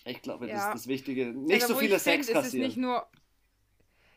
[0.05, 0.67] Ich glaube, das ja.
[0.69, 1.27] ist das Wichtige.
[1.27, 2.65] Nicht ja, so viele Sex kassieren.
[2.65, 3.05] Nicht nur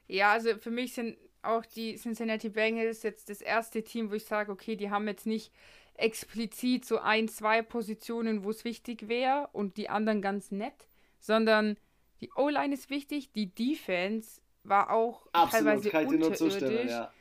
[0.06, 4.24] ja, also für mich sind auch die Cincinnati Bengals jetzt das erste Team, wo ich
[4.24, 5.52] sage, okay, die haben jetzt nicht
[5.96, 10.88] explizit so ein, zwei Positionen, wo es wichtig wäre und die anderen ganz nett,
[11.20, 11.76] sondern
[12.20, 16.90] die O-Line ist wichtig, die Defense war auch Absolut, teilweise unterirdisch.
[16.90, 17.12] Ja.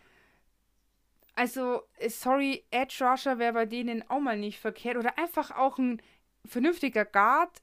[1.35, 5.77] Also, äh, sorry, Edge Rusher wäre bei denen auch mal nicht verkehrt oder einfach auch
[5.77, 6.01] ein
[6.45, 7.61] vernünftiger Guard.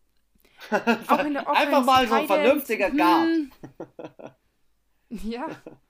[1.07, 3.27] auch in der Offense, einfach mal so ein vernünftiger Guard.
[3.27, 3.51] Hm,
[5.09, 5.47] ja.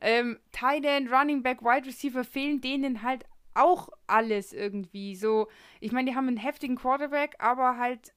[0.00, 3.24] ähm, Tight End, Running Back, Wide Receiver fehlen denen halt
[3.54, 5.16] auch alles irgendwie.
[5.16, 5.48] So,
[5.80, 8.12] ich meine, die haben einen heftigen Quarterback, aber halt,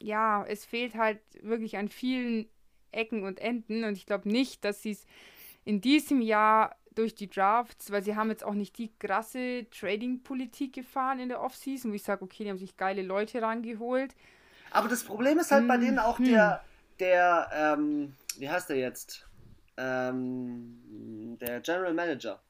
[0.00, 2.48] ja, es fehlt halt wirklich an vielen
[2.92, 3.84] Ecken und Enden.
[3.84, 5.06] Und ich glaube nicht, dass sie es
[5.64, 10.72] in diesem Jahr durch die Drafts, weil sie haben jetzt auch nicht die krasse Trading-Politik
[10.72, 14.14] gefahren in der Offseason, wo ich sage, okay, die haben sich geile Leute rangeholt.
[14.72, 15.68] Aber das Problem ist halt hm.
[15.68, 16.26] bei denen auch hm.
[16.26, 16.64] der,
[16.98, 19.26] der, ähm, wie heißt der jetzt?
[19.80, 22.42] Ähm, der General Manager.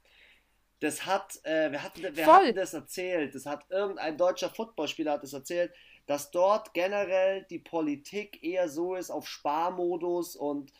[0.81, 3.35] Das hat, äh, wer, hat, wer hat das erzählt?
[3.35, 5.72] Das hat irgendein deutscher Footballspieler hat das erzählt,
[6.07, 10.72] dass dort generell die Politik eher so ist auf Sparmodus und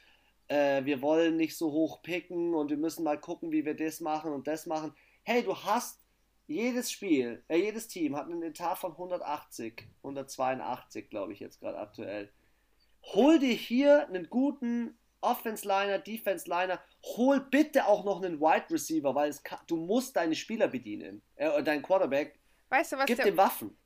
[0.49, 4.01] äh, wir wollen nicht so hoch picken und wir müssen mal gucken, wie wir das
[4.01, 4.95] machen und das machen.
[5.23, 6.01] Hey, du hast
[6.47, 11.79] jedes Spiel, äh, jedes Team hat einen Etat von 180, 182, glaube ich jetzt gerade
[11.79, 12.33] aktuell.
[13.03, 19.35] Hol dir hier einen guten Offense-Liner, Defense-Liner, hol bitte auch noch einen Wide Receiver, weil
[19.45, 21.23] kann, du musst deine Spieler bedienen.
[21.37, 22.39] Äh, dein Quarterback.
[22.69, 23.77] Weißt du, was Gib der, dem Waffen.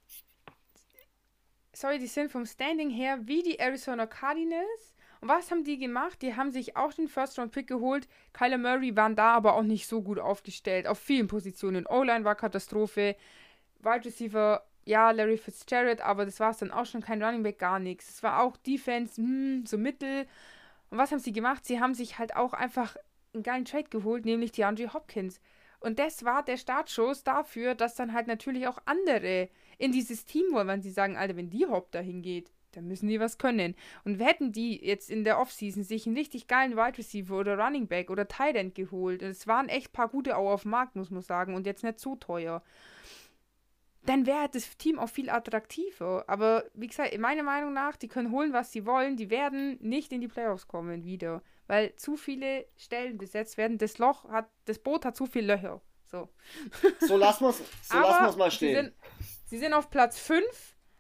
[1.73, 4.95] Sorry, die sind vom Standing her wie die Arizona Cardinals.
[5.21, 6.21] Und was haben die gemacht?
[6.23, 8.07] Die haben sich auch den First-Round-Pick geholt.
[8.33, 10.87] Kyler Murray waren da aber auch nicht so gut aufgestellt.
[10.87, 11.87] Auf vielen Positionen.
[11.87, 13.17] O-Line war Katastrophe.
[13.81, 17.01] Wide Receiver, ja, Larry Fitzgerald, aber das war es dann auch schon.
[17.01, 18.09] Kein Running Back, gar nichts.
[18.11, 20.27] Es war auch Defense, hm, so mittel.
[20.95, 21.67] Und was haben sie gemacht?
[21.67, 22.97] Sie haben sich halt auch einfach
[23.33, 25.41] einen geilen Trade geholt, nämlich die Andre Hopkins.
[25.81, 30.45] Und das war der Startschuss dafür, dass dann halt natürlich auch andere in dieses Team
[30.53, 33.75] wollen, wenn sie sagen, Alter, wenn die Hop dahin geht, dann müssen die was können.
[34.05, 37.89] Und hätten die jetzt in der Offseason sich einen richtig geilen Wide Receiver oder Running
[37.89, 41.11] Back oder Tight End geholt, es waren echt paar gute auch auf dem Markt, muss
[41.11, 42.63] man sagen, und jetzt nicht so teuer
[44.07, 46.25] dann wäre das Team auch viel attraktiver.
[46.27, 49.17] Aber wie gesagt, meiner Meinung nach, die können holen, was sie wollen.
[49.17, 51.43] Die werden nicht in die Playoffs kommen wieder.
[51.67, 53.79] Weil zu viele Stellen besetzt werden.
[53.79, 55.81] Das Loch hat, das Boot hat zu viele Löcher.
[56.07, 56.29] So,
[57.01, 58.69] so lassen wir es so lassen mal stehen.
[58.69, 58.95] Sie sind,
[59.47, 60.45] sie sind auf Platz 5.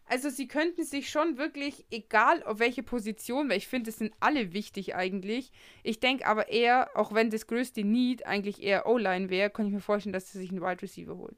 [0.07, 4.12] Also sie könnten sich schon wirklich, egal auf welche Position, weil ich finde, es sind
[4.20, 5.50] alle wichtig eigentlich.
[5.82, 9.74] Ich denke aber eher, auch wenn das größte Need eigentlich eher O-Line wäre, könnte ich
[9.74, 11.36] mir vorstellen, dass sie sich einen Wide Receiver holen.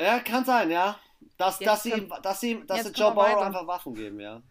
[0.00, 0.98] Ja, kann sein, ja.
[1.36, 4.42] Dass, dass sie, dass sie, dass sie Joe Burrow einfach Waffen geben, ja.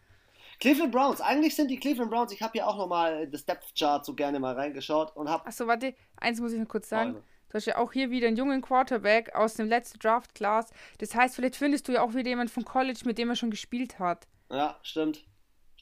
[0.60, 4.04] Cleveland Browns, eigentlich sind die Cleveland Browns, ich habe hier auch nochmal das Depth Chart
[4.04, 5.46] so gerne mal reingeschaut und habe.
[5.46, 7.24] Achso, warte, eins muss ich noch kurz sagen.
[7.50, 10.70] Du hast ja auch hier wieder einen jungen Quarterback aus dem letzten Draft Class.
[11.00, 13.50] Das heißt, vielleicht findest du ja auch wieder jemanden vom College, mit dem er schon
[13.50, 14.28] gespielt hat.
[14.52, 15.26] Ja, stimmt.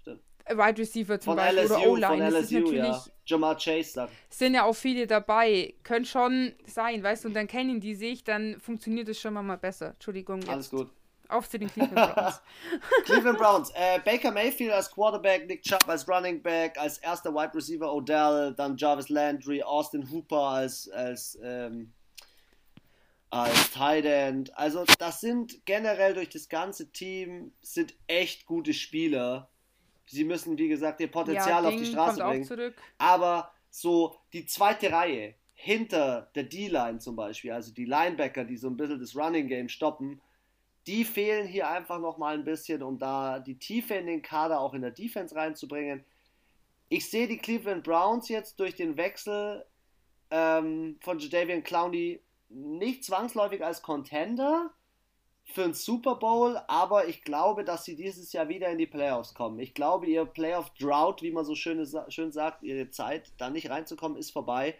[0.05, 2.31] Wide Receiver zum von Beispiel LSU, oder O-Line.
[2.31, 2.77] Das ist natürlich.
[2.77, 3.05] Ja.
[3.27, 4.09] Jamal Chase dann.
[4.29, 5.75] Sind ja auch viele dabei.
[5.83, 9.57] Können schon sein, weißt du, und dann kennen die sich, dann funktioniert es schon mal
[9.57, 9.89] besser.
[9.91, 10.39] Entschuldigung.
[10.41, 10.49] Jetzt.
[10.49, 10.89] Alles gut.
[11.29, 12.41] Auf zu den Cleveland Browns.
[13.05, 13.69] Cleveland Browns.
[13.71, 18.53] Äh, Baker Mayfield als Quarterback, Nick Chubb als Running Back, als erster Wide Receiver Odell,
[18.55, 21.91] dann Jarvis Landry, Austin Hooper als, als, ähm,
[23.29, 24.57] als Tight End.
[24.57, 29.49] Also das sind generell durch das ganze Team sind echt gute Spieler
[30.07, 32.73] Sie müssen, wie gesagt, ihr Potenzial ja, auf die Straße bringen.
[32.97, 38.67] Aber so die zweite Reihe hinter der D-Line zum Beispiel, also die Linebacker, die so
[38.69, 40.21] ein bisschen das Running Game stoppen,
[40.85, 44.73] die fehlen hier einfach nochmal ein bisschen, um da die Tiefe in den Kader auch
[44.73, 46.05] in der Defense reinzubringen.
[46.89, 49.65] Ich sehe die Cleveland Browns jetzt durch den Wechsel
[50.31, 54.71] ähm, von Jadavian Clowney nicht zwangsläufig als Contender,
[55.49, 59.33] für einen Super Bowl, aber ich glaube, dass sie dieses Jahr wieder in die Playoffs
[59.33, 59.59] kommen.
[59.59, 63.69] Ich glaube, ihr Playoff Drought, wie man so schön, schön sagt, ihre Zeit, da nicht
[63.69, 64.75] reinzukommen, ist vorbei.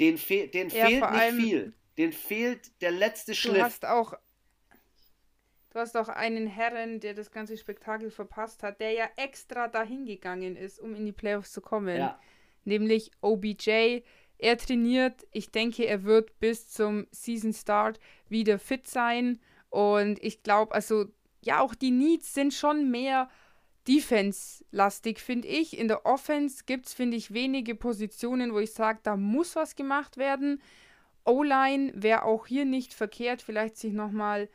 [0.00, 1.74] Den, fe den ja, fehlt nicht viel.
[1.96, 3.54] Den fehlt der letzte Schliff.
[3.54, 4.14] Du hast auch
[5.70, 10.06] Du hast auch einen Herren, der das ganze Spektakel verpasst hat, der ja extra dahin
[10.06, 11.96] gegangen ist, um in die Playoffs zu kommen.
[11.96, 12.20] Ja.
[12.64, 14.02] Nämlich OBJ.
[14.38, 15.26] Er trainiert.
[15.32, 19.40] Ich denke, er wird bis zum Season Start wieder fit sein.
[19.74, 21.06] Und ich glaube, also,
[21.42, 23.28] ja, auch die Needs sind schon mehr
[23.88, 25.76] Defense-lastig, finde ich.
[25.76, 29.74] In der Offense gibt es, finde ich, wenige Positionen, wo ich sage, da muss was
[29.74, 30.62] gemacht werden.
[31.24, 34.48] O-Line wäre auch hier nicht verkehrt, vielleicht sich nochmal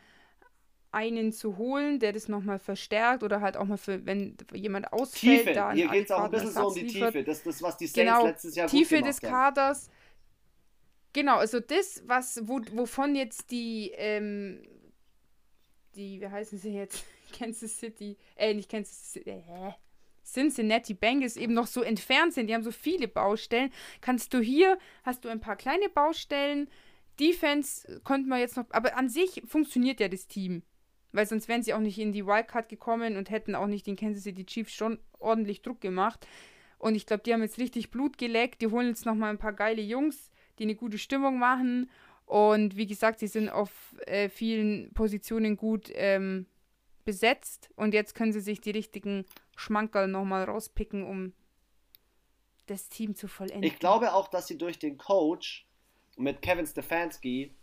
[0.91, 5.41] einen zu holen, der das nochmal verstärkt oder halt auch mal für, wenn jemand ausfällt,
[5.41, 5.53] Tiefe.
[5.53, 7.11] da Hier geht es auch ein bisschen so um die liefert.
[7.11, 7.23] Tiefe.
[7.25, 9.89] Das das, was die Saints genau, letztes Jahr Tiefe gut des Kaders.
[11.11, 14.61] Genau, also das, was, wo, wovon jetzt die ähm,
[15.99, 17.05] die, wie heißen sie jetzt?
[17.37, 19.71] Kansas City, äh, nicht Kansas City, äh,
[20.25, 23.71] Cincinnati Bengals eben noch so entfernt sind, die haben so viele Baustellen,
[24.01, 26.69] kannst du hier, hast du ein paar kleine Baustellen,
[27.19, 30.63] Defense konnte man jetzt noch, aber an sich funktioniert ja das Team.
[31.11, 33.95] Weil sonst wären sie auch nicht in die Wildcard gekommen und hätten auch nicht den
[33.95, 36.25] Kansas City Chiefs schon ordentlich Druck gemacht.
[36.77, 38.61] Und ich glaube, die haben jetzt richtig Blut geleckt.
[38.61, 41.89] Die holen jetzt nochmal ein paar geile Jungs, die eine gute Stimmung machen.
[42.29, 43.71] Und wie gesagt, sie sind auf
[44.05, 46.45] äh, vielen Positionen gut ähm,
[47.03, 47.71] besetzt.
[47.75, 49.25] Und jetzt können sie sich die richtigen
[49.57, 51.33] Schmankerl nochmal rauspicken, um
[52.67, 53.63] das Team zu vollenden.
[53.63, 55.67] Ich glaube auch, dass sie durch den Coach
[56.17, 57.55] mit Kevin Stefanski,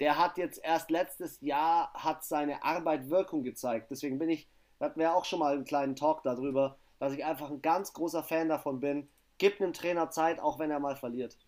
[0.00, 3.90] der hat jetzt erst letztes Jahr, hat seine Arbeit Wirkung gezeigt.
[3.90, 4.50] Deswegen bin ich,
[4.80, 8.22] hatten wir auch schon mal einen kleinen Talk darüber, dass ich einfach ein ganz großer
[8.22, 9.08] Fan davon bin.
[9.38, 11.38] Gib einem Trainer Zeit, auch wenn er mal verliert.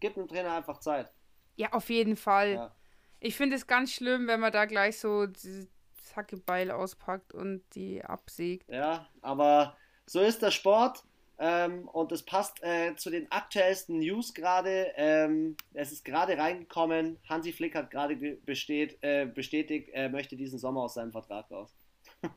[0.00, 1.12] Gib einem Trainer einfach Zeit.
[1.56, 2.52] Ja, auf jeden Fall.
[2.52, 2.74] Ja.
[3.20, 5.66] Ich finde es ganz schlimm, wenn man da gleich so das
[6.14, 8.68] Hackebeil auspackt und die absägt.
[8.70, 9.76] Ja, aber
[10.06, 11.02] so ist der Sport.
[11.38, 14.92] Ähm, und das passt äh, zu den aktuellsten News gerade.
[14.96, 17.18] Ähm, es ist gerade reingekommen.
[17.28, 21.74] Hansi Flick hat gerade äh, bestätigt, er möchte diesen Sommer aus seinem Vertrag raus.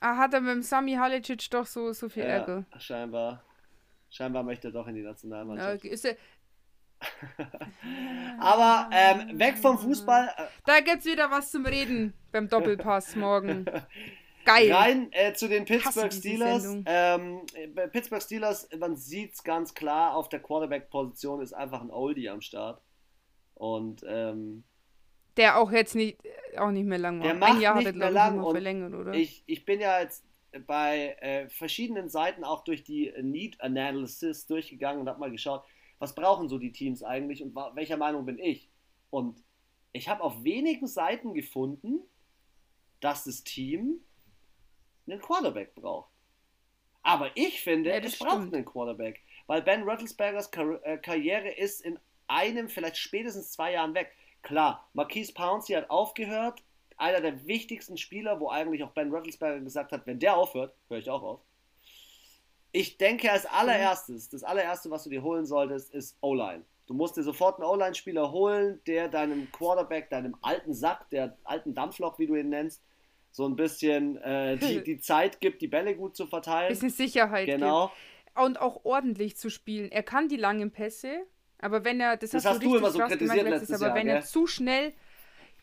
[0.00, 2.66] ah, hat er mit dem Sami Halicic doch so, so viel Ärger?
[2.78, 3.42] scheinbar.
[4.10, 5.84] Scheinbar möchte er doch in die Nationalmannschaft.
[5.84, 6.16] Ja, ist er,
[8.38, 10.28] Aber ähm, weg vom Fußball.
[10.36, 13.64] Äh, da gibt's wieder was zum Reden beim Doppelpass morgen.
[14.44, 14.72] Geil.
[14.72, 16.64] Rein äh, zu den Pittsburgh Steelers.
[16.86, 17.42] Ähm,
[17.74, 22.30] bei Pittsburgh Steelers, man sieht es ganz klar, auf der Quarterback-Position ist einfach ein Oldie
[22.30, 22.80] am Start.
[23.54, 24.64] Und ähm,
[25.36, 26.18] der auch jetzt nicht,
[26.56, 27.26] auch nicht mehr lang war.
[27.26, 29.12] Der macht ein Jahr nicht mehr lang und verlängert, oder?
[29.12, 30.24] Ich, ich bin ja jetzt
[30.66, 35.64] bei äh, verschiedenen Seiten auch durch die Need Analysis durchgegangen und habe mal geschaut,
[35.98, 38.70] was brauchen so die Teams eigentlich und welcher Meinung bin ich?
[39.10, 39.42] Und
[39.92, 42.00] ich habe auf wenigen Seiten gefunden,
[43.00, 44.00] dass das Team
[45.06, 46.10] einen Quarterback braucht.
[47.02, 48.30] Aber ich finde, ja, es stimmt.
[48.30, 53.72] braucht einen Quarterback, weil Ben Rattlesbergers Kar äh, Karriere ist in einem, vielleicht spätestens zwei
[53.72, 54.12] Jahren weg.
[54.42, 56.62] Klar, Marquise Pouncey hat aufgehört,
[56.96, 60.98] einer der wichtigsten Spieler, wo eigentlich auch Ben Rattlesberger gesagt hat, wenn der aufhört, höre
[60.98, 61.40] ich auch auf.
[62.78, 66.64] Ich denke, als allererstes, das allererste, was du dir holen solltest, ist O-Line.
[66.86, 71.74] Du musst dir sofort einen O-Line-Spieler holen, der deinem Quarterback, deinem alten Sack, der alten
[71.74, 72.80] Dampfloch, wie du ihn nennst,
[73.32, 76.68] so ein bisschen äh, die, die Zeit gibt, die Bälle gut zu verteilen.
[76.68, 77.88] Bisschen Sicherheit genau.
[77.88, 78.46] Gibt.
[78.46, 79.90] Und auch ordentlich zu spielen.
[79.90, 81.26] Er kann die langen Pässe,
[81.58, 84.06] aber wenn er, das, das hast, du, immer so kritisiert gemeint, letztes aber Jahr, wenn
[84.06, 84.16] gell?
[84.18, 84.92] er zu schnell,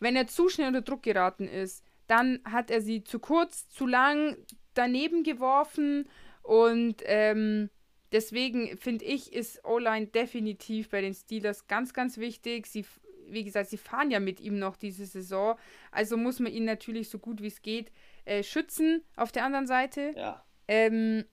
[0.00, 3.86] wenn er zu schnell unter Druck geraten ist, dann hat er sie zu kurz, zu
[3.86, 4.36] lang
[4.74, 6.06] daneben geworfen
[6.46, 7.70] und ähm,
[8.12, 12.68] deswegen finde ich, ist O-Line definitiv bei den Steelers ganz, ganz wichtig.
[12.68, 12.86] Sie,
[13.26, 15.58] wie gesagt, sie fahren ja mit ihm noch diese Saison.
[15.90, 17.90] Also muss man ihn natürlich so gut wie es geht
[18.26, 20.12] äh, schützen auf der anderen Seite.
[20.16, 20.44] Ja.
[20.68, 21.24] Ähm,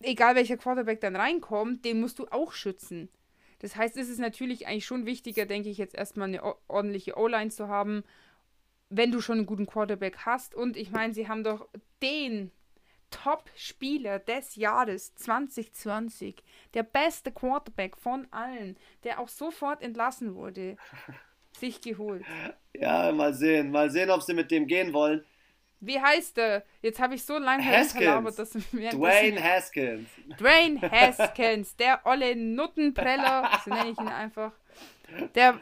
[0.00, 3.08] egal welcher Quarterback dann reinkommt, den musst du auch schützen.
[3.60, 7.50] Das heißt, es ist natürlich eigentlich schon wichtiger, denke ich, jetzt erstmal eine ordentliche O-Line
[7.50, 8.02] zu haben,
[8.88, 10.56] wenn du schon einen guten Quarterback hast.
[10.56, 11.68] Und ich meine, sie haben doch
[12.02, 12.50] den
[13.10, 16.36] Top-Spieler des Jahres 2020,
[16.74, 20.76] der beste Quarterback von allen, der auch sofort entlassen wurde,
[21.58, 22.24] sich geholt.
[22.74, 25.24] Ja, mal sehen, mal sehen, ob sie mit dem gehen wollen.
[25.80, 26.62] Wie heißt er?
[26.82, 30.08] Jetzt habe ich so lange gelabert, dass mir Dwayne Haskins.
[30.38, 34.52] Dwayne Haskins, der olle Nuttenpreller, so nenne ich ihn einfach.
[35.34, 35.58] Der,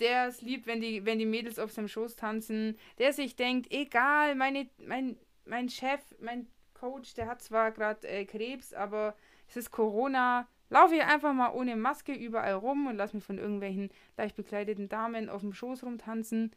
[0.00, 3.72] der es liebt, wenn die, wenn die Mädels auf seinem Schoß tanzen, der sich denkt,
[3.72, 5.16] egal, meine, mein,
[5.46, 9.14] mein Chef, mein Coach, der hat zwar gerade äh, Krebs, aber
[9.48, 10.46] es ist Corona.
[10.70, 14.88] Laufe ich einfach mal ohne Maske überall rum und lass mich von irgendwelchen leicht bekleideten
[14.88, 16.54] Damen auf dem Schoß rumtanzen.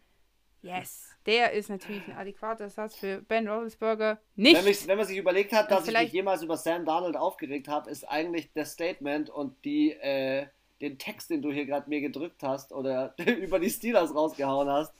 [0.63, 4.19] Yes, der ist natürlich ein adäquater Ersatz für Ben Roethlisberger.
[4.35, 4.57] Nicht.
[4.57, 7.67] Wenn, mich, wenn man sich überlegt hat, dass ich mich jemals über Sam Donald aufgeregt
[7.67, 10.47] habe, ist eigentlich das Statement und die, äh,
[10.81, 14.93] den Text, den du hier gerade mir gedrückt hast oder über die Steelers rausgehauen hast,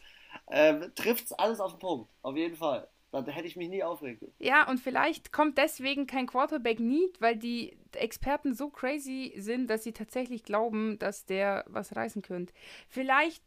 [0.48, 2.10] äh, trifft es alles auf den Punkt.
[2.22, 2.88] Auf jeden Fall.
[3.12, 4.24] Da hätte ich mich nie aufgeregt.
[4.38, 9.94] Ja, und vielleicht kommt deswegen kein Quarterback-Need, weil die Experten so crazy sind, dass sie
[9.94, 12.54] tatsächlich glauben, dass der was reißen könnte.
[12.90, 13.42] Vielleicht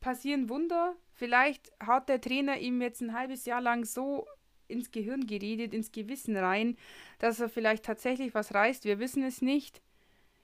[0.00, 0.96] passieren Wunder.
[1.12, 4.26] Vielleicht hat der Trainer ihm jetzt ein halbes Jahr lang so
[4.66, 6.76] ins Gehirn geredet, ins Gewissen rein,
[7.18, 8.84] dass er vielleicht tatsächlich was reißt.
[8.84, 9.80] Wir wissen es nicht.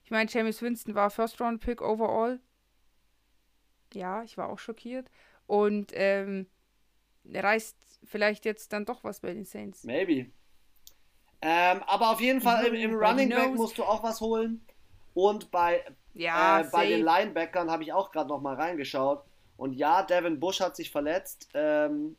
[0.03, 2.39] Ich meine, James Winston war First-Round-Pick overall.
[3.93, 5.09] Ja, ich war auch schockiert.
[5.47, 6.47] Und ähm,
[7.33, 9.83] reißt vielleicht jetzt dann doch was bei den Saints.
[9.83, 10.31] Maybe.
[11.41, 14.65] Ähm, aber auf jeden Fall im, im Running Back musst du auch was holen.
[15.13, 15.83] Und bei,
[16.13, 19.23] ja, äh, bei den Linebackern habe ich auch gerade noch mal reingeschaut.
[19.57, 21.49] Und ja, Devin Bush hat sich verletzt.
[21.53, 22.17] Ähm,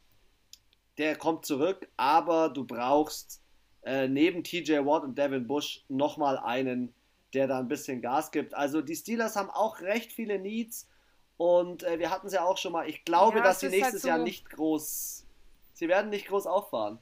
[0.98, 3.42] der kommt zurück, aber du brauchst
[3.84, 6.94] äh, neben TJ Watt und Devin Bush nochmal einen,
[7.34, 8.54] der da ein bisschen Gas gibt.
[8.54, 10.88] Also die Steelers haben auch recht viele Needs
[11.36, 12.88] und äh, wir hatten es ja auch schon mal.
[12.88, 15.26] Ich glaube, ja, dass sie nächstes halt so Jahr nicht groß.
[15.74, 16.98] Sie werden nicht groß auffahren.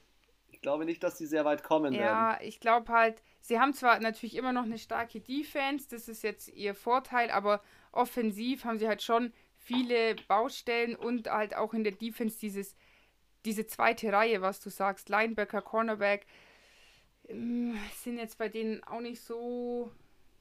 [0.49, 2.17] Ich glaube nicht, dass sie sehr weit kommen ja, werden.
[2.17, 6.23] Ja, ich glaube halt, sie haben zwar natürlich immer noch eine starke Defense, das ist
[6.23, 7.63] jetzt ihr Vorteil, aber
[7.93, 12.75] offensiv haben sie halt schon viele Baustellen und halt auch in der Defense dieses,
[13.45, 16.27] diese zweite Reihe, was du sagst, Linebacker, Cornerback,
[17.29, 19.91] ähm, sind jetzt bei denen auch nicht so,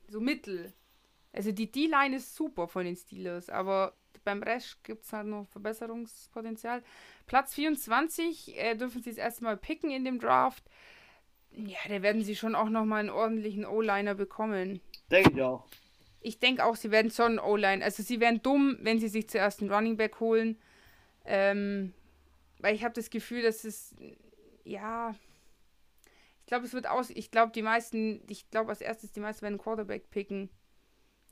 [0.07, 0.73] so mittel.
[1.33, 3.93] Also die D-Line ist super von den Steelers, aber
[4.23, 6.83] beim Rest gibt es halt noch Verbesserungspotenzial.
[7.25, 10.63] Platz 24 äh, dürfen sie das erste Mal picken in dem Draft.
[11.51, 14.79] Ja, da werden sie schon auch nochmal einen ordentlichen O-Liner bekommen.
[15.11, 15.65] Denke ich auch.
[16.21, 17.83] Ich denke auch, sie werden schon O-Line.
[17.83, 20.57] Also sie wären dumm, wenn sie sich zuerst einen Running Back holen.
[21.25, 21.93] Ähm,
[22.59, 23.93] weil ich habe das Gefühl, dass es,
[24.63, 25.15] ja,
[26.39, 27.09] Ich glaube, es wird aus.
[27.09, 30.49] Ich glaube, die meisten, ich glaube, als erstes die meisten werden Quarterback picken.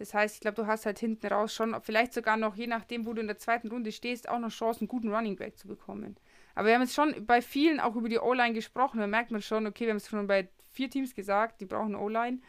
[0.02, 3.06] Das heißt, ich glaube, du hast halt hinten raus schon, vielleicht sogar noch, je nachdem,
[3.06, 5.68] wo du in der zweiten Runde stehst, auch noch Chancen, einen guten Running Back zu
[5.68, 6.18] bekommen.
[6.56, 8.99] Aber wir haben jetzt schon bei vielen auch über die O-Line gesprochen.
[8.99, 11.94] Da merkt man schon, okay, wir haben es schon bei vier Teams gesagt, die brauchen
[11.94, 12.40] O-Line.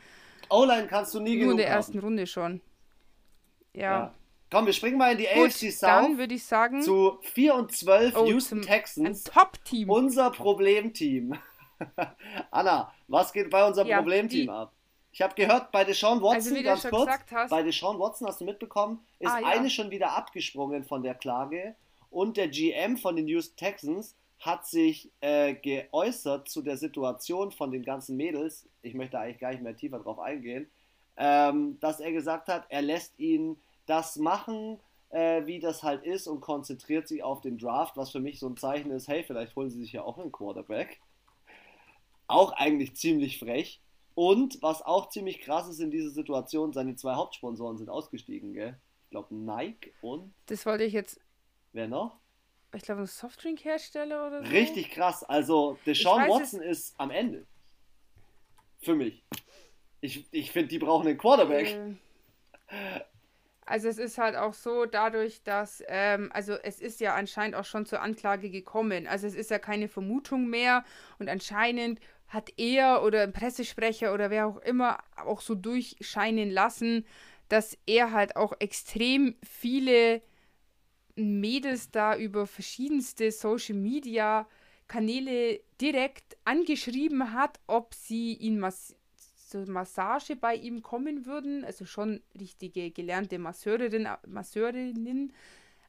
[0.49, 1.77] O-Line kannst du nie Nur genug in der haben.
[1.77, 2.63] ersten Runde schon.
[3.75, 3.83] Ja.
[3.83, 4.15] ja.
[4.51, 5.81] Komm, wir springen mal in die Gut, AFC South.
[5.83, 6.81] Dann würde ich sagen.
[6.81, 9.27] Zu 4 und 12 oh, Houston Texans.
[9.27, 9.91] Ein Top-Team.
[9.91, 11.35] Unser Problemteam.
[12.51, 14.73] Anna, was geht bei unserem ja, Problemteam ab?
[15.13, 18.47] Ich habe gehört, bei Deshaun Watson, also, ganz kurz, hast, bei Deshaun Watson, hast du
[18.47, 19.47] mitbekommen, ist ah, ja.
[19.47, 21.77] eine schon wieder abgesprungen von der Klage
[22.11, 27.71] und der GM von den Houston Texans hat sich äh, geäußert zu der Situation von
[27.71, 30.71] den ganzen Mädels, ich möchte eigentlich gar nicht mehr tiefer drauf eingehen,
[31.19, 34.81] ähm, dass er gesagt hat, er lässt ihnen das machen,
[35.11, 38.49] äh, wie das halt ist und konzentriert sich auf den Draft, was für mich so
[38.49, 41.01] ein Zeichen ist, hey, vielleicht holen sie sich ja auch einen Quarterback.
[42.29, 43.82] Auch eigentlich ziemlich frech.
[44.15, 48.79] Und was auch ziemlich krass ist in dieser Situation, seine zwei Hauptsponsoren sind ausgestiegen, gell?
[49.05, 50.35] Ich glaube Nike und.
[50.47, 51.21] Das wollte ich jetzt.
[51.73, 52.19] Wer noch?
[52.75, 54.51] Ich glaube, ein Softdrink-Hersteller oder so.
[54.51, 55.23] Richtig krass.
[55.25, 57.47] Also, Deshaun Watson ist am Ende.
[58.81, 59.23] Für mich.
[60.01, 61.79] Ich, ich finde, die brauchen einen Quarterback.
[63.65, 67.65] Also es ist halt auch so, dadurch, dass, ähm, also es ist ja anscheinend auch
[67.65, 69.07] schon zur Anklage gekommen.
[69.07, 70.85] Also es ist ja keine Vermutung mehr
[71.19, 72.01] und anscheinend
[72.33, 77.05] hat er oder ein Pressesprecher oder wer auch immer auch so durchscheinen lassen,
[77.49, 80.23] dass er halt auch extrem viele
[81.15, 84.49] Mädels da über verschiedenste Social Media
[84.89, 88.97] Kanäle direkt angeschrieben hat, ob sie ihn mass
[89.49, 91.65] zur Massage bei ihm kommen würden.
[91.65, 95.35] Also schon richtige gelernte Masseurin, Masseurinnen.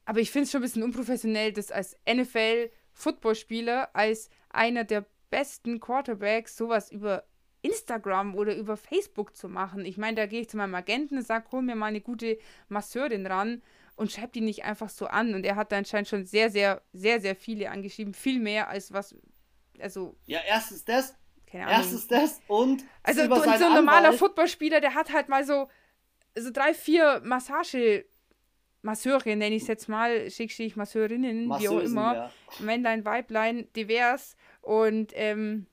[0.03, 5.79] Aber ich finde es schon ein bisschen unprofessionell, das als NFL-Footballspieler, als einer der besten
[5.79, 7.23] Quarterbacks sowas über
[7.63, 9.83] Instagram oder über Facebook zu machen.
[9.83, 12.37] Ich meine, da gehe ich zu meinem Agenten und sage, hol mir mal eine gute
[12.69, 13.63] Masseurin ran
[13.95, 15.33] und schreibt die nicht einfach so an.
[15.33, 18.13] Und er hat da anscheinend schon sehr, sehr, sehr, sehr viele angeschrieben.
[18.13, 19.15] Viel mehr als was.
[19.79, 20.15] Also.
[20.27, 21.15] Ja, erstens das.
[21.47, 21.77] Keine Ahnung.
[21.79, 22.83] Erstens das und.
[23.01, 25.67] Also, und so ein normaler Footballspieler, der hat halt mal so,
[26.37, 28.05] so drei, vier Massage.
[28.85, 32.15] Masseure nenne ich es jetzt mal, schick, schick Masseurinnen, wie auch immer.
[32.15, 32.31] Ja.
[32.59, 34.35] Männlein, Weiblein, divers.
[34.63, 35.67] Und ähm,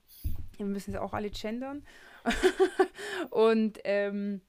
[0.57, 1.83] wir müssen es auch alle gendern.
[3.31, 4.41] und ähm,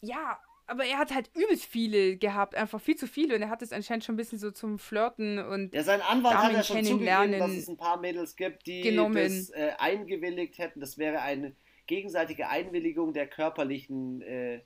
[0.00, 3.34] ja, aber er hat halt übelst viele gehabt, einfach viel zu viele.
[3.34, 5.74] Und er hat es anscheinend schon ein bisschen so zum Flirten und.
[5.74, 8.80] Ja, sein Anwalt Damen hat ja schon zugegeben, dass es ein paar Mädels gibt, die
[8.80, 9.14] genommen.
[9.16, 10.80] das äh, eingewilligt hätten.
[10.80, 11.54] Das wäre eine
[11.86, 14.60] gegenseitige Einwilligung der körperlichen äh,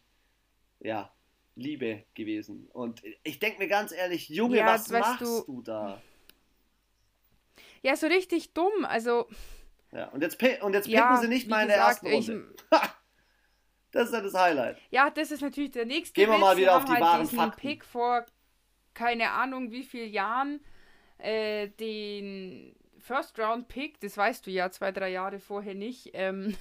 [0.80, 1.12] ja,
[1.56, 2.68] Liebe gewesen.
[2.72, 6.01] Und ich denke mir ganz ehrlich, Junge, ja, was machst du, du da?
[7.82, 8.84] Ja, so richtig dumm.
[8.84, 9.26] Also.
[9.92, 12.55] Ja, und jetzt, und jetzt picken ja, sie nicht mal in der ersten Runde.
[12.55, 12.78] Ich,
[13.90, 14.78] Das ist ja das Highlight.
[14.90, 16.12] Ja, das ist natürlich der nächste.
[16.12, 16.40] Gehen wir Witz.
[16.40, 17.60] mal wieder auf die halt wahren Fakten.
[17.60, 18.26] Pick vor
[18.94, 20.60] keine Ahnung wie vielen Jahren
[21.18, 26.56] äh, den First Round Pick, das weißt du ja zwei, drei Jahre vorher nicht, ähm,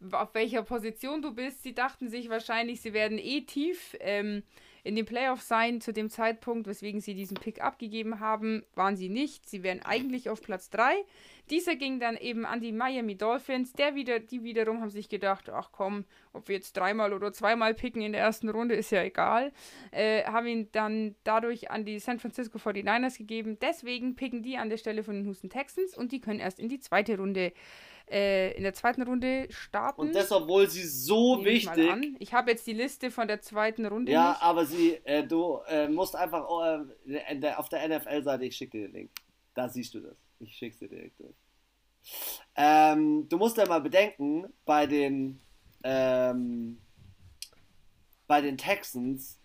[0.12, 1.62] auf welcher Position du bist.
[1.62, 4.42] Sie dachten sich wahrscheinlich, sie werden eh tief ähm,
[4.84, 8.64] in den Playoffs sein zu dem Zeitpunkt, weswegen sie diesen Pick abgegeben haben.
[8.74, 9.48] Waren sie nicht.
[9.48, 11.04] Sie wären eigentlich auf Platz 3.
[11.50, 13.72] Dieser ging dann eben an die Miami Dolphins.
[13.72, 17.74] Der wieder, die wiederum haben sich gedacht, ach komm, ob wir jetzt dreimal oder zweimal
[17.74, 19.52] picken in der ersten Runde, ist ja egal.
[19.90, 23.58] Äh, haben ihn dann dadurch an die San Francisco 49ers gegeben.
[23.60, 26.68] Deswegen picken die an der Stelle von den Houston Texans und die können erst in
[26.68, 27.52] die zweite Runde
[28.10, 30.00] äh, in der zweiten Runde starten.
[30.00, 31.88] Und das, obwohl sie so Nehm wichtig.
[32.00, 34.12] Ich, ich habe jetzt die Liste von der zweiten Runde.
[34.12, 34.42] Ja, nicht.
[34.42, 36.62] aber sie, äh, du äh, musst einfach oh,
[37.06, 39.10] äh, auf der NFL-Seite, ich schicke dir den Link.
[39.54, 40.16] Da siehst du das.
[40.40, 41.34] Ich schick's dir direkt durch.
[42.54, 45.40] Ähm, du musst ja mal bedenken, bei den,
[45.82, 46.80] ähm,
[48.26, 49.38] bei den Texans,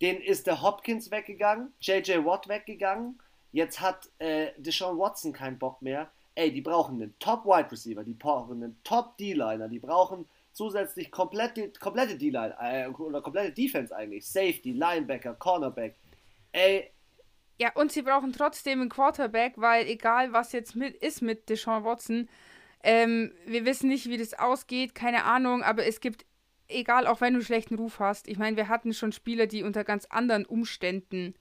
[0.00, 3.20] denen ist der Hopkins weggegangen, JJ Watt weggegangen,
[3.52, 6.10] jetzt hat äh, Deshaun Watson keinen Bock mehr.
[6.38, 12.16] Ey, die brauchen einen Top-Wide Receiver, die brauchen einen Top-D-Liner, die brauchen zusätzlich komplette, komplette
[12.16, 14.24] D-Line äh, oder komplette Defense eigentlich.
[14.24, 15.96] Safety, Linebacker, Cornerback.
[16.52, 16.92] Ey,
[17.60, 21.82] ja, und sie brauchen trotzdem einen Quarterback, weil egal was jetzt mit ist mit Deshaun
[21.82, 22.28] Watson,
[22.84, 26.24] ähm, wir wissen nicht, wie das ausgeht, keine Ahnung, aber es gibt,
[26.68, 29.64] egal, auch wenn du einen schlechten Ruf hast, ich meine, wir hatten schon Spieler, die
[29.64, 31.34] unter ganz anderen Umständen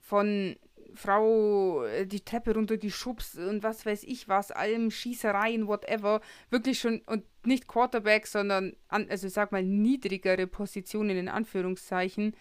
[0.00, 0.56] von
[0.94, 7.02] Frau äh, die Treppe runtergeschubst und was weiß ich was, allem Schießereien, whatever, wirklich schon
[7.06, 12.34] und nicht Quarterback, sondern an, also sag mal niedrigere Positionen in Anführungszeichen,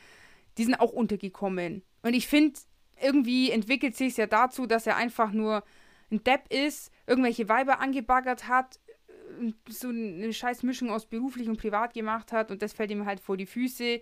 [0.57, 1.83] die sind auch untergekommen.
[2.03, 2.59] Und ich finde,
[3.01, 5.63] irgendwie entwickelt sich ja dazu, dass er einfach nur
[6.11, 11.59] ein Depp ist, irgendwelche Weiber angebaggert hat, äh, so eine scheiß Mischung aus beruflich und
[11.59, 14.01] privat gemacht hat und das fällt ihm halt vor die Füße.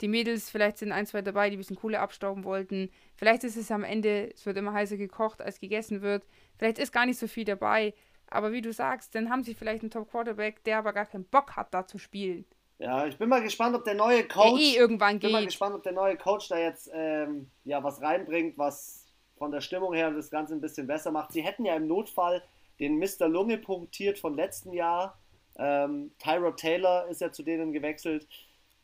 [0.00, 2.90] Die Mädels, vielleicht sind ein, zwei dabei, die ein bisschen Kohle abstauben wollten.
[3.14, 6.24] Vielleicht ist es am Ende, es wird immer heißer gekocht, als gegessen wird.
[6.58, 7.94] Vielleicht ist gar nicht so viel dabei.
[8.28, 11.54] Aber wie du sagst, dann haben sie vielleicht einen Top-Quarterback, der aber gar keinen Bock
[11.54, 12.46] hat, da zu spielen.
[12.78, 14.58] Ja, ich bin mal gespannt, ob der neue Coach.
[14.58, 15.24] Der eh irgendwann geht.
[15.24, 19.06] Ich bin mal gespannt, ob der neue Coach da jetzt ähm, ja, was reinbringt, was
[19.36, 21.32] von der Stimmung her das Ganze ein bisschen besser macht.
[21.32, 22.42] Sie hätten ja im Notfall
[22.80, 23.28] den Mr.
[23.28, 25.18] Lunge punktiert von letzten Jahr.
[25.56, 28.26] Ähm, Tyrod Taylor ist ja zu denen gewechselt.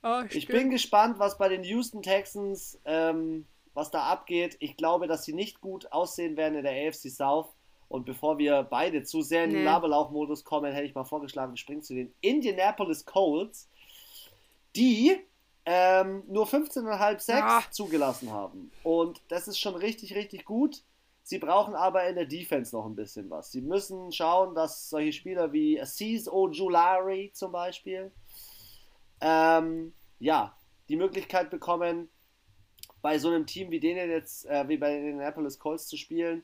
[0.02, 4.56] Oh, ich bin gespannt, was bei den Houston Texans, ähm, was da abgeht.
[4.60, 7.48] Ich glaube, dass sie nicht gut aussehen werden in der AFC South.
[7.88, 9.64] Und bevor wir beide zu sehr in den nee.
[9.64, 13.68] Laberlauch-Modus kommen, hätte ich mal vorgeschlagen, wir springen zu den Indianapolis Colts
[14.76, 15.18] die
[15.64, 17.62] ähm, nur 15,5 Sacks ja.
[17.70, 18.70] zugelassen haben.
[18.82, 20.82] Und das ist schon richtig, richtig gut.
[21.22, 23.52] Sie brauchen aber in der Defense noch ein bisschen was.
[23.52, 28.10] Sie müssen schauen, dass solche Spieler wie Aziz Ojulari zum Beispiel
[29.20, 30.56] ähm, ja,
[30.88, 32.08] die Möglichkeit bekommen,
[33.02, 36.42] bei so einem Team wie denen jetzt, äh, wie bei den Indianapolis Colts zu spielen.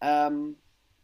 [0.00, 0.56] Ähm,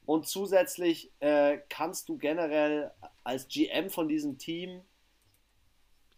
[0.05, 2.93] und zusätzlich äh, kannst du generell
[3.25, 4.83] als GM von diesem Team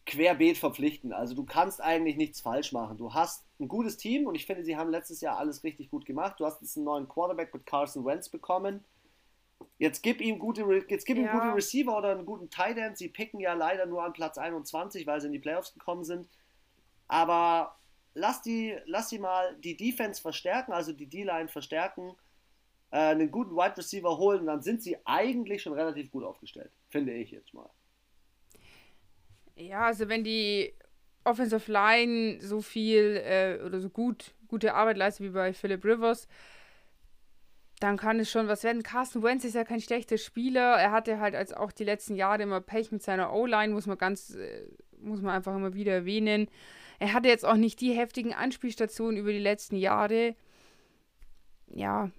[0.07, 1.13] querbeet verpflichten.
[1.13, 2.99] Also du kannst eigentlich nichts falsch machen.
[2.99, 6.05] Du hast ein gutes Team und ich finde, sie haben letztes Jahr alles richtig gut
[6.05, 6.39] gemacht.
[6.39, 8.85] Du hast jetzt einen neuen Quarterback mit Carson Wentz bekommen.
[9.79, 11.25] Jetzt gib ihm gute, jetzt gib ja.
[11.25, 12.97] ihm gute Receiver oder einen guten Tight End.
[12.97, 16.29] Sie picken ja leider nur an Platz 21, weil sie in die Playoffs gekommen sind.
[17.09, 17.77] Aber
[18.15, 22.15] lass die, lass sie mal die Defense verstärken, also die D-Line verstärken,
[22.91, 27.13] äh, einen guten Wide Receiver holen, dann sind sie eigentlich schon relativ gut aufgestellt, finde
[27.13, 27.69] ich jetzt mal.
[29.57, 30.73] Ja, also wenn die
[31.25, 36.29] Offensive Line so viel äh, oder so gut, gute Arbeit leistet wie bei Philip Rivers,
[37.85, 38.83] dann kann es schon was werden.
[38.83, 40.77] Carsten Wentz ist ja kein schlechter Spieler.
[40.77, 43.99] Er hatte halt als auch die letzten Jahre immer Pech mit seiner O-Line, muss man
[43.99, 44.67] ganz, äh,
[44.99, 46.49] muss man einfach immer wieder erwähnen.
[46.99, 50.35] Er hatte jetzt auch nicht die heftigen Anspielstationen über die letzten Jahre.
[51.69, 52.11] Ja,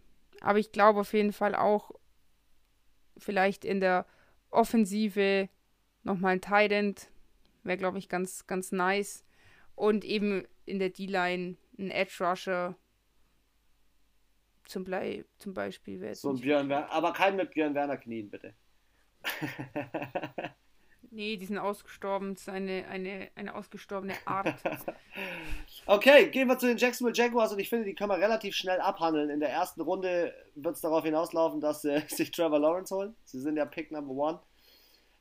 [0.41, 1.91] aber ich glaube auf jeden Fall auch
[3.17, 4.05] vielleicht in der
[4.51, 5.49] Offensive
[6.03, 7.09] nochmal ein Tident
[7.65, 9.25] Wäre, glaube ich, ganz, ganz nice.
[9.73, 12.77] Und eben in der D-Line ein Edge Rusher
[14.65, 18.29] zum, Blei, zum Beispiel wäre So ein Björn Werner, aber kein mit Björn Werner Knien,
[18.29, 18.53] bitte.
[21.11, 22.33] nee, die sind ausgestorben.
[22.33, 24.53] Das ist eine, eine, eine ausgestorbene Art.
[25.85, 28.79] okay, gehen wir zu den Jacksonville Jaguars und ich finde, die können wir relativ schnell
[28.79, 29.29] abhandeln.
[29.29, 33.15] In der ersten Runde wird es darauf hinauslaufen, dass sie sich Trevor Lawrence holen.
[33.23, 34.39] Sie sind ja Pick Number One.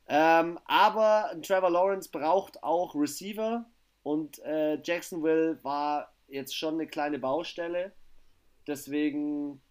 [0.07, 3.65] Ähm, aber Trevor Lawrence braucht auch Receiver
[4.03, 7.91] und äh, Jacksonville war jetzt schon eine kleine Baustelle.
[8.67, 9.61] Deswegen,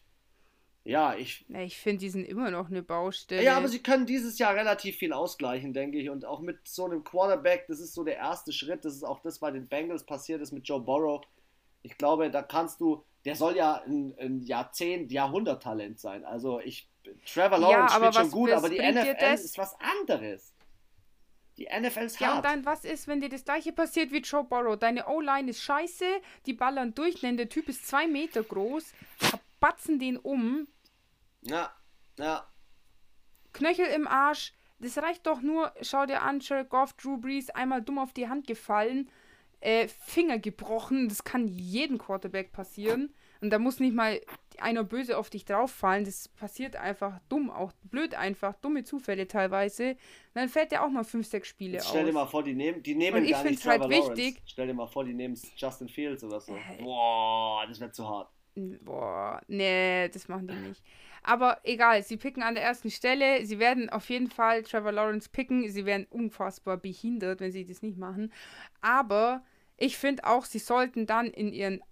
[0.84, 1.46] ja, ich.
[1.48, 3.42] ich finde, die sind immer noch eine Baustelle.
[3.42, 6.10] Ja, aber sie können dieses Jahr relativ viel ausgleichen, denke ich.
[6.10, 8.84] Und auch mit so einem Quarterback, das ist so der erste Schritt.
[8.84, 11.22] Das ist auch das bei den Bengals passiert ist mit Joe Burrow.
[11.82, 16.24] Ich glaube, da kannst du, der soll ja ein, ein Jahrzehnt, Jahrhunderttalent sein.
[16.24, 16.88] Also ich
[17.26, 20.53] Trevor Lawrence ja, spielt schon gut, aber die NFL ist was anderes.
[21.56, 22.34] Die NFL ist ja, hart.
[22.34, 24.76] Ja, und dann was ist, wenn dir das gleiche passiert wie Joe Burrow?
[24.76, 26.04] Deine O-Line ist scheiße,
[26.46, 28.92] die ballern durch, denn der Typ ist zwei Meter groß,
[29.60, 30.66] batzen den um.
[31.42, 31.72] Ja,
[32.18, 32.46] ja.
[33.52, 34.52] Knöchel im Arsch.
[34.80, 38.28] Das reicht doch nur, schau dir an, Jared Goff, Drew Brees, einmal dumm auf die
[38.28, 39.08] Hand gefallen,
[39.60, 41.08] äh, Finger gebrochen.
[41.08, 43.14] Das kann jedem Quarterback passieren.
[43.44, 44.22] Und da muss nicht mal
[44.58, 46.06] einer böse auf dich drauffallen.
[46.06, 49.90] Das passiert einfach dumm, auch blöd einfach, dumme Zufälle teilweise.
[49.90, 49.98] Und
[50.32, 51.90] dann fällt der auch mal fünf, sechs Spiele aus.
[51.90, 54.42] Stell dir mal vor, die nehmen, die nehmen Und gar nicht halt Trevor halt wichtig.
[54.46, 56.56] Stell dir mal vor, die nehmen Justin Fields oder so.
[56.56, 58.30] Äh, Boah, das wird zu hart.
[58.54, 60.82] Boah, nee, das machen die nicht.
[61.22, 63.44] Aber egal, sie picken an der ersten Stelle.
[63.44, 65.68] Sie werden auf jeden Fall Trevor Lawrence picken.
[65.68, 68.32] Sie werden unfassbar behindert, wenn sie das nicht machen.
[68.80, 69.44] Aber
[69.76, 71.82] ich finde auch, sie sollten dann in ihren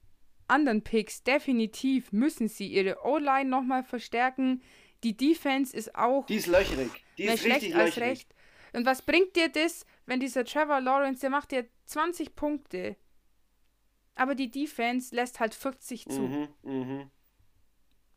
[0.52, 4.62] anderen Picks definitiv müssen sie ihre O-Line nochmal verstärken.
[5.02, 6.26] Die Defense ist auch.
[6.26, 6.90] Die ist löchrig.
[7.18, 8.10] Die ist schlecht richtig als löchrig.
[8.10, 8.34] recht.
[8.72, 12.96] Und was bringt dir das, wenn dieser Trevor Lawrence, der macht dir 20 Punkte,
[14.14, 16.20] aber die Defense lässt halt 40 zu.
[16.20, 17.10] Mhm, mh.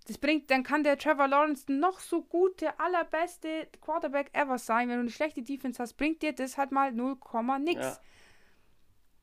[0.07, 4.87] Das bringt, dann kann der Trevor Lawrence noch so gut der allerbeste Quarterback ever sein.
[4.87, 7.17] Wenn du eine schlechte Defense hast, bringt dir das halt mal 0,
[7.59, 7.81] nix.
[7.81, 7.99] Ja.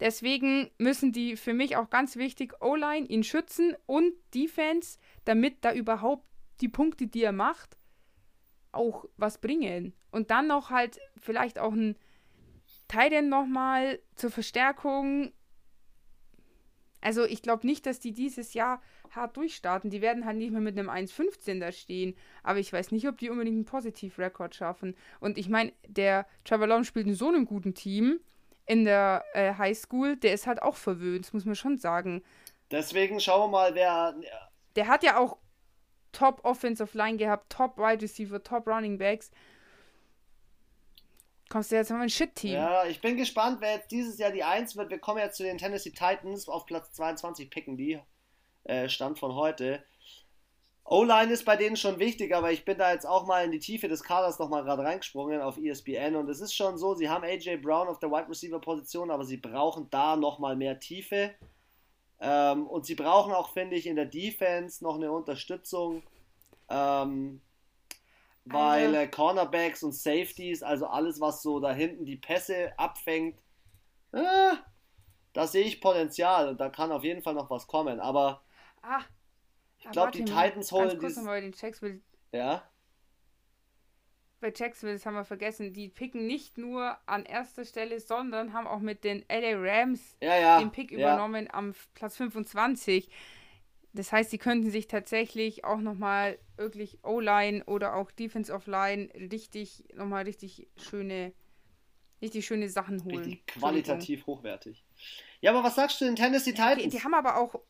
[0.01, 5.73] Deswegen müssen die für mich auch ganz wichtig O-Line ihn schützen und Defense, damit da
[5.73, 6.27] überhaupt
[6.61, 7.77] die Punkte, die er macht,
[8.73, 9.95] auch was bringen.
[10.11, 11.97] Und dann noch halt vielleicht auch ein
[12.89, 15.33] Titan nochmal zur Verstärkung.
[17.01, 19.91] Also ich glaube nicht, dass die dieses Jahr hart durchstarten.
[19.91, 22.15] Die werden halt nicht mehr mit einem 1,15 da stehen.
[22.43, 24.95] Aber ich weiß nicht, ob die unbedingt einen Positiv-Rekord schaffen.
[25.21, 28.21] Und ich meine, der Trevor Lawrence spielt in so einem guten Team
[28.73, 32.25] in der äh, Highschool, der ist halt auch verwöhnt, das muss man schon sagen.
[32.71, 34.15] Deswegen schauen wir mal, wer.
[34.77, 35.37] Der hat ja auch
[36.13, 39.31] Top Offensive Line gehabt, Top Wide Receiver, Top Running Backs.
[41.51, 42.55] Kommst du jetzt mal ein Shit-Team?
[42.55, 44.89] Ja, ich bin gespannt, wer jetzt dieses Jahr die 1 wird.
[44.89, 46.49] Wir kommen jetzt zu den Tennessee Titans.
[46.49, 48.01] Auf Platz 22 picken die.
[48.65, 49.85] Äh, Stand von heute.
[50.85, 53.61] O-Line ist bei denen schon wichtig, aber ich bin da jetzt auch mal in die
[53.61, 57.25] Tiefe des Kaders nochmal gerade reingesprungen auf ESPN und es ist schon so, sie haben
[57.25, 61.35] AJ Brown auf der Wide Receiver Position, aber sie brauchen da nochmal mehr Tiefe.
[62.21, 66.03] Ähm, und sie brauchen auch, finde ich, in der Defense noch eine Unterstützung.
[66.69, 67.41] Ähm,
[68.45, 73.39] weil äh, Cornerbacks und Safeties, also alles, was so da hinten die Pässe abfängt,
[74.13, 74.55] äh,
[75.33, 78.01] da sehe ich Potenzial und da kann auf jeden Fall noch was kommen.
[78.01, 78.43] Aber
[78.83, 79.03] ah,
[79.85, 82.01] ich glaube, die Titans holen ganz kurz den Jacksonville.
[82.33, 82.69] Ja.
[84.41, 88.67] Bei Jacksonville, das haben wir vergessen, die picken nicht nur an erster Stelle, sondern haben
[88.67, 93.09] auch mit den LA Rams ja, ja, den Pick übernommen am Platz 25.
[93.93, 99.11] Das heißt, sie könnten sich tatsächlich auch nochmal wirklich O-Line oder auch Defense of Line
[99.15, 101.33] richtig, nochmal richtig schöne,
[102.23, 103.19] richtig schöne Sachen holen.
[103.19, 104.83] Richtig qualitativ hochwertig.
[105.41, 106.83] Ja, aber was sagst du den Tennessee Titans?
[106.83, 107.61] Die, die haben aber auch.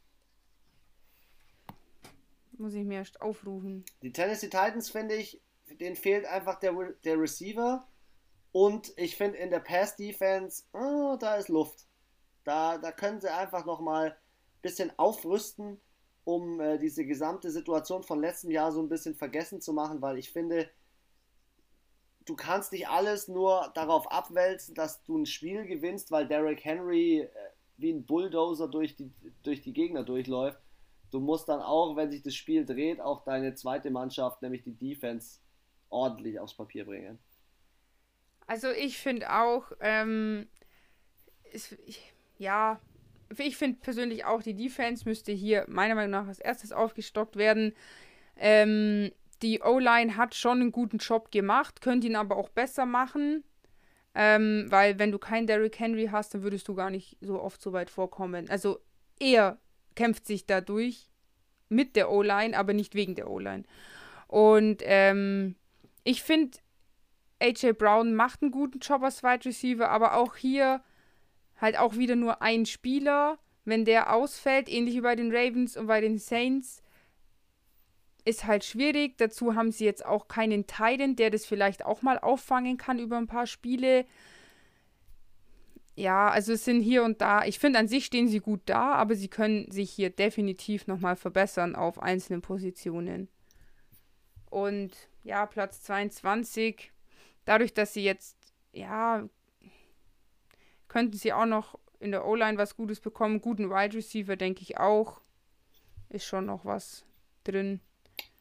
[2.62, 3.84] Muss ich mir erst aufrufen.
[4.02, 5.40] Die Tennessee Titans, finde ich,
[5.80, 6.72] denen fehlt einfach der,
[7.04, 7.86] der Receiver.
[8.52, 11.86] Und ich finde in der Pass-Defense, oh, da ist Luft.
[12.44, 15.80] Da, da können sie einfach nochmal ein bisschen aufrüsten
[16.24, 20.18] um äh, diese gesamte Situation von letztem Jahr so ein bisschen vergessen zu machen, weil
[20.18, 20.70] ich finde,
[22.24, 27.20] du kannst nicht alles nur darauf abwälzen, dass du ein Spiel gewinnst, weil Derrick Henry
[27.20, 27.28] äh,
[27.76, 29.10] wie ein Bulldozer durch die,
[29.42, 30.61] durch die Gegner durchläuft.
[31.12, 34.74] Du musst dann auch, wenn sich das Spiel dreht, auch deine zweite Mannschaft, nämlich die
[34.74, 35.40] Defense,
[35.90, 37.18] ordentlich aufs Papier bringen.
[38.46, 40.48] Also ich finde auch, ähm,
[41.52, 41.76] ist,
[42.38, 42.80] ja,
[43.38, 47.74] ich finde persönlich auch, die Defense müsste hier meiner Meinung nach als erstes aufgestockt werden.
[48.36, 49.12] Ähm,
[49.42, 53.44] die O-Line hat schon einen guten Job gemacht, könnte ihn aber auch besser machen.
[54.14, 57.60] Ähm, weil wenn du keinen Derrick Henry hast, dann würdest du gar nicht so oft
[57.60, 58.48] so weit vorkommen.
[58.50, 58.80] Also
[59.18, 59.58] er
[59.94, 61.08] kämpft sich dadurch
[61.68, 63.64] mit der O-Line, aber nicht wegen der O-Line.
[64.28, 65.56] Und ähm,
[66.04, 66.58] ich finde,
[67.40, 70.82] AJ Brown macht einen guten Job als Wide Receiver, aber auch hier
[71.60, 73.38] halt auch wieder nur ein Spieler.
[73.64, 76.82] Wenn der ausfällt, ähnlich wie bei den Ravens und bei den Saints,
[78.24, 79.18] ist halt schwierig.
[79.18, 83.16] Dazu haben sie jetzt auch keinen Titan, der das vielleicht auch mal auffangen kann über
[83.16, 84.04] ein paar Spiele.
[85.94, 88.94] Ja, also es sind hier und da, ich finde an sich stehen sie gut da,
[88.94, 93.28] aber sie können sich hier definitiv nochmal verbessern auf einzelnen Positionen.
[94.48, 94.90] Und
[95.22, 96.92] ja, Platz 22,
[97.44, 98.36] dadurch, dass sie jetzt,
[98.72, 99.28] ja,
[100.88, 103.40] könnten sie auch noch in der O-Line was Gutes bekommen.
[103.40, 105.20] Guten Wide Receiver, denke ich auch.
[106.08, 107.06] Ist schon noch was
[107.44, 107.80] drin.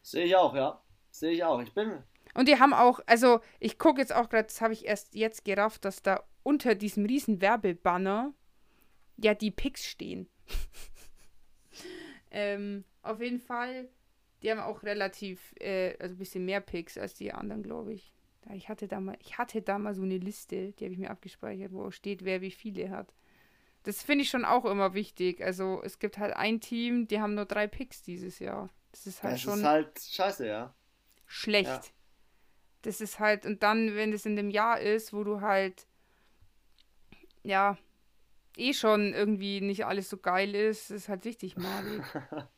[0.02, 0.82] Sehe ich auch, ja.
[1.10, 1.60] Sehe ich auch.
[1.60, 2.02] Ich bin.
[2.34, 5.44] Und die haben auch, also ich gucke jetzt auch gerade, das habe ich erst jetzt
[5.44, 8.34] gerafft, dass da unter diesem riesen Werbebanner
[9.16, 10.28] ja die Picks stehen.
[12.30, 13.88] ähm, auf jeden Fall,
[14.42, 18.12] die haben auch relativ, äh, also ein bisschen mehr Picks als die anderen, glaube ich.
[18.54, 21.10] Ich hatte da mal, ich hatte da mal so eine Liste, die habe ich mir
[21.10, 23.14] abgespeichert, wo steht, wer wie viele hat.
[23.84, 25.42] Das finde ich schon auch immer wichtig.
[25.44, 28.68] Also es gibt halt ein Team, die haben nur drei Picks dieses Jahr.
[28.92, 29.52] Das ist halt das schon.
[29.52, 30.74] Das ist halt scheiße, ja.
[31.26, 31.68] Schlecht.
[31.68, 31.82] Ja.
[32.82, 35.86] Das ist halt, und dann, wenn es in dem Jahr ist, wo du halt,
[37.42, 37.76] ja,
[38.56, 42.02] eh schon irgendwie nicht alles so geil ist, ist halt wichtig, malig.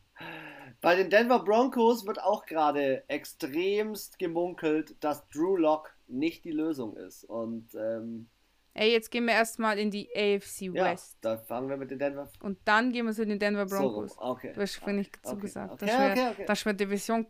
[0.81, 6.97] Bei den Denver Broncos wird auch gerade extremst gemunkelt, dass Drew Lock nicht die Lösung
[6.97, 7.25] ist.
[7.25, 8.29] Und ähm,
[8.75, 11.19] Ey, jetzt gehen wir erstmal in die AFC West.
[11.23, 12.29] Ja, da fangen wir mit den Denver.
[12.41, 14.15] Und dann gehen wir zu den Denver Broncos.
[14.15, 14.53] So, okay.
[14.53, 15.41] Du hast nicht dazu okay.
[15.43, 15.73] gesagt.
[15.75, 16.45] Okay, dass, okay, wir, okay.
[16.45, 17.27] dass wir Division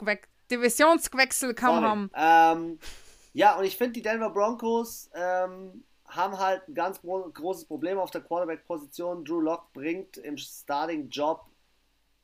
[0.51, 2.11] Divisionswechsel kaum haben.
[2.15, 2.79] Ähm,
[3.35, 5.85] ja, und ich finde, die Denver Broncos ähm,
[6.15, 9.25] haben halt ein ganz großes Problem auf der Quarterback-Position.
[9.25, 11.45] Drew Lock bringt im Starting-Job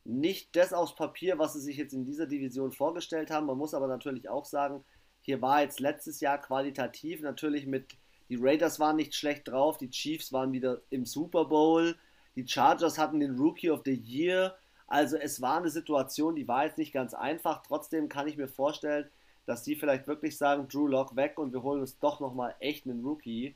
[0.05, 3.47] nicht das aufs Papier, was sie sich jetzt in dieser Division vorgestellt haben.
[3.47, 4.85] Man muss aber natürlich auch sagen,
[5.21, 7.97] hier war jetzt letztes Jahr qualitativ natürlich mit,
[8.29, 11.97] die Raiders waren nicht schlecht drauf, die Chiefs waren wieder im Super Bowl,
[12.37, 14.57] die Chargers hatten den Rookie of the Year.
[14.87, 17.62] Also es war eine Situation, die war jetzt nicht ganz einfach.
[17.62, 19.09] Trotzdem kann ich mir vorstellen,
[19.47, 22.87] dass die vielleicht wirklich sagen, Drew Lock weg und wir holen uns doch nochmal echt
[22.87, 23.55] einen Rookie,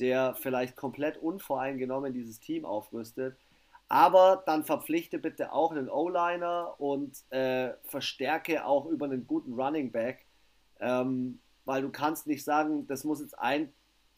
[0.00, 3.36] der vielleicht komplett unvoreingenommen dieses Team aufrüstet.
[3.88, 9.92] Aber dann verpflichte bitte auch einen O-Liner und äh, verstärke auch über einen guten Running
[9.92, 10.26] Back.
[10.80, 13.72] Ähm, weil du kannst nicht sagen, das muss jetzt ein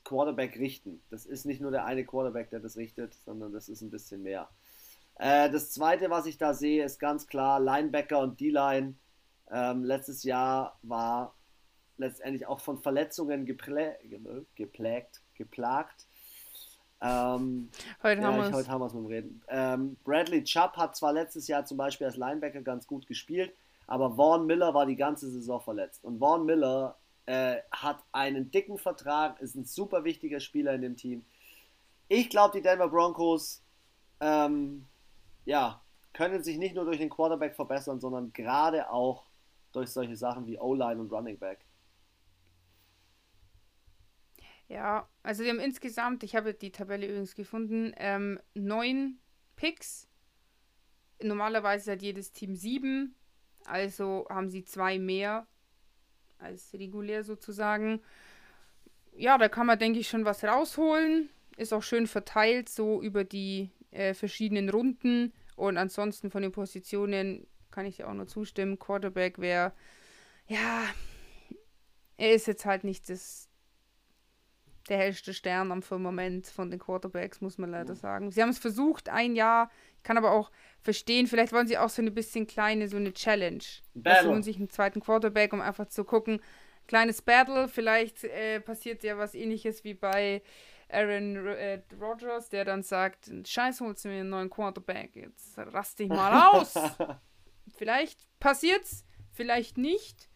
[0.04, 1.02] Quarterback richten.
[1.10, 4.22] Das ist nicht nur der eine Quarterback, der das richtet, sondern das ist ein bisschen
[4.22, 4.48] mehr.
[5.16, 8.94] Äh, das zweite, was ich da sehe, ist ganz klar Linebacker und D-Line.
[9.50, 11.34] Ähm, letztes Jahr war
[11.98, 13.96] letztendlich auch von Verletzungen geplä
[14.54, 16.06] geplägt, geplagt.
[17.00, 17.70] Ähm,
[18.02, 19.42] heute, ja, haben ich, heute haben wir es mit dem Reden.
[19.48, 23.52] Ähm, Bradley Chubb hat zwar letztes Jahr zum Beispiel als Linebacker ganz gut gespielt,
[23.86, 26.04] aber Vaughn Miller war die ganze Saison verletzt.
[26.04, 26.96] Und Vaughn Miller
[27.26, 31.24] äh, hat einen dicken Vertrag, ist ein super wichtiger Spieler in dem Team.
[32.08, 33.62] Ich glaube, die Denver Broncos
[34.20, 34.86] ähm,
[35.44, 35.80] ja,
[36.12, 39.24] können sich nicht nur durch den Quarterback verbessern, sondern gerade auch
[39.72, 41.60] durch solche Sachen wie O-Line und Running Back.
[44.68, 49.18] Ja, also wir haben insgesamt, ich habe die Tabelle übrigens gefunden, ähm, neun
[49.56, 50.06] Picks.
[51.22, 53.14] Normalerweise hat jedes Team sieben,
[53.64, 55.46] also haben sie zwei mehr
[56.38, 58.00] als regulär sozusagen.
[59.12, 61.28] Ja, da kann man, denke ich, schon was rausholen.
[61.56, 65.32] Ist auch schön verteilt, so über die äh, verschiedenen Runden.
[65.56, 68.78] Und ansonsten von den Positionen kann ich dir auch nur zustimmen.
[68.78, 69.72] Quarterback wäre,
[70.46, 70.84] ja,
[72.16, 73.47] er ist jetzt halt nicht das,
[74.88, 78.30] der hellste Stern am Firmament von den Quarterbacks, muss man leider sagen.
[78.30, 79.70] Sie haben es versucht, ein Jahr.
[79.96, 80.50] Ich kann aber auch
[80.80, 83.62] verstehen, vielleicht wollen sie auch so eine bisschen kleine, so eine Challenge.
[83.94, 84.22] Battle.
[84.22, 86.40] Sie holen sich einen zweiten Quarterback, um einfach zu gucken.
[86.86, 90.42] Kleines Battle, vielleicht äh, passiert ja was ähnliches wie bei
[90.88, 95.98] Aaron äh, Rodgers, der dann sagt, scheiß holst du mir einen neuen Quarterback, jetzt rast
[95.98, 96.74] dich mal aus.
[97.76, 100.30] vielleicht passiert's, vielleicht nicht.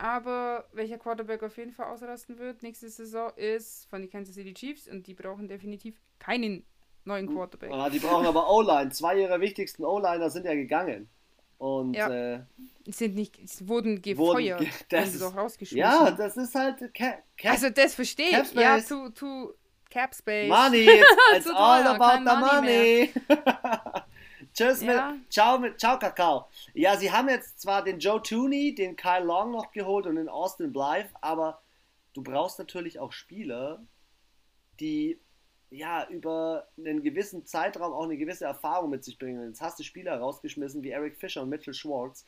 [0.00, 4.54] Aber welcher Quarterback auf jeden Fall ausrasten wird nächste Saison ist von den Kansas City
[4.54, 6.64] Chiefs und die brauchen definitiv keinen
[7.04, 7.70] neuen Quarterback.
[7.70, 8.90] Ah, die brauchen aber O-Line.
[8.92, 11.10] Zwei ihrer wichtigsten O-Liner sind ja gegangen.
[11.58, 12.08] Und ja.
[12.08, 12.40] äh,
[12.86, 15.78] sind nicht, wurden gefeuert, wurden, das ist, doch rausgeschmissen.
[15.78, 18.54] Ja, das ist halt Cap, Cap, Also das verstehe ich.
[18.54, 19.52] Ja, to, to
[19.90, 20.48] Cap Space.
[20.48, 23.12] Money, it's, it's all about the money.
[24.54, 25.12] Tschüss, ja.
[25.12, 26.46] mit, ciao, mit, ciao, Kakao.
[26.74, 30.28] Ja, sie haben jetzt zwar den Joe Tooney, den Kyle Long noch geholt und den
[30.28, 31.60] Austin Blythe, aber
[32.14, 33.82] du brauchst natürlich auch Spieler,
[34.80, 35.20] die
[35.70, 39.48] ja über einen gewissen Zeitraum auch eine gewisse Erfahrung mit sich bringen.
[39.48, 42.24] Jetzt hast du Spieler rausgeschmissen wie Eric Fischer und Mitchell Schwartz,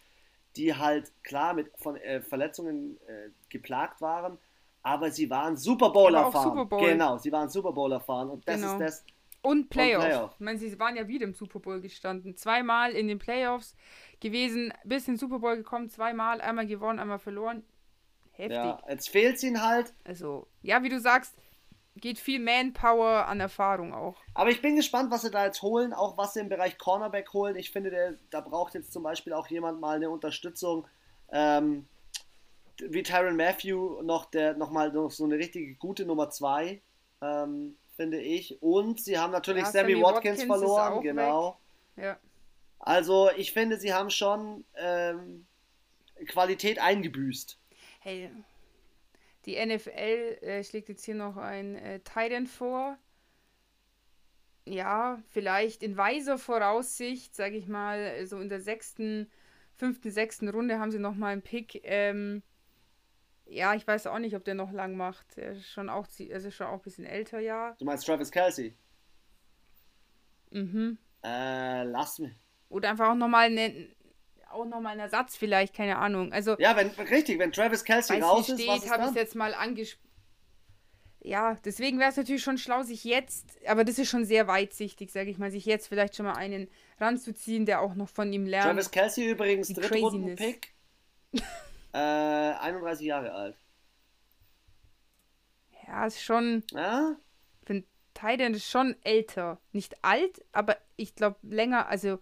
[0.57, 4.39] die halt klar mit von äh, Verletzungen äh, geplagt waren,
[4.83, 6.51] aber sie waren Super Bowl erfahren.
[6.51, 6.89] Super Bowl.
[6.89, 8.73] Genau, sie waren Super Bowl erfahren und das genau.
[8.75, 9.05] ist das.
[9.43, 10.07] Und Playoffs.
[10.07, 10.31] Playoff.
[10.35, 12.37] Ich meine, sie waren ja wieder im Super Bowl gestanden.
[12.37, 13.75] Zweimal in den Playoffs
[14.21, 17.65] gewesen, bis in den Super Bowl gekommen, zweimal, einmal gewonnen, einmal verloren.
[18.31, 18.57] Heftig.
[18.57, 19.93] Ja, jetzt fehlt es ihnen halt.
[20.05, 21.37] Also, ja, wie du sagst,
[21.97, 24.17] geht viel Manpower an Erfahrung auch.
[24.35, 27.33] Aber ich bin gespannt, was sie da jetzt holen, auch was sie im Bereich Cornerback
[27.33, 27.57] holen.
[27.57, 30.87] Ich finde, der, da braucht jetzt zum Beispiel auch jemand mal eine Unterstützung.
[31.31, 31.87] Ähm,
[32.79, 36.81] wie Tyron Matthew noch, der, noch mal noch so eine richtige gute Nummer 2,
[37.21, 38.61] ähm, finde ich.
[38.61, 41.61] Und sie haben natürlich ja, Sammy, Sammy Watkins, Watkins, verloren, genau.
[41.97, 42.19] Ja.
[42.81, 45.47] Also ich finde, sie haben schon ähm,
[46.27, 47.59] Qualität eingebüßt.
[48.01, 48.31] Hey,
[49.47, 52.99] die NFL äh, schlägt jetzt hier noch ein äh, Titan vor.
[54.65, 59.31] Ja, vielleicht in weiser Voraussicht, sage ich mal, so in der sechsten,
[59.77, 61.81] fünften, sechsten Runde haben sie noch mal einen Pick.
[61.85, 62.43] Ähm,
[63.53, 65.37] ja, ich weiß auch nicht, ob der noch lang macht.
[65.37, 67.75] Er ist schon auch, also schon auch ein bisschen älter, ja.
[67.79, 68.75] Du meinst Travis Kelsey?
[70.51, 70.99] Mhm.
[71.23, 72.37] Äh, lass mich.
[72.69, 73.89] Oder einfach auch nochmal eine,
[74.51, 76.33] auch nochmal ein Ersatz vielleicht, keine Ahnung.
[76.33, 79.55] Also, ja, wenn, richtig, wenn Travis Kelsey raus steht, ist, habe ich es jetzt mal
[79.55, 80.09] angesprochen.
[81.25, 85.13] Ja, deswegen wäre es natürlich schon schlau, sich jetzt, aber das ist schon sehr weitsichtig,
[85.13, 86.69] sage ich mal, sich jetzt vielleicht schon mal einen
[86.99, 88.67] ranzuziehen, der auch noch von ihm lernt.
[88.67, 90.75] Travis Kelsey übrigens Drittrunden-Pick.
[91.93, 93.57] Äh, 31 Jahre alt.
[95.87, 96.63] Ja, ist schon.
[96.73, 97.17] Ja?
[97.61, 99.59] Ich finde, Titan ist schon älter.
[99.73, 102.19] Nicht alt, aber ich glaube länger, also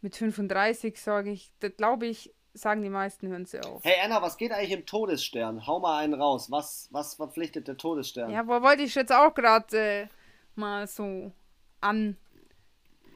[0.00, 3.82] mit 35 sage ich, glaube ich, sagen die meisten, hören sie auf.
[3.84, 5.66] Hey Anna, was geht eigentlich im Todesstern?
[5.66, 6.50] Hau mal einen raus.
[6.50, 8.30] Was, was verpflichtet der Todesstern?
[8.30, 10.06] Ja, wo wollte ich jetzt auch gerade äh,
[10.54, 11.32] mal so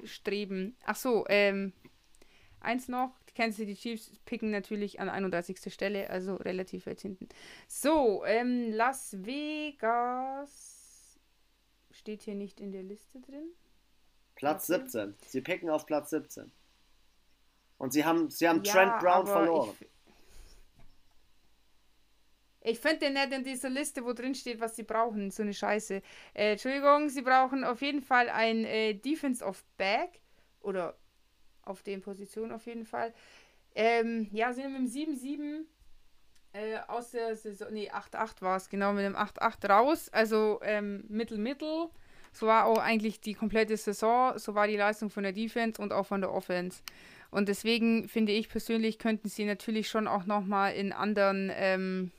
[0.02, 0.76] anstreben.
[0.84, 1.72] Ach so, ähm,
[2.60, 3.12] eins noch.
[3.38, 5.72] Kansas City Chiefs picken natürlich an 31.
[5.72, 7.28] Stelle, also relativ weit hinten.
[7.68, 11.20] So, ähm, Las Vegas
[11.92, 13.52] steht hier nicht in der Liste drin.
[14.34, 14.80] Platz okay.
[14.80, 15.14] 17.
[15.24, 16.50] Sie picken auf Platz 17.
[17.76, 19.76] Und sie haben, sie haben ja, Trent Brown verloren.
[19.78, 19.86] Ich,
[22.72, 25.30] Ich finde den nicht in dieser Liste, wo drin steht, was sie brauchen.
[25.30, 26.02] So eine Scheiße.
[26.34, 30.20] Äh, Entschuldigung, sie brauchen auf jeden Fall ein äh, Defense of Back.
[30.60, 30.98] Oder
[31.68, 33.12] auf den Positionen auf jeden Fall.
[33.74, 35.64] Ähm, ja, sind mit dem 7-7
[36.52, 37.68] äh, aus der Saison.
[37.72, 40.08] Nee, 8-8 war es, genau, mit dem 8-8 raus.
[40.08, 41.88] Also ähm, Mittel-Mittel.
[42.32, 44.38] So war auch eigentlich die komplette Saison.
[44.38, 46.82] So war die Leistung von der Defense und auch von der Offense.
[47.30, 52.10] Und deswegen finde ich persönlich, könnten sie natürlich schon auch nochmal in anderen, ähm,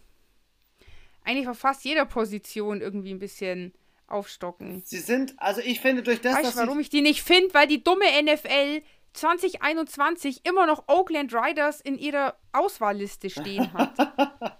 [1.23, 3.73] eigentlich auf fast jeder Position irgendwie ein bisschen
[4.07, 4.81] aufstocken.
[4.85, 7.67] Sie sind, also ich finde durch das, weißt, dass warum ich die nicht finde, weil
[7.67, 8.81] die dumme NFL
[9.13, 13.93] 2021 immer noch Oakland Riders in ihrer Auswahlliste stehen hat.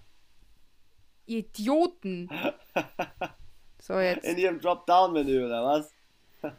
[1.26, 2.28] Idioten.
[3.80, 4.24] So jetzt.
[4.24, 5.94] In ihrem Drop-Down-Menü, oder was?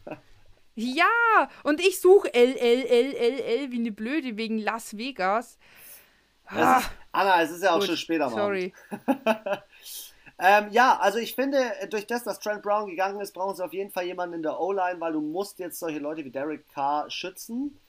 [0.75, 5.57] ja, und ich suche L, L, L, L, L wie eine Blöde wegen Las Vegas.
[6.45, 8.35] Ah, ist, Anna, es ist ja auch gut, schon später mal.
[8.35, 8.73] Sorry.
[10.41, 11.59] ähm, ja, also ich finde,
[11.89, 14.59] durch das, dass Trent Brown gegangen ist, brauchen sie auf jeden Fall jemanden in der
[14.59, 17.79] O-Line, weil du musst jetzt solche Leute wie Derek Carr schützen.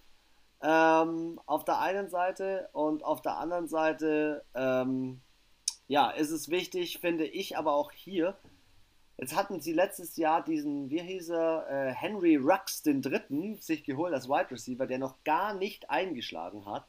[0.63, 5.21] Ähm, auf der einen Seite und auf der anderen Seite, ähm,
[5.89, 8.37] ja, ist es wichtig, finde ich, aber auch hier,
[9.23, 13.85] Jetzt hatten sie letztes Jahr diesen, wie hieß er, äh, Henry Rux den Dritten sich
[13.85, 16.87] geholt als Wide Receiver, der noch gar nicht eingeschlagen hat.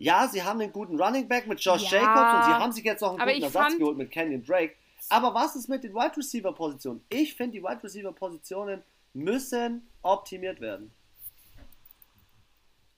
[0.00, 2.84] Ja, sie haben einen guten Running Back mit Josh ja, Jacobs und sie haben sich
[2.84, 4.74] jetzt noch einen guten Ersatz geholt mit Kenyon Drake.
[5.10, 7.04] Aber was ist mit den Wide Receiver Positionen?
[7.10, 8.82] Ich finde, die Wide Receiver Positionen
[9.12, 10.90] müssen optimiert werden.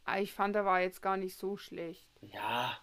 [0.05, 2.07] Ah, ich fand, er war jetzt gar nicht so schlecht.
[2.21, 2.79] Ja,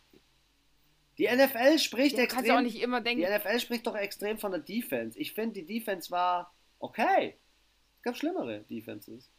[1.18, 2.58] die NFL spricht ja, extrem.
[2.58, 3.26] Auch nicht immer denken.
[3.26, 5.18] Die NFL spricht doch extrem von der Defense.
[5.18, 7.38] Ich finde, die Defense war okay.
[7.98, 9.32] Es gab schlimmere Defenses.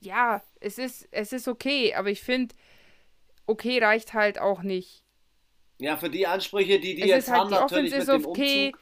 [0.00, 2.54] Ja, es ist, es ist okay, aber ich finde,
[3.46, 5.02] okay reicht halt auch nicht.
[5.78, 8.30] Ja, für die Ansprüche, die die es jetzt halt, haben, die natürlich Offense mit dem
[8.30, 8.66] okay.
[8.66, 8.80] Umzug.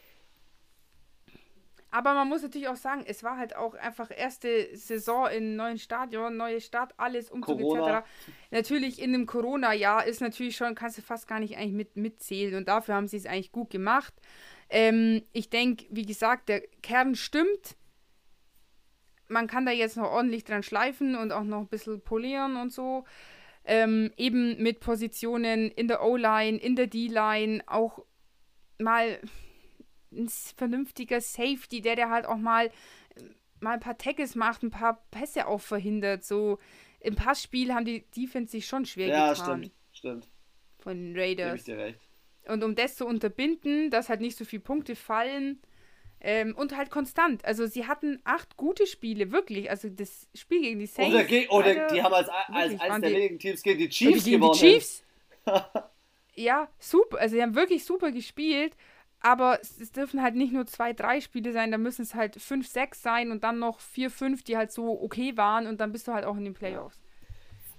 [1.95, 5.79] Aber man muss natürlich auch sagen, es war halt auch einfach erste Saison in neuen
[5.79, 8.05] Stadion, neue Stadt, alles Umzug etc.
[8.51, 12.57] Natürlich in dem Corona-Jahr ist natürlich schon, kannst du fast gar nicht eigentlich mit, mitzählen
[12.57, 14.13] und dafür haben sie es eigentlich gut gemacht.
[14.71, 17.77] Ähm, ich denke, wie gesagt, der Kern stimmt.
[19.29, 22.73] Man kann da jetzt noch ordentlich dran schleifen und auch noch ein bisschen polieren und
[22.73, 23.05] so.
[23.65, 28.05] Ähm, eben mit Positionen in der O-Line, in der D-Line, auch
[28.79, 29.19] mal
[30.13, 32.71] ein vernünftiger Safety, der der halt auch mal,
[33.61, 36.25] mal ein paar Tackles macht, ein paar Pässe auch verhindert.
[36.25, 36.59] So
[37.01, 39.63] im Passspiel haben die Defense sich schon schwer ja, getan.
[39.63, 40.31] Ja, stimmt, stimmt.
[40.79, 41.61] Von den Raiders.
[41.61, 42.01] Ich dir recht.
[42.47, 45.61] Und um das zu unterbinden, dass halt nicht so viele Punkte fallen
[46.25, 47.45] ähm, und halt konstant.
[47.45, 49.69] Also sie hatten acht gute Spiele, wirklich.
[49.69, 51.15] Also das Spiel gegen die Saints.
[51.15, 54.25] Oder, ge oder Alter, die haben als, als eines der wenigen Teams gegen die Chiefs
[54.25, 54.59] gegen gewonnen.
[54.59, 55.05] Die Chiefs?
[56.35, 57.19] ja, super.
[57.19, 58.75] Also sie haben wirklich super gespielt.
[59.21, 62.69] Aber es, dürfen halt nicht nur zwei, drei Spiele sein, da müssen es halt fünf,
[62.69, 66.07] sechs sein und dann noch vier, fünf, die halt so okay waren und dann bist
[66.07, 67.01] du halt auch in den Playoffs.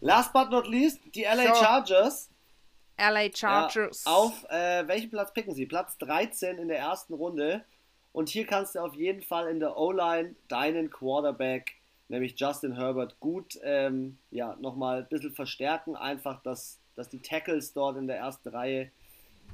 [0.02, 1.64] Last but not least, die LA so.
[1.64, 2.32] Chargers.
[2.98, 4.06] LA Chargers.
[4.06, 5.68] Ja, auf äh, welchen Platz picken sie?
[5.68, 7.64] Platz 13 in der ersten Runde.
[8.16, 11.74] Und hier kannst du auf jeden Fall in der O-Line deinen Quarterback,
[12.08, 15.98] nämlich Justin Herbert, gut ähm, ja, nochmal ein bisschen verstärken.
[15.98, 18.90] Einfach, dass, dass die Tackles dort in der ersten Reihe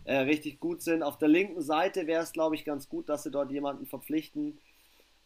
[0.04, 1.02] äh, richtig gut sind.
[1.02, 4.60] Auf der linken Seite wäre es, glaube ich, ganz gut, dass sie dort jemanden verpflichten.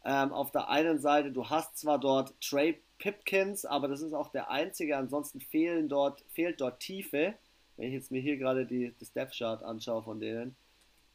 [0.06, 4.30] Ähm, auf der einen Seite, du hast zwar dort Trey Pipkins, aber das ist auch
[4.30, 4.96] der einzige.
[4.96, 7.34] Ansonsten fehlen dort, fehlt dort Tiefe.
[7.76, 10.56] Wenn ich jetzt mir hier gerade die, das Death Chart anschaue von denen.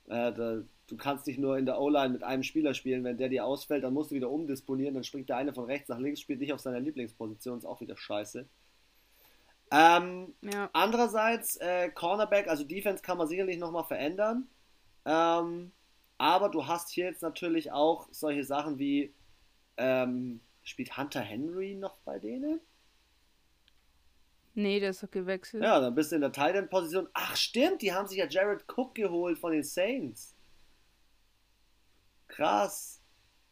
[0.07, 0.61] Äh, da,
[0.91, 3.05] du kannst nicht nur in der O-Line mit einem Spieler spielen.
[3.05, 4.95] Wenn der dir ausfällt, dann musst du wieder umdisponieren.
[4.95, 7.59] Dann springt der eine von rechts nach links, spielt nicht auf seiner Lieblingsposition.
[7.59, 8.47] Ist auch wieder scheiße.
[9.73, 10.69] Ähm, ja.
[10.73, 14.49] Andererseits, äh, Cornerback, also Defense kann man sicherlich nochmal verändern.
[15.05, 15.71] Ähm,
[16.19, 19.15] aber du hast hier jetzt natürlich auch solche Sachen wie,
[19.77, 22.61] ähm, spielt Hunter Henry noch bei denen?
[24.55, 25.63] Nee, der ist doch gewechselt.
[25.63, 27.09] Ja, dann bist du in der Tight End Position.
[27.15, 30.35] Ach, stimmt, die haben sich ja Jared Cook geholt von den Saints.
[32.31, 33.03] Krass.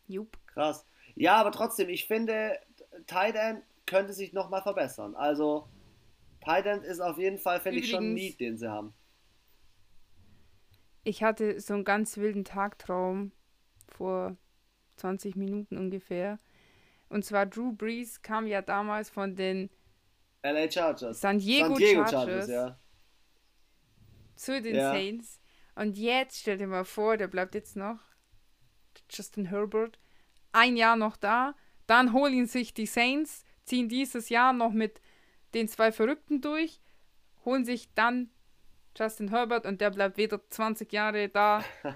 [0.07, 0.39] Jupp.
[0.47, 0.87] Krass.
[1.15, 2.59] Ja, aber trotzdem, ich finde,
[3.07, 5.15] Tight End könnte sich nochmal verbessern.
[5.15, 5.69] Also,
[6.45, 8.95] Titan ist auf jeden Fall, finde ich, schon ein Need, den sie haben.
[11.05, 13.33] Ich hatte so einen ganz wilden Tagtraum
[13.89, 14.37] vor
[14.97, 16.39] 20 Minuten ungefähr.
[17.09, 19.71] Und zwar Drew Brees kam ja damals von den
[20.43, 21.21] LA Chargers.
[21.21, 22.79] San Diego, San Diego Chargers, Chargers ja.
[24.37, 24.93] zu den ja.
[24.93, 25.41] Saints.
[25.75, 27.99] Und jetzt stell dir mal vor, der bleibt jetzt noch,
[29.11, 29.99] Justin Herbert,
[30.53, 31.55] ein Jahr noch da.
[31.87, 35.01] Dann holen sich die Saints, ziehen dieses Jahr noch mit
[35.55, 36.81] den zwei Verrückten durch,
[37.45, 38.31] holen sich dann
[38.97, 41.65] Justin Herbert und der bleibt wieder 20 Jahre da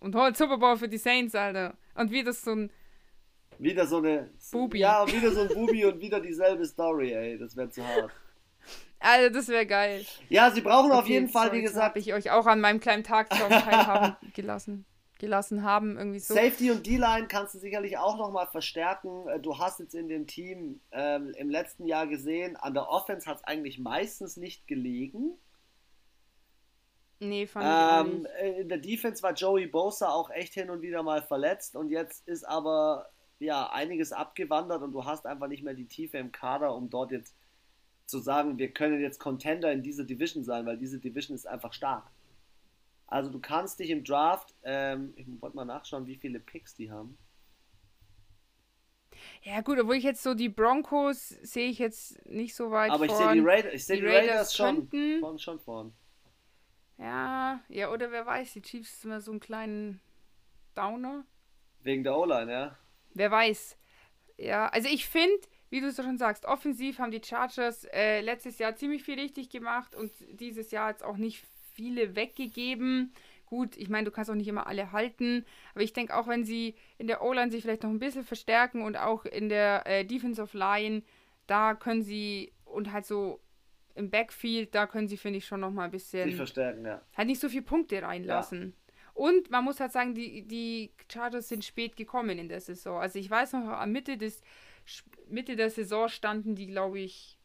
[0.00, 1.76] und holt Super Bowl für die Saints, Alter.
[1.94, 2.72] Und wieder so ein
[3.58, 4.78] wieder so eine Bubi.
[4.78, 7.38] Ja, wieder so ein Bubi und wieder dieselbe Story, ey.
[7.38, 8.12] Das wäre zu hart.
[9.00, 10.04] Also, das wäre geil.
[10.28, 12.80] Ja, sie brauchen Okay, auf jeden Fall, wie gesagt, hab ich euch auch an meinem
[12.80, 14.84] kleinen Tagtraum teilhaben gelassen.
[15.18, 16.34] Gelassen haben, irgendwie so.
[16.34, 19.28] Safety und D-Line kannst du sicherlich auch nochmal verstärken.
[19.28, 23.28] Äh, Du hast jetzt in dem Team ähm, im letzten Jahr gesehen, an der Offense
[23.28, 25.32] hat es eigentlich meistens nicht gelegen.
[27.20, 28.30] Nee, fand ich Ähm, nicht.
[28.40, 31.90] äh, in der Defense war Joey Bosa auch echt hin und wieder mal verletzt und
[31.90, 33.08] jetzt ist aber
[33.40, 37.10] ja einiges abgewandert und du hast einfach nicht mehr die Tiefe im Kader, um dort
[37.10, 37.34] jetzt
[38.06, 41.72] zu sagen, wir können jetzt Contender in dieser Division sein, weil diese Division ist einfach
[41.72, 42.08] stark.
[43.08, 46.90] Also du kannst dich im Draft, ähm, ich wollte mal nachschauen, wie viele Picks die
[46.90, 47.16] haben.
[49.42, 53.06] Ja, gut, obwohl ich jetzt so die Broncos sehe ich jetzt nicht so weit Aber
[53.06, 53.34] ich sehe vorn.
[53.38, 55.92] die Raiders, ich sehe Die die Raiders, Raiders schon, könnten- schon, schon vorn.
[56.98, 60.00] Ja, ja, oder wer weiß, die Chiefs ist immer so einen kleinen
[60.74, 61.24] Downer.
[61.82, 62.78] Wegen der O-Line, ja.
[63.14, 63.76] Wer weiß.
[64.36, 65.40] Ja, also ich finde,
[65.70, 69.48] wie du es schon sagst, offensiv haben die Chargers äh, letztes Jahr ziemlich viel richtig
[69.48, 71.44] gemacht und dieses Jahr jetzt auch nicht
[71.78, 73.12] viele weggegeben.
[73.46, 76.44] Gut, ich meine, du kannst auch nicht immer alle halten, aber ich denke auch, wenn
[76.44, 80.04] sie in der O-Line sich vielleicht noch ein bisschen verstärken und auch in der äh,
[80.04, 81.02] Defensive Line,
[81.46, 83.40] da können sie und halt so
[83.94, 87.00] im Backfield, da können sie, finde ich, schon noch mal ein bisschen Sich verstärken, ja.
[87.16, 88.74] halt nicht so viele Punkte reinlassen.
[89.14, 93.00] Und man muss halt sagen, die, die Chargers sind spät gekommen in der Saison.
[93.00, 94.42] Also ich weiß noch, am Mitte des
[95.28, 97.38] Mitte der Saison standen die, glaube ich,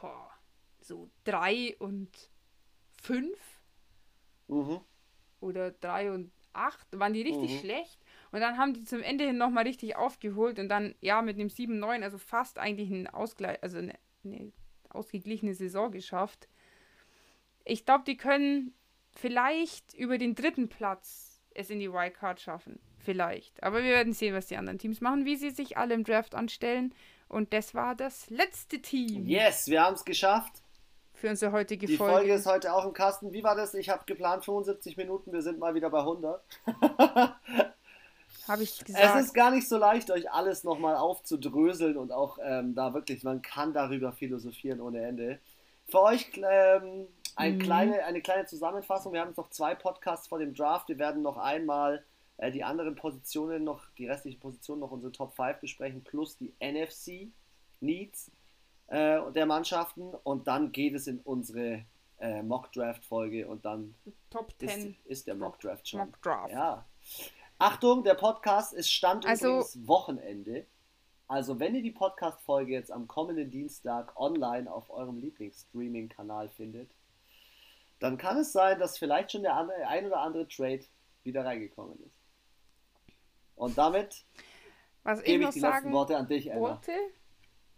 [0.00, 0.30] boah,
[0.80, 2.08] so drei und
[3.02, 3.38] fünf
[4.48, 4.80] Mhm.
[5.40, 7.58] oder drei und acht, waren die richtig Mhm.
[7.58, 8.00] schlecht.
[8.32, 11.48] Und dann haben die zum Ende hin nochmal richtig aufgeholt und dann, ja, mit dem
[11.48, 13.94] 7-9, also fast eigentlich einen Ausgleich, also eine,
[14.24, 14.52] eine
[14.90, 16.48] ausgeglichene Saison geschafft.
[17.64, 18.74] Ich glaube, die können
[19.12, 22.78] vielleicht über den dritten Platz es in die Wildcard schaffen.
[22.98, 23.62] Vielleicht.
[23.62, 26.34] Aber wir werden sehen, was die anderen Teams machen, wie sie sich alle im Draft
[26.34, 26.94] anstellen.
[27.28, 30.62] Und das war das letzte Team Yes, wir haben es geschafft.
[31.18, 32.14] Für unsere heutige Die Folge.
[32.14, 33.32] Folge ist heute auch im Kasten.
[33.32, 33.74] Wie war das?
[33.74, 36.40] Ich habe geplant 75 Minuten, wir sind mal wieder bei 100.
[38.46, 39.20] Habe ich Es gesagt.
[39.20, 43.42] ist gar nicht so leicht, euch alles nochmal aufzudröseln und auch ähm, da wirklich, man
[43.42, 45.38] kann darüber philosophieren ohne Ende.
[45.88, 47.58] Für euch ähm, ein Mhm.
[47.58, 49.12] kleine, eine kleine Zusammenfassung.
[49.12, 50.88] Wir haben jetzt noch zwei Podcasts vor dem Draft.
[50.88, 52.04] Wir werden noch einmal
[52.38, 56.54] äh, die anderen Positionen noch, die restlichen Positionen noch unsere Top 5 besprechen, plus die
[56.60, 57.28] NFC
[57.80, 58.30] Needs
[58.88, 60.14] äh, der Mannschaften.
[60.24, 61.84] Und dann geht es in unsere
[62.18, 63.94] äh, Mock Draft Folge und dann
[64.30, 66.00] Top ist, 10 ist der Mock Draft schon.
[66.00, 66.52] Mock Draft.
[66.52, 66.84] Ja.
[67.58, 70.66] Achtung, der Podcast ist Stand Also- übrigens Wochenende.
[71.30, 76.90] Also wenn ihr die Podcast-Folge jetzt am kommenden Dienstag online auf eurem Lieblingsstreaming-Kanal findet,
[77.98, 80.84] dann kann es sein, dass vielleicht schon der andere, ein oder andere Trade
[81.24, 82.16] wieder reingekommen ist.
[83.56, 84.24] Und damit
[85.02, 86.60] Was ich gebe noch ich die letzten sagen Worte an dich, Emma.
[86.60, 86.92] wollte.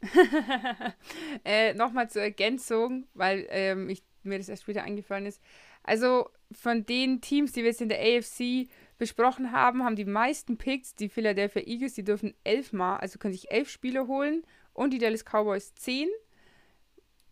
[1.44, 5.40] äh, Nochmal zur Ergänzung, weil ähm, ich, mir das erst später eingefallen ist.
[5.82, 8.68] Also von den Teams, die wir jetzt in der AFC
[8.98, 13.50] besprochen haben, haben die meisten Picks die Philadelphia Eagles, die dürfen elfmal, also können sich
[13.50, 14.42] elf Spieler holen
[14.74, 16.08] und die Dallas Cowboys zehn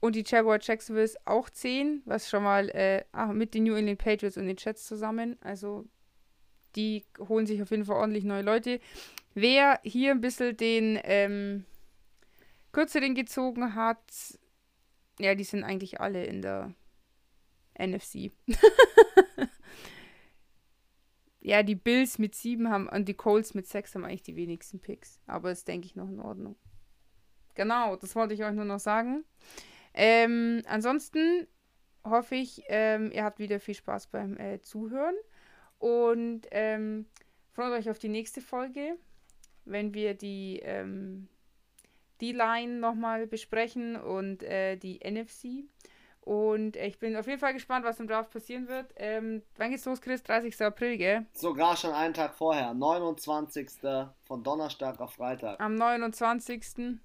[0.01, 3.99] und die Jaguar Jacksonville auch zehn, was schon mal äh, ah, mit den New England
[3.99, 5.85] Patriots und den Jets zusammen, also
[6.77, 8.81] die holen sich auf jeden Fall ordentlich neue Leute.
[9.35, 11.65] Wer hier ein bisschen den ähm,
[12.73, 14.03] kürzeren gezogen hat,
[15.19, 16.75] ja, die sind eigentlich alle in der
[17.79, 18.31] NFC.
[21.41, 24.81] ja, die Bills mit sieben haben und die Colts mit sechs haben eigentlich die wenigsten
[24.81, 25.21] Picks.
[25.27, 26.57] Aber ist, denke ich, noch in Ordnung.
[27.55, 29.25] Genau, das wollte ich euch nur noch sagen.
[29.95, 31.47] Ähm, ansonsten
[32.05, 35.17] hoffe ich, ähm, ihr habt wieder viel Spaß beim äh, Zuhören
[35.79, 37.07] und ähm,
[37.53, 38.97] freut euch auf die nächste Folge,
[39.65, 40.61] wenn wir die
[42.21, 45.65] ähm, D-Line nochmal besprechen und äh, die NFC.
[46.21, 48.93] Und äh, ich bin auf jeden Fall gespannt, was im Draft passieren wird.
[48.97, 50.23] Ähm, wann geht's los, Chris?
[50.23, 50.61] 30.
[50.61, 51.27] April, gell?
[51.33, 53.71] Sogar schon einen Tag vorher, 29.
[54.25, 55.59] von Donnerstag auf Freitag.
[55.61, 56.99] Am 29.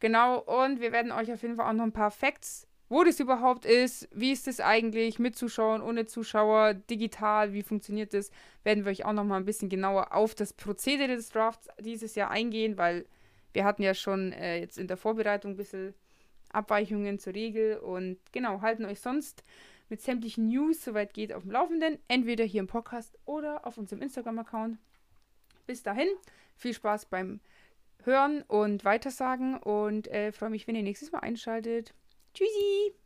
[0.00, 3.20] Genau, und wir werden euch auf jeden Fall auch noch ein paar Facts, wo das
[3.20, 8.30] überhaupt ist, wie ist das eigentlich mit Zuschauern, ohne Zuschauer, digital, wie funktioniert das,
[8.64, 12.14] werden wir euch auch noch mal ein bisschen genauer auf das Prozedere des Drafts dieses
[12.16, 13.06] Jahr eingehen, weil
[13.52, 15.94] wir hatten ja schon äh, jetzt in der Vorbereitung ein bisschen
[16.50, 19.44] Abweichungen zur Regel und genau, halten euch sonst
[19.88, 24.02] mit sämtlichen News, soweit geht, auf dem Laufenden, entweder hier im Podcast oder auf unserem
[24.02, 24.78] Instagram-Account.
[25.66, 26.08] Bis dahin,
[26.56, 27.40] viel Spaß beim
[28.04, 31.94] Hören und Weitersagen und äh, freue mich, wenn ihr nächstes Mal einschaltet.
[32.34, 33.01] Tschüssi!